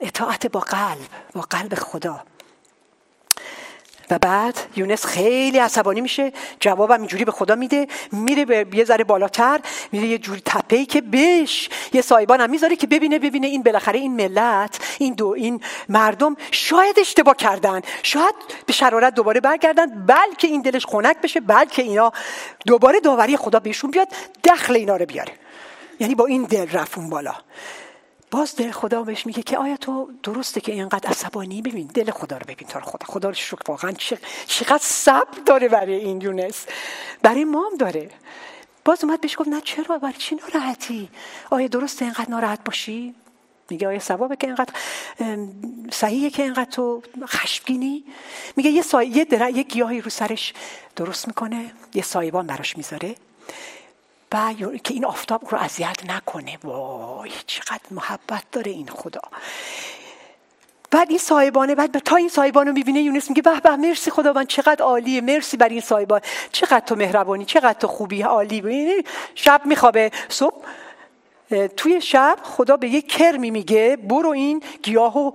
اطاعت 0.00 0.46
با 0.46 0.60
قلب 0.60 1.08
با 1.32 1.40
قلب 1.40 1.74
خدا. 1.74 2.24
و 4.10 4.18
بعد 4.18 4.58
یونس 4.76 5.06
خیلی 5.06 5.58
عصبانی 5.58 6.00
میشه 6.00 6.32
جوابم 6.60 6.98
اینجوری 6.98 7.24
به 7.24 7.32
خدا 7.32 7.54
میده 7.54 7.86
میره 8.12 8.44
به 8.44 8.66
یه 8.72 8.84
ذره 8.84 9.04
بالاتر 9.04 9.60
میره 9.92 10.06
یه 10.06 10.18
جوری 10.18 10.42
تپه 10.44 10.84
که 10.84 11.00
بش 11.00 11.68
یه 11.92 12.00
سایبان 12.00 12.40
هم 12.40 12.50
می‌ذاره 12.50 12.76
که 12.76 12.86
ببینه 12.86 13.18
ببینه 13.18 13.46
این 13.46 13.62
بالاخره 13.62 13.98
این 13.98 14.16
ملت 14.16 14.78
این 14.98 15.14
دو 15.14 15.28
این 15.28 15.60
مردم 15.88 16.36
شاید 16.50 16.98
اشتباه 16.98 17.36
کردن 17.36 17.80
شاید 18.02 18.34
به 18.66 18.72
شرارت 18.72 19.14
دوباره 19.14 19.40
برگردن 19.40 19.86
بلکه 20.06 20.48
این 20.48 20.62
دلش 20.62 20.86
خنک 20.86 21.16
بشه 21.20 21.40
بلکه 21.40 21.82
اینا 21.82 22.12
دوباره 22.66 23.00
داوری 23.00 23.36
خدا 23.36 23.60
بهشون 23.60 23.90
بیاد 23.90 24.08
دخل 24.44 24.76
اینا 24.76 24.96
رو 24.96 25.06
بیاره. 25.06 25.32
یعنی 26.00 26.14
با 26.14 26.26
این 26.26 26.42
دل 26.42 26.70
رفون 26.72 27.10
بالا. 27.10 27.34
باز 28.30 28.56
دل 28.56 28.70
خدا 28.70 29.02
بهش 29.02 29.26
میگه 29.26 29.42
که 29.42 29.58
آیا 29.58 29.76
تو 29.76 30.10
درسته 30.22 30.60
که 30.60 30.72
اینقدر 30.72 31.10
عصبانی؟ 31.10 31.62
ببین 31.62 31.86
دل 31.86 32.10
خدا 32.10 32.36
رو 32.36 32.44
ببین 32.48 32.68
تا 32.68 32.80
خدا. 32.80 33.06
خدا 33.06 33.28
رو 33.28 33.34
شکر. 33.34 33.62
واقعا 33.68 33.92
چقدر 34.46 34.82
صبر 34.82 35.38
داره 35.46 35.68
برای 35.68 35.94
این 35.94 36.20
یونس. 36.20 36.66
برای 37.22 37.44
مام 37.44 37.76
داره. 37.78 38.10
باز 38.84 39.04
اومد 39.04 39.20
بهش 39.20 39.36
گفت 39.38 39.48
نه 39.48 39.60
چرا؟ 39.60 39.98
برای 39.98 40.14
چی 40.14 40.34
ناراحتی؟ 40.34 41.08
آیا 41.50 41.66
درسته 41.66 42.04
اینقدر 42.04 42.30
ناراحت 42.30 42.64
باشی؟ 42.64 43.14
میگه 43.70 43.88
آیا 43.88 43.98
ثوابه 43.98 44.36
که 44.36 44.46
اینقدر 44.46 44.72
صحیحه 45.92 46.30
که 46.30 46.42
اینقدر 46.42 46.70
تو 46.70 47.02
خشمگینی؟ 47.26 48.04
میگه 48.56 48.70
یه 48.70 48.82
سایه 48.82 49.16
یه, 49.16 49.26
یه 49.56 49.62
گیاهی 49.62 50.00
رو 50.00 50.10
سرش 50.10 50.54
درست 50.96 51.26
می‌کنه 51.28 51.72
یه 51.94 52.02
سایبان 52.02 52.46
براش 52.46 52.76
می‌ذاره. 52.76 53.14
و 54.32 54.54
که 54.84 54.94
این 54.94 55.04
آفتاب 55.04 55.42
رو 55.50 55.58
اذیت 55.58 55.96
نکنه. 56.08 56.58
وای 56.64 57.30
چقدر 57.46 57.80
محبت 57.90 58.42
داره 58.52 58.72
این 58.72 58.88
خدا. 58.88 59.20
بعد 60.90 61.08
این 61.08 61.18
سایبانه 61.18 61.74
بعد 61.74 61.98
تا 61.98 62.16
این 62.16 62.28
سایبان 62.28 62.66
رو 62.66 62.72
می‌بینه 62.72 63.00
یونس 63.00 63.28
میگه 63.28 63.42
به 63.42 63.60
به 63.60 63.76
مرسی 63.76 64.10
خداوند 64.10 64.46
چقدر 64.46 64.84
عالیه 64.84 65.20
مرسی 65.20 65.56
بر 65.56 65.68
این 65.68 65.80
سایبان 65.80 66.20
چقدر 66.52 66.80
تو 66.80 66.96
مهربانی 66.96 67.44
چقدر 67.44 67.78
تو 67.78 67.86
خوبی 67.86 68.22
عالی. 68.22 69.04
شب 69.34 69.60
میخوابه. 69.64 70.10
صبح 70.28 70.64
توی 71.76 72.00
شب 72.00 72.38
خدا 72.42 72.76
به 72.76 72.88
یک 72.88 73.08
کرمی 73.08 73.50
میگه 73.50 73.96
برو 73.96 74.30
این 74.30 74.62
گیاهو 74.82 75.32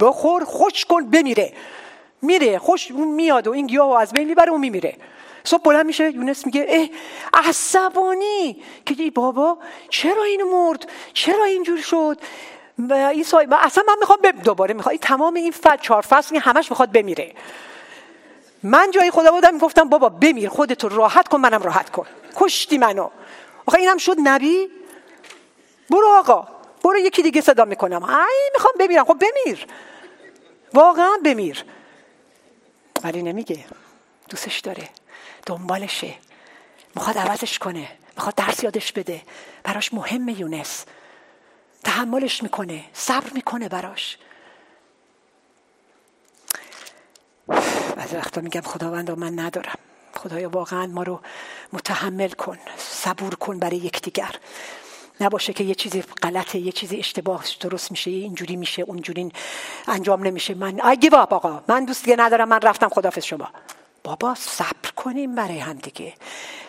بخور 0.00 0.44
خوش 0.44 0.84
کن 0.84 1.10
بمیره. 1.10 1.52
میره 2.22 2.58
خوش 2.58 2.90
میاد 2.90 3.46
و 3.46 3.52
این 3.52 3.66
گیاهو 3.66 3.92
از 3.92 4.12
بین 4.12 4.28
می‌بره 4.28 4.52
و 4.52 4.58
میمیره. 4.58 4.96
صبح 5.44 5.62
بلند 5.62 5.86
میشه 5.86 6.10
یونس 6.10 6.46
میگه 6.46 6.66
اه 6.68 6.88
عصبانی. 7.44 8.62
که 8.86 9.10
بابا 9.10 9.58
چرا 9.88 10.22
اینو 10.22 10.50
مرد؟ 10.50 10.90
چرا 11.12 11.44
اینجور 11.44 11.80
شد؟ 11.80 12.20
و 12.88 13.14
اصلا 13.52 13.84
من 13.88 13.96
می‌خوام 14.00 14.18
دوباره 14.44 14.74
می‌خوام 14.74 14.96
تمام 14.96 15.34
این 15.34 15.52
فصل 15.52 15.76
چهار 15.76 16.02
فصل 16.02 16.36
همش 16.36 16.70
می‌خواد 16.70 16.92
بمیره. 16.92 17.34
من 18.62 18.90
جای 18.90 19.10
خدا 19.10 19.30
بودم 19.30 19.54
می‌گفتم 19.54 19.88
بابا 19.88 20.08
بمیر 20.08 20.48
خودتو 20.48 20.88
راحت 20.88 21.28
کن 21.28 21.40
منم 21.40 21.62
راحت 21.62 21.90
کن. 21.90 22.06
کشتی 22.36 22.78
منو. 22.78 23.10
آخه 23.66 23.78
اینم 23.78 23.98
شد 23.98 24.16
نبی؟ 24.24 24.68
برو 25.90 26.08
آقا 26.08 26.48
برو 26.84 26.98
یکی 26.98 27.22
دیگه 27.22 27.40
صدا 27.40 27.64
می‌کنم. 27.64 28.04
ای 28.04 28.50
می‌خوام 28.54 28.74
بمیرم. 28.78 29.04
خب 29.04 29.18
بمیر. 29.18 29.66
واقعا 30.74 31.16
بمیر. 31.24 31.64
ولی 33.04 33.22
نمیگه. 33.22 33.64
دوستش 34.28 34.58
داره. 34.58 34.88
دنبالشه 35.48 36.14
می‌خواد 36.94 37.18
عوضش 37.18 37.58
کنه. 37.58 37.88
می‌خواد 38.16 38.34
درس 38.34 38.62
یادش 38.62 38.92
بده. 38.92 39.22
براش 39.62 39.94
مهمه 39.94 40.40
یونس. 40.40 40.84
تحملش 41.84 42.42
می‌کنه. 42.42 42.84
صبر 42.92 43.30
می‌کنه 43.32 43.68
براش. 43.68 44.18
بعضی 47.96 48.16
وقتا 48.16 48.40
میگم 48.40 48.60
خداوند 48.60 49.10
من 49.10 49.38
ندارم. 49.38 49.78
خدایا 50.14 50.48
واقعا 50.48 50.86
ما 50.86 51.02
رو 51.02 51.20
متحمل 51.72 52.30
کن. 52.30 52.58
صبور 52.76 53.34
کن 53.34 53.58
برای 53.58 53.76
یکدیگر. 53.76 54.34
نباشه 55.20 55.52
که 55.52 55.64
یه 55.64 55.74
چیزی 55.74 56.02
غلطه 56.02 56.58
یه 56.58 56.72
چیزی 56.72 56.96
اشتباه 56.96 57.44
درست 57.60 57.90
میشه 57.90 58.10
اینجوری 58.10 58.56
میشه 58.56 58.82
اونجوری 58.82 59.32
انجام 59.88 60.26
نمیشه. 60.26 60.54
من 60.54 60.80
آگی 60.80 61.08
آقا. 61.08 61.62
من 61.68 61.84
دوست 61.84 62.04
دیگه 62.04 62.16
ندارم. 62.16 62.48
من 62.48 62.60
رفتم 62.60 62.88
خدافظ 62.88 63.24
شما. 63.24 63.48
بابا 64.08 64.34
صبر 64.34 64.90
کنیم 64.96 65.34
برای 65.34 65.58
همدیگه. 65.58 66.14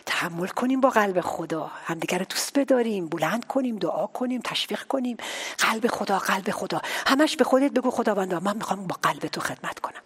تحمل 0.06 0.48
کنیم 0.48 0.82
با 0.82 0.90
قلب 0.90 1.22
خدا. 1.22 1.72
همدیگه 1.86 2.18
رو 2.18 2.26
دوست 2.26 2.60
بداریم 2.60 3.08
بلند 3.08 3.48
کنیم 3.48 3.78
دعا 3.78 4.08
کنیم 4.08 4.42
تشویق 4.44 4.84
کنیم. 4.84 5.18
قلب 5.58 5.88
خدا 5.88 6.20
قلب 6.20 6.52
خدا. 6.52 6.82
همش 7.08 7.36
به 7.36 7.44
خودت 7.44 7.72
بگو 7.72 7.92
خداوندا 7.92 8.40
من 8.40 8.56
می‌خوام 8.56 8.88
با 8.88 8.96
قلب 9.02 9.28
تو 9.28 9.42
خدمت 9.42 9.80
کنم. 9.80 10.02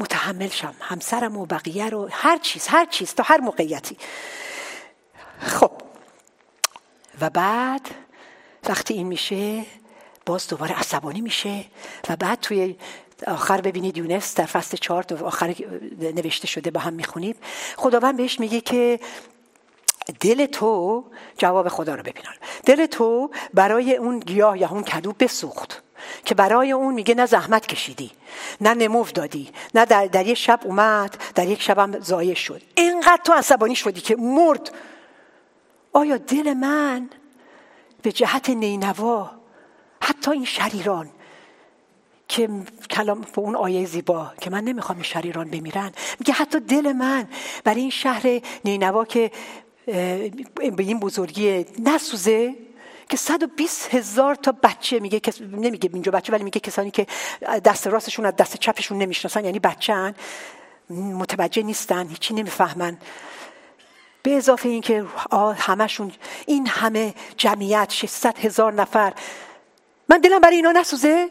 متحمل 0.00 0.48
شم. 0.48 0.74
همسرم 0.80 1.36
و 1.36 1.46
بقیه 1.46 1.88
رو 1.88 2.08
هر 2.12 2.38
چیز 2.38 2.66
هر 2.66 2.84
چیز 2.84 3.14
تا 3.14 3.22
هر 3.22 3.40
موقعیتی. 3.40 3.96
خب. 5.40 5.72
و 7.20 7.30
بعد 7.30 7.88
وقتی 8.68 8.94
این 8.94 9.06
میشه 9.06 9.64
باز 10.26 10.48
دوباره 10.48 10.78
عصبانی 10.78 11.20
میشه. 11.20 11.64
و 12.08 12.16
بعد 12.16 12.40
توی 12.40 12.76
آخر 13.26 13.60
ببینید 13.60 13.96
یونس 13.96 14.34
در 14.34 14.46
فصل 14.46 14.76
چهار 14.76 15.04
آخر 15.24 15.54
نوشته 16.00 16.46
شده 16.46 16.70
با 16.70 16.80
هم 16.80 16.92
می‌خونیم 16.92 17.34
خداوند 17.76 18.16
بهش 18.16 18.40
میگه 18.40 18.60
که 18.60 19.00
دل 20.20 20.46
تو 20.46 21.04
جواب 21.38 21.68
خدا 21.68 21.94
رو 21.94 22.02
ببینن 22.02 22.34
دل 22.64 22.86
تو 22.86 23.30
برای 23.54 23.96
اون 23.96 24.18
گیاه 24.18 24.58
یا 24.58 24.68
اون 24.68 24.82
کدو 24.82 25.12
بسوخت 25.12 25.82
که 26.24 26.34
برای 26.34 26.72
اون 26.72 26.94
میگه 26.94 27.14
نه 27.14 27.26
زحمت 27.26 27.66
کشیدی 27.66 28.10
نه 28.60 28.74
نمو 28.74 29.04
دادی 29.04 29.50
نه 29.74 29.84
در, 29.84 30.06
در 30.06 30.26
یه 30.26 30.34
شب 30.34 30.60
اومد 30.64 31.16
در 31.34 31.48
یک 31.48 31.62
شب 31.62 31.78
هم 31.78 32.34
شد. 32.34 32.62
اینقدر 32.74 33.20
تو 33.24 33.32
عصبانی 33.32 33.76
شدی 33.76 34.00
که 34.00 34.16
مرد. 34.16 34.70
آیا 35.92 36.16
دل 36.16 36.54
من 36.54 37.10
به 38.02 38.12
جهت 38.12 38.50
نینوا 38.50 39.30
حتی 40.00 40.30
این 40.30 40.44
شریران 40.44 41.10
که 42.28 42.48
کلام 42.90 43.20
به 43.20 43.38
اون 43.38 43.56
آیه 43.56 43.86
زیبا 43.86 44.32
که 44.40 44.50
من 44.50 44.64
نمی‌خوام 44.64 44.98
این 44.98 45.04
شریران 45.04 45.50
بمیرن 45.50 45.92
میگه 46.18 46.34
حتی 46.34 46.60
دل 46.60 46.92
من 46.92 47.28
برای 47.64 47.80
این 47.80 47.90
شهر 47.90 48.40
نینوا 48.64 49.04
که 49.04 49.30
به 49.86 50.82
این 50.82 51.00
بزرگی 51.00 51.66
نسوزه 51.78 52.54
که 53.08 53.16
120 53.16 53.94
هزار 53.94 54.34
تا 54.34 54.52
بچه 54.62 55.00
میگه 55.00 55.20
نمیگه 55.40 55.90
اینجا 55.92 56.12
بچه 56.12 56.32
ولی 56.32 56.44
میگه 56.44 56.60
کسانی 56.60 56.90
که 56.90 57.06
دست 57.64 57.86
راستشون 57.86 58.26
از 58.26 58.36
دست 58.36 58.56
چپشون 58.56 58.98
نمی‌شناسن 58.98 59.44
یعنی 59.44 59.58
بچهن 59.58 60.14
متوجه 60.90 61.62
نیستن 61.62 62.08
هیچی 62.08 62.34
نمی‌فهمن. 62.34 62.98
به 64.22 64.36
اضافه 64.36 64.68
اینکه 64.68 65.04
همشون 65.56 66.12
این 66.46 66.66
همه 66.66 67.14
جمعیت 67.36 67.92
600 67.92 68.38
هزار 68.38 68.72
نفر. 68.72 69.12
من 70.08 70.18
دلم 70.18 70.38
برای 70.38 70.56
اینا 70.56 70.72
نسوزه؟ 70.72 71.28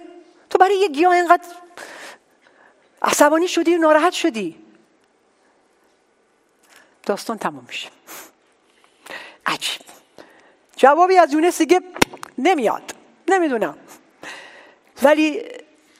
تو 0.49 0.57
برای 0.57 0.77
یه 0.77 0.87
گیاه 0.87 1.13
اینقدر 1.13 1.45
عصبانی 3.01 3.47
شدی 3.47 3.75
و 3.75 3.77
ناراحت 3.77 4.13
شدی. 4.13 4.65
داستان 7.03 7.37
تمام 7.37 7.65
میشه. 7.67 7.89
عجیب. 9.45 9.81
جوابی 10.77 11.17
از 11.17 11.33
یونس 11.33 11.57
دیگه 11.57 11.81
نمیاد. 12.37 12.95
نمی‌دونم. 13.27 13.77
ولی 15.03 15.41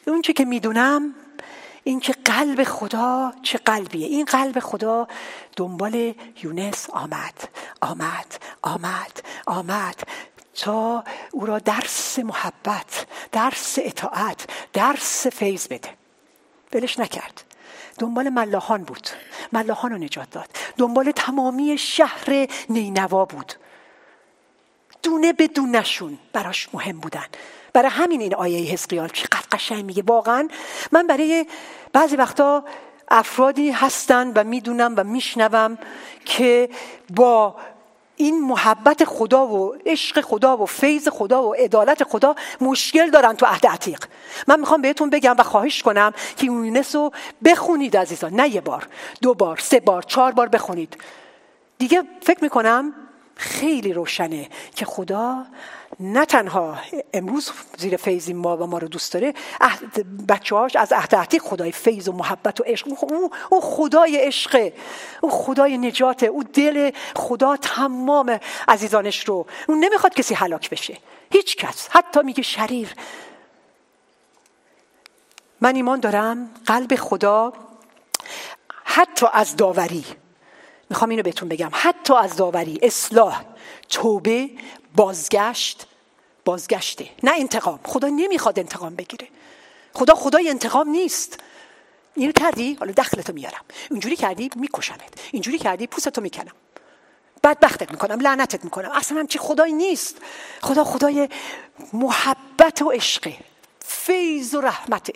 اون 0.07 0.21
چه 0.21 0.33
که 0.33 0.45
می‌دونم 0.45 1.15
این 1.83 1.99
که 1.99 2.13
قلب 2.25 2.63
خدا 2.63 3.33
چه 3.43 3.57
قلبیه. 3.57 4.07
این 4.07 4.25
قلب 4.25 4.59
خدا 4.59 5.07
دنبال 5.57 6.13
یونس 6.43 6.89
آمد 6.89 7.49
آمد 7.81 8.39
آمد 8.61 9.21
آمد. 9.47 10.03
تا 10.55 11.03
او 11.31 11.45
را 11.45 11.59
درس 11.59 12.19
محبت 12.19 13.05
درس 13.31 13.79
اطاعت 13.81 14.47
درس 14.73 15.27
فیض 15.27 15.67
بده. 15.67 15.89
ولش 16.73 16.99
نکرد. 16.99 17.43
دنبال 17.99 18.29
ملاحان 18.29 18.83
بود. 18.83 19.07
ملاحان 19.53 19.91
رو 19.91 19.97
نجات 19.97 20.29
داد. 20.29 20.49
دنبال 20.77 21.11
تمامی 21.11 21.77
شهر 21.77 22.47
نینوا 22.69 23.25
بود. 23.25 23.53
دونه 25.03 25.33
به 25.33 25.47
دونشون 25.47 26.17
براش 26.33 26.69
مهم 26.73 26.99
بودن. 26.99 27.25
برای 27.73 27.89
همین 27.89 28.21
این 28.21 28.35
آیه 28.35 28.71
حزقیال 28.71 29.09
چقدر 29.09 29.45
قشنگ 29.51 29.85
میگه. 29.85 30.03
واقعا 30.07 30.47
من 30.91 31.07
برای 31.07 31.45
بعضی 31.93 32.15
وقتا 32.15 32.65
افرادی 33.07 33.71
هستن 33.71 34.31
و 34.35 34.43
می‌دونم 34.43 34.93
و 34.97 35.03
میشنوم 35.03 35.77
که 36.25 36.69
با 37.15 37.55
این 38.17 38.41
محبت 38.41 39.03
خدا 39.03 39.47
و 39.47 39.75
عشق 39.85 40.21
خدا 40.21 40.57
و 40.57 40.65
فیض 40.65 41.07
خدا 41.07 41.43
و 41.43 41.53
عدالت 41.53 42.03
خدا 42.03 42.35
مشکل 42.61 43.09
دارن 43.09 43.33
تو 43.33 43.45
عهد 43.45 43.67
عتیق. 43.67 44.05
من 44.47 44.59
می‌خوام 44.59 44.81
بهتون 44.81 45.09
بگم 45.09 45.35
و 45.37 45.43
خواهش 45.43 45.83
کنم 45.83 46.13
که 46.37 46.45
یونس 46.45 46.95
رو 46.95 47.11
بخونید 47.45 47.97
عزیزان. 47.97 48.33
نه 48.33 48.55
یه 48.55 48.61
بار 48.61 48.87
دو 49.21 49.33
بار 49.33 49.57
سه 49.57 49.79
بار 49.79 50.03
چهار 50.03 50.31
بار 50.31 50.49
بخونید. 50.49 50.97
دیگه 51.77 52.03
فکر 52.21 52.43
می‌کنم 52.43 52.93
خیلی 53.35 53.93
روشنه 53.93 54.49
که 54.75 54.85
خدا 54.85 55.45
نه 55.99 56.25
تنها 56.25 56.77
امروز 57.13 57.51
زیر 57.77 57.97
فیض 57.97 58.29
ما 58.29 58.57
و 58.57 58.65
ما 58.67 58.77
رو 58.77 58.87
دوست 58.87 59.13
داره 59.13 59.33
بچه 60.27 60.55
هاش 60.55 60.75
از 60.75 60.93
عهد 60.93 61.15
عتیق 61.15 61.41
خدای 61.41 61.71
فیض 61.71 62.07
و 62.07 62.11
محبت 62.11 62.61
و 62.61 62.63
عشق. 62.63 62.87
او 63.49 63.61
خدای 63.61 64.17
عشقه 64.17 64.73
او 65.21 65.29
خدای 65.29 65.77
نجاته 65.77 66.25
او 66.25 66.43
دل 66.43 66.91
خدا 67.15 67.57
تمام 67.57 68.39
عزیزانش 68.67 69.27
رو. 69.27 69.45
اون 69.67 69.79
نمی‌خواد 69.79 70.13
کسی 70.13 70.33
هلاک 70.33 70.69
بشه. 70.69 70.97
هیچ 71.31 71.55
کس. 71.57 71.87
حتی 71.91 72.21
میگه 72.23 72.43
شریر. 72.43 72.95
من 75.61 75.75
ایمان 75.75 75.99
دارم 75.99 76.49
قلب 76.65 76.95
خدا 76.95 77.53
حتی 78.83 79.25
از 79.33 79.55
داوری. 79.55 80.05
می‌خوام 80.89 81.09
اینو 81.09 81.23
بهتون 81.23 81.49
بگم. 81.49 81.69
حتی 81.73 82.13
از 82.13 82.35
داوری. 82.35 82.79
اصلاح 82.81 83.43
توبه 83.89 84.49
بازگشت 84.95 85.87
بازگشته. 86.45 87.09
نه 87.23 87.31
انتقام. 87.37 87.79
خدا 87.85 88.07
نمی‌خواد 88.07 88.59
انتقام 88.59 88.95
بگیره. 88.95 89.27
خدا 89.93 90.15
خدای 90.15 90.49
انتقام 90.49 90.89
نیست. 90.89 91.39
اینو 92.15 92.31
کردی؟ 92.31 92.73
حالا 92.73 92.91
دخلتو 92.91 93.33
میارم. 93.33 93.65
اینجوری 93.91 94.15
کردی 94.15 94.49
میکشمت. 94.55 95.13
اینجوری 95.31 95.57
کردی 95.57 95.87
پوستتو 95.87 96.21
می‌کنم. 96.21 96.51
بدبختت 97.43 97.91
می‌کنم 97.91 98.19
لعنتت 98.19 98.63
می‌کنم. 98.63 98.91
اصلا 98.91 99.19
همچی 99.19 99.39
خدایی 99.39 99.73
نیست. 99.73 100.17
خدا 100.61 100.83
خدای 100.83 101.29
محبت 101.93 102.81
و 102.81 102.91
عشقه 102.91 103.37
فیض 103.79 104.55
و 104.55 104.61
رحمته 104.61 105.13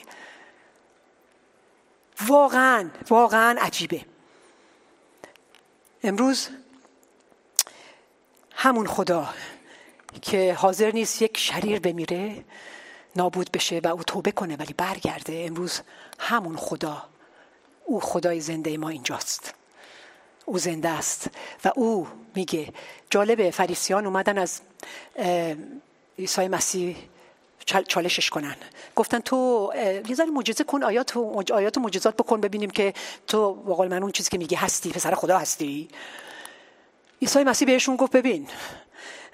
واقعا 2.28 2.90
واقعا 3.10 3.60
عجیبه. 3.62 4.06
امروز 6.04 6.48
همون 8.56 8.88
خدا 8.88 9.30
که 10.22 10.54
حاضر 10.54 10.92
نیست 10.92 11.22
یک 11.22 11.38
شریر 11.38 11.80
بمیره 11.80 12.44
نابود 13.16 13.52
بشه 13.52 13.82
و 13.84 13.88
او 13.88 14.04
توبه 14.04 14.32
کنه 14.32 14.56
ولی 14.56 14.74
برگرده. 14.74 15.44
امروز 15.48 15.82
همون 16.20 16.56
خدا 16.56 17.04
او 17.86 18.00
خدای 18.00 18.40
زنده 18.40 18.78
ما 18.78 18.90
اینجاست. 18.90 19.54
او 20.46 20.58
زنده 20.58 20.90
است 20.90 21.30
و 21.66 21.72
او 21.76 22.08
میگه 22.36 22.74
جالبه 23.10 23.52
فریسیان 23.52 24.06
اومدن 24.06 24.38
از 24.38 24.62
عیسی 26.20 26.48
مسیح 26.48 26.98
چالشش 27.88 28.30
کنن. 28.30 28.56
گفتن 28.96 29.20
تو 29.20 29.72
یه 30.10 30.16
ذره 30.16 30.30
معجزه 30.30 30.64
کن 30.64 30.84
آیات 30.84 31.18
و 31.18 31.44
آیات 31.54 31.78
و 31.78 31.80
معجزات 31.80 32.16
بکن 32.16 32.42
ببینیم 32.42 32.70
که 32.70 32.94
تو 33.28 33.54
با 33.54 33.86
من 33.86 34.04
اون 34.04 34.12
چیزی 34.12 34.30
که 34.30 34.38
میگی 34.38 34.56
هستی 34.56 34.90
پسر 34.90 35.16
خدا 35.16 35.38
هستی. 35.38 35.88
عیسی 37.22 37.44
مسیح 37.44 37.68
بهشون 37.68 37.96
گفت 37.96 38.12
ببین 38.12 38.48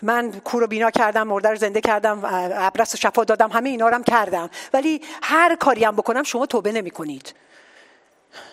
من 0.02 0.32
کور 0.32 0.62
رو 0.62 0.68
بینا 0.68 0.92
کردم 0.92 1.28
مرده 1.28 1.50
رو 1.50 1.56
زنده 1.56 1.82
کردم 1.82 2.22
ابرس 2.56 2.96
شفا 2.96 3.24
دادم 3.24 3.52
همه 3.52 3.70
اینا 3.70 3.88
رو 3.88 3.96
هم 3.96 4.04
کردم. 4.04 4.50
ولی 4.74 5.02
هر 5.24 5.56
کاری 5.56 5.84
هم 5.84 5.96
بکنم 5.96 6.24
شما 6.24 6.46
توبه 6.46 6.72
نمی 6.72 6.92
کنید 6.92 7.34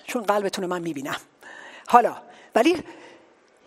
چون 0.06 0.22
قلبتون 0.22 0.66
من 0.66 0.82
می‌بینم. 0.82 1.16
حالا 1.86 2.16
ولی 2.54 2.82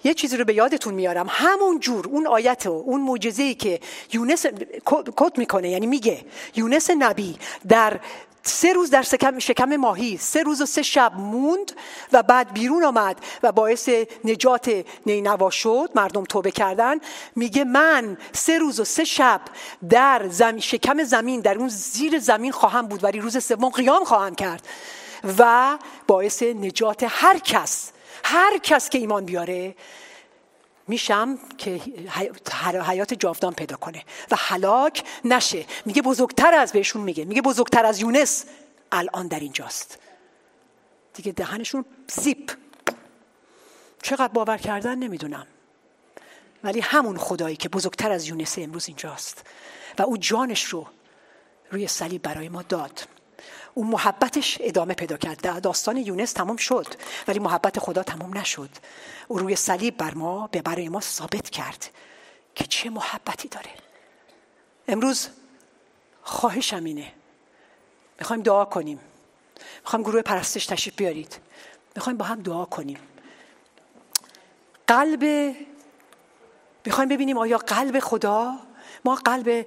یه 0.05 0.13
چیزی 0.13 0.37
رو 0.37 0.45
به 0.45 0.53
یادتون 0.53 0.93
میارم. 0.93 1.27
همون 1.29 1.79
جور 1.79 2.07
اون 2.07 2.27
آیت 2.27 2.65
و 2.65 2.83
اون 2.85 3.01
معجزه‌ای 3.01 3.55
که 3.55 3.79
یونس 4.13 4.45
کت 5.15 5.37
می‌کنه 5.37 5.69
یعنی 5.69 5.87
میگه 5.87 6.25
یونس 6.55 6.89
نبی 6.89 7.35
در 7.67 7.99
سه 8.43 8.73
روز 8.73 8.89
در 8.89 9.01
شکم 9.39 9.75
ماهی 9.75 10.17
سه 10.17 10.43
روز 10.43 10.61
و 10.61 10.65
سه 10.65 10.81
شب 10.81 11.13
موند 11.17 11.71
و 12.11 12.23
بعد 12.23 12.53
بیرون 12.53 12.83
آمد 12.83 13.17
و 13.43 13.51
باعث 13.51 13.89
نجات 14.23 14.85
نینوا 15.05 15.49
شد 15.49 15.89
مردم 15.95 16.23
توبه 16.23 16.51
کردن. 16.51 16.97
میگه 17.35 17.63
من 17.63 18.17
سه 18.33 18.57
روز 18.57 18.79
و 18.79 18.83
سه 18.83 19.03
شب 19.03 19.41
در 19.89 20.29
شکم 20.59 21.03
زمین 21.03 21.41
در 21.41 21.57
اون 21.57 21.67
زیر 21.67 22.19
زمین 22.19 22.51
خواهم 22.51 22.87
بود 22.87 23.03
ولی 23.03 23.19
روز 23.19 23.43
سوم 23.43 23.69
قیام 23.69 24.03
خواهم 24.03 24.35
کرد 24.35 24.67
و 25.37 25.77
باعث 26.07 26.43
نجات 26.43 27.05
هر 27.09 27.39
کس 27.39 27.91
هر 28.27 28.57
کس 28.57 28.89
که 28.89 28.97
ایمان 28.97 29.25
بیاره 29.25 29.75
میشم 30.87 31.39
که 31.57 31.81
حیات 32.87 33.13
جاودان 33.13 33.53
پیدا 33.53 33.75
کنه. 33.75 34.03
و 34.31 34.35
هلاک 34.39 35.03
نشه. 35.25 35.65
میگه 35.85 36.01
بزرگتر 36.01 36.53
از 36.53 36.71
بهشون 36.71 37.01
میگه. 37.01 37.25
میگه 37.25 37.41
بزرگتر 37.41 37.85
از 37.85 37.99
یونس 37.99 38.45
الان 38.91 39.27
در 39.27 39.39
اینجاست. 39.39 39.99
دیگه 41.13 41.31
دهنشون 41.31 41.85
زیپ. 42.07 42.51
چقدر 44.01 44.27
باور 44.27 44.57
کردن 44.57 44.97
نمی‌دونم. 44.97 45.47
ولی 46.63 46.79
همون 46.79 47.17
خدایی 47.17 47.55
که 47.55 47.69
بزرگتر 47.69 48.11
از 48.11 48.27
یونس 48.27 48.57
امروز 48.57 48.87
اینجاست. 48.87 49.45
و 49.97 50.01
او 50.01 50.17
جانش 50.17 50.63
رو 50.63 50.87
روی 51.71 51.87
صلیب 51.87 52.21
برای 52.21 52.49
ما 52.49 52.61
داد. 52.61 53.07
اون 53.77 53.87
محبتش 53.87 54.57
ادامه 54.61 54.93
پیدا 54.93 55.17
کرد. 55.17 55.61
داستان 55.61 55.97
یونس 55.97 56.33
تمام 56.33 56.57
شد 56.57 56.87
ولی 57.27 57.39
محبت 57.39 57.79
خدا 57.79 58.03
تمام 58.03 58.37
نشد. 58.37 58.69
او 59.27 59.39
روی 59.39 59.55
صلیب 59.55 59.97
بر 59.97 60.13
ما 60.13 60.47
به 60.47 60.61
برای 60.61 60.89
ما 60.89 60.99
ثابت 61.01 61.49
کرد 61.49 61.89
که 62.55 62.65
چه 62.65 62.89
محبتی 62.89 63.47
داره. 63.47 63.69
امروز 64.87 65.27
خواهشم 66.23 66.83
اینه. 66.83 67.13
می‌خوایم 68.19 68.41
دعا 68.41 68.65
کنیم. 68.65 68.99
می‌خوایم 69.81 70.03
گروه 70.03 70.21
پرستش 70.21 70.65
تشریف 70.65 70.95
بیارید. 70.95 71.39
می‌خوایم 71.95 72.17
با 72.17 72.25
هم 72.25 72.41
دعا 72.41 72.65
کنیم. 72.65 72.99
قلب 74.87 75.23
می‌خوایم 76.85 77.09
ببینیم 77.09 77.37
آیا 77.37 77.57
قلب 77.57 77.99
خدا 77.99 78.53
ما 79.05 79.15
قلب 79.15 79.65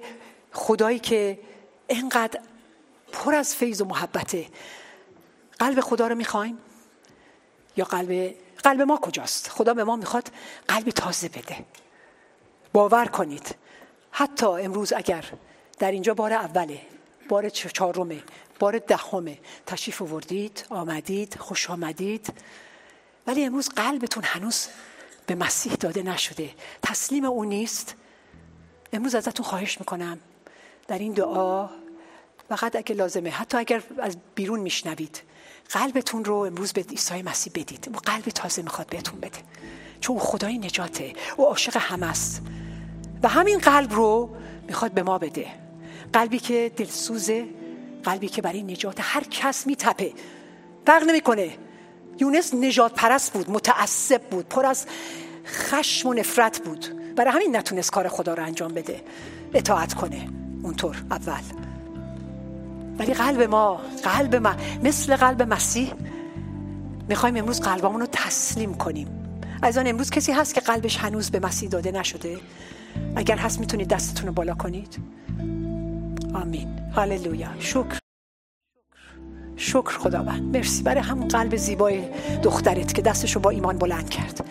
خدایی 0.53 0.99
که 0.99 1.39
اینقدر 1.87 2.41
پر 3.11 3.35
از 3.35 3.55
فیض 3.55 3.81
و 3.81 3.85
محبته 3.85 4.45
قلب 5.59 5.81
خدا 5.81 6.07
رو 6.07 6.15
می‌خوایم؟ 6.15 6.57
یا 7.77 7.85
قلب 7.85 8.35
قلب 8.63 8.81
ما 8.81 8.97
کجاست؟ 8.97 9.47
خدا 9.47 9.73
به 9.73 9.83
ما 9.83 9.95
می‌خواد 9.95 10.31
قلب 10.67 10.89
تازه 10.89 11.29
بده. 11.29 11.65
باور 12.73 13.05
کنید. 13.05 13.55
حتی 14.11 14.45
امروز 14.45 14.93
اگر 14.93 15.25
در 15.79 15.91
اینجا 15.91 16.13
بار 16.13 16.33
اوله 16.33 16.81
بار 17.29 17.49
چهارمه 17.49 18.23
بار 18.59 18.77
دهمه 18.77 19.39
تشریف 19.65 20.01
آوردید 20.01 20.65
آمدید 20.69 21.37
خوش 21.39 21.69
آمدید. 21.69 22.33
ولی 23.27 23.45
امروز 23.45 23.69
قلبتون 23.69 24.23
هنوز 24.23 24.67
به 25.25 25.35
مسیح 25.35 25.73
داده 25.73 26.03
نشده. 26.03 26.49
تسلیم 26.83 27.25
او 27.25 27.43
نیست. 27.43 27.95
امروز 28.93 29.15
ازتون 29.15 29.45
خواهش 29.45 29.79
می‌کنم. 29.79 30.19
در 30.87 30.99
این 30.99 31.13
دعا 31.13 31.69
فقط 32.49 32.75
اگه 32.75 32.95
لازمه. 32.95 33.29
حتی 33.29 33.57
اگر 33.57 33.81
از 33.99 34.17
بیرون 34.35 34.59
میشنوید 34.59 35.21
قلبتون 35.69 36.25
رو 36.25 36.35
امروز 36.35 36.73
به 36.73 36.81
عیسی 36.81 37.21
مسیح 37.21 37.53
بدید. 37.55 37.89
او 37.93 37.99
قلب 38.05 38.23
تازه 38.23 38.61
می‌خواد 38.61 38.87
بهتون 38.87 39.19
بده. 39.19 39.39
چون 40.01 40.15
او 40.15 40.21
خدای 40.21 40.57
نجاته. 40.57 41.13
او 41.37 41.45
عاشق 41.45 41.77
همه 41.77 42.09
است. 42.09 42.41
و 43.23 43.27
همین 43.27 43.59
قلب 43.59 43.93
رو 43.93 44.29
می‌خواد 44.67 44.91
به 44.91 45.03
ما 45.03 45.17
بده. 45.17 45.47
قلبی 46.13 46.39
که 46.39 46.71
دلسوزه 46.77 47.45
قلبی 48.03 48.27
که 48.27 48.41
برای 48.41 48.63
نجات 48.63 48.97
هر 48.99 49.23
کس 49.23 49.67
میتپه. 49.67 50.13
فرق 50.85 51.03
نمی‌کنه. 51.03 51.57
یونس 52.19 52.53
نجات 52.53 52.93
پرست 52.93 53.33
بود 53.33 53.49
متعصب 53.49 54.21
بود 54.21 54.49
پر 54.49 54.65
از 54.65 54.85
خشم 55.45 56.09
و 56.09 56.13
نفرت 56.13 56.59
بود. 56.59 57.15
برای 57.15 57.33
همین 57.33 57.55
نتونست 57.55 57.91
کار 57.91 58.07
خدا 58.07 58.33
رو 58.33 58.43
انجام 58.43 58.73
بده. 58.73 59.03
اطاعت 59.53 59.93
کنه. 59.93 60.29
اونطور 60.63 61.03
اول. 61.11 61.68
ولی 62.99 63.13
قلب 63.13 63.41
ما 63.41 63.81
قلب 64.03 64.35
ما 64.35 64.55
مثل 64.83 65.15
قلب 65.15 65.41
مسیح 65.41 65.93
می‌خوایم 67.09 67.37
امروز 67.37 67.61
قلبمون 67.61 68.01
رو 68.01 68.07
تسلیم 68.11 68.73
کنیم. 68.73 69.07
از 69.61 69.77
آن 69.77 69.87
امروز 69.87 70.09
کسی 70.09 70.31
هست 70.31 70.55
که 70.55 70.61
قلبش 70.61 70.97
هنوز 70.97 71.31
به 71.31 71.39
مسیح 71.39 71.69
داده 71.69 71.91
نشده؟ 71.91 72.37
اگر 73.15 73.37
هست 73.37 73.59
می‌تونید 73.59 73.87
دستتون 73.87 74.27
رو 74.27 74.33
بالا 74.33 74.53
کنید. 74.53 74.99
آمین. 76.33 76.67
هاللویا 76.95 77.47
شکر. 77.59 77.99
شکر 79.55 79.97
خداوند. 79.97 80.57
مرسی. 80.57 80.83
برای 80.83 81.01
همون 81.01 81.27
قلب 81.27 81.55
زیبای 81.55 82.01
دخترت 82.43 82.93
که 82.93 83.01
دستش 83.01 83.35
رو 83.35 83.41
با 83.41 83.49
ایمان 83.49 83.77
بلند 83.77 84.09
کرد. 84.09 84.45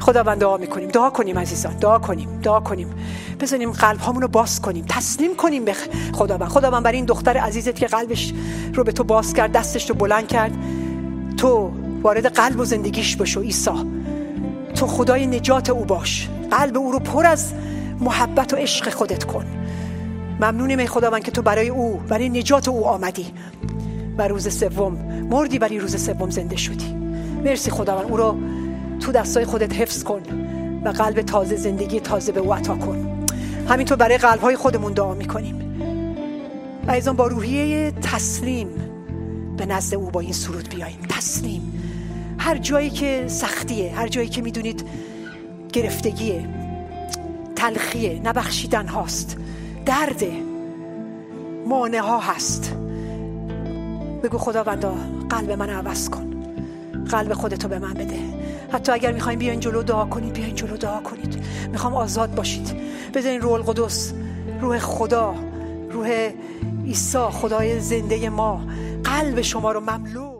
خداوند 0.00 0.38
دعا 0.40 0.56
می‌کنیم. 0.56 0.88
دعا 0.88 1.10
کنیم 1.10 1.38
عزیزان. 1.38 1.76
دعا 1.76 1.98
کنیم. 1.98 2.40
دعا 2.42 2.60
کنیم. 2.60 2.94
بزنیم 3.40 3.72
قلب 3.72 4.00
هامون 4.00 4.22
رو 4.22 4.28
باز 4.28 4.60
کنیم. 4.62 4.84
تسلیم 4.88 5.36
کنیم 5.36 5.64
به 5.64 5.74
خداوند. 6.12 6.48
خداوند 6.48 6.82
برای 6.82 6.96
این 6.96 7.04
دختر 7.04 7.36
عزیزت 7.36 7.74
که 7.74 7.86
قلبش 7.86 8.34
رو 8.74 8.84
به 8.84 8.92
تو 8.92 9.04
باز 9.04 9.34
کرد 9.34 9.52
دستش 9.52 9.90
رو 9.90 9.96
بلند 9.96 10.28
کرد. 10.28 10.52
تو 11.36 11.70
وارد 12.02 12.26
قلب 12.26 12.60
و 12.60 12.64
زندگیش 12.64 13.16
بشو 13.16 13.40
عیسی. 13.40 13.70
تو 14.74 14.86
خدای 14.86 15.26
نجات 15.26 15.70
او 15.70 15.84
باش. 15.84 16.28
قلب 16.50 16.76
او 16.76 16.92
رو 16.92 16.98
پر 16.98 17.26
از 17.26 17.52
محبت 18.00 18.52
و 18.52 18.56
عشق 18.56 18.90
خودت 18.90 19.24
کن. 19.24 19.44
ممنونیم 20.40 20.78
ای 20.78 20.86
خداوند 20.86 21.22
که 21.22 21.30
تو 21.30 21.42
برای 21.42 21.68
او 21.68 22.00
برای 22.08 22.28
نجات 22.28 22.68
او 22.68 22.86
آمدی 22.86 23.26
و 24.18 24.28
روز 24.28 24.58
سوم 24.58 24.92
مردی 25.30 25.58
برای 25.58 25.78
روز 25.78 26.04
سوم 26.04 26.30
زنده 26.30 26.56
شدی. 26.56 26.94
مرسی 27.44 27.70
خداوند. 27.70 28.10
او 28.10 28.16
رو 28.16 28.36
تو 29.00 29.12
دستای 29.12 29.44
خودت 29.44 29.74
حفظ 29.74 30.02
کن 30.04 30.22
و 30.84 30.88
قلب 30.88 31.22
تازه 31.22 31.56
زندگی 31.56 32.00
تازه 32.00 32.32
به 32.32 32.40
او 32.40 32.54
عطا 32.54 32.76
کن. 32.76 33.26
همینطور 33.68 33.96
برای 33.96 34.18
قلب 34.18 34.40
های 34.40 34.56
خودمون 34.56 34.92
دعا 34.92 35.14
می‌کنیم. 35.14 35.82
و 36.86 36.90
ایزان 36.90 37.16
با 37.16 37.26
روحیه 37.26 37.92
تسلیم 38.02 38.68
به 39.56 39.66
نزد 39.66 39.94
او 39.94 40.10
با 40.10 40.20
این 40.20 40.32
سرود 40.32 40.68
بیاییم. 40.68 41.00
تسلیم. 41.08 41.82
هر 42.38 42.58
جایی 42.58 42.90
که 42.90 43.24
سختیه 43.26 43.94
هر 43.96 44.08
جایی 44.08 44.28
که 44.28 44.42
می‌دونید 44.42 44.84
گرفتگیه 45.72 46.48
تلخیه 47.56 48.20
نبخشیدن 48.24 48.88
هاست 48.88 49.36
درده 49.86 50.32
مانع 51.66 51.98
ها 51.98 52.20
هست. 52.20 52.76
بگو 54.22 54.38
خداوندا 54.38 54.94
قلب 55.30 55.52
من 55.52 55.70
عوض 55.70 56.08
کن. 56.08 56.44
قلب 57.10 57.32
خودتو 57.32 57.68
به 57.68 57.78
من 57.78 57.94
بده. 57.94 58.18
حتی 58.72 58.92
اگر 58.92 59.12
می‌خوایم 59.12 59.38
بیاین 59.38 59.60
جلو 59.60 59.82
دعا 59.82 60.04
کنید 60.04 60.32
بیاین 60.32 60.54
جلو 60.54 60.76
دعا 60.76 61.00
کنید. 61.00 61.44
می‌خوام 61.72 61.94
آزاد 61.94 62.34
باشید. 62.34 62.76
بذارین 63.14 63.40
روح 63.40 63.52
القدس 63.52 64.12
روح 64.60 64.78
خدا 64.78 65.34
روح 65.90 66.30
عیسی 66.84 67.18
خدای 67.18 67.80
زنده 67.80 68.28
ما. 68.28 68.60
قلب 69.04 69.40
شما 69.40 69.72
رو 69.72 69.80
مملو. 69.80 70.37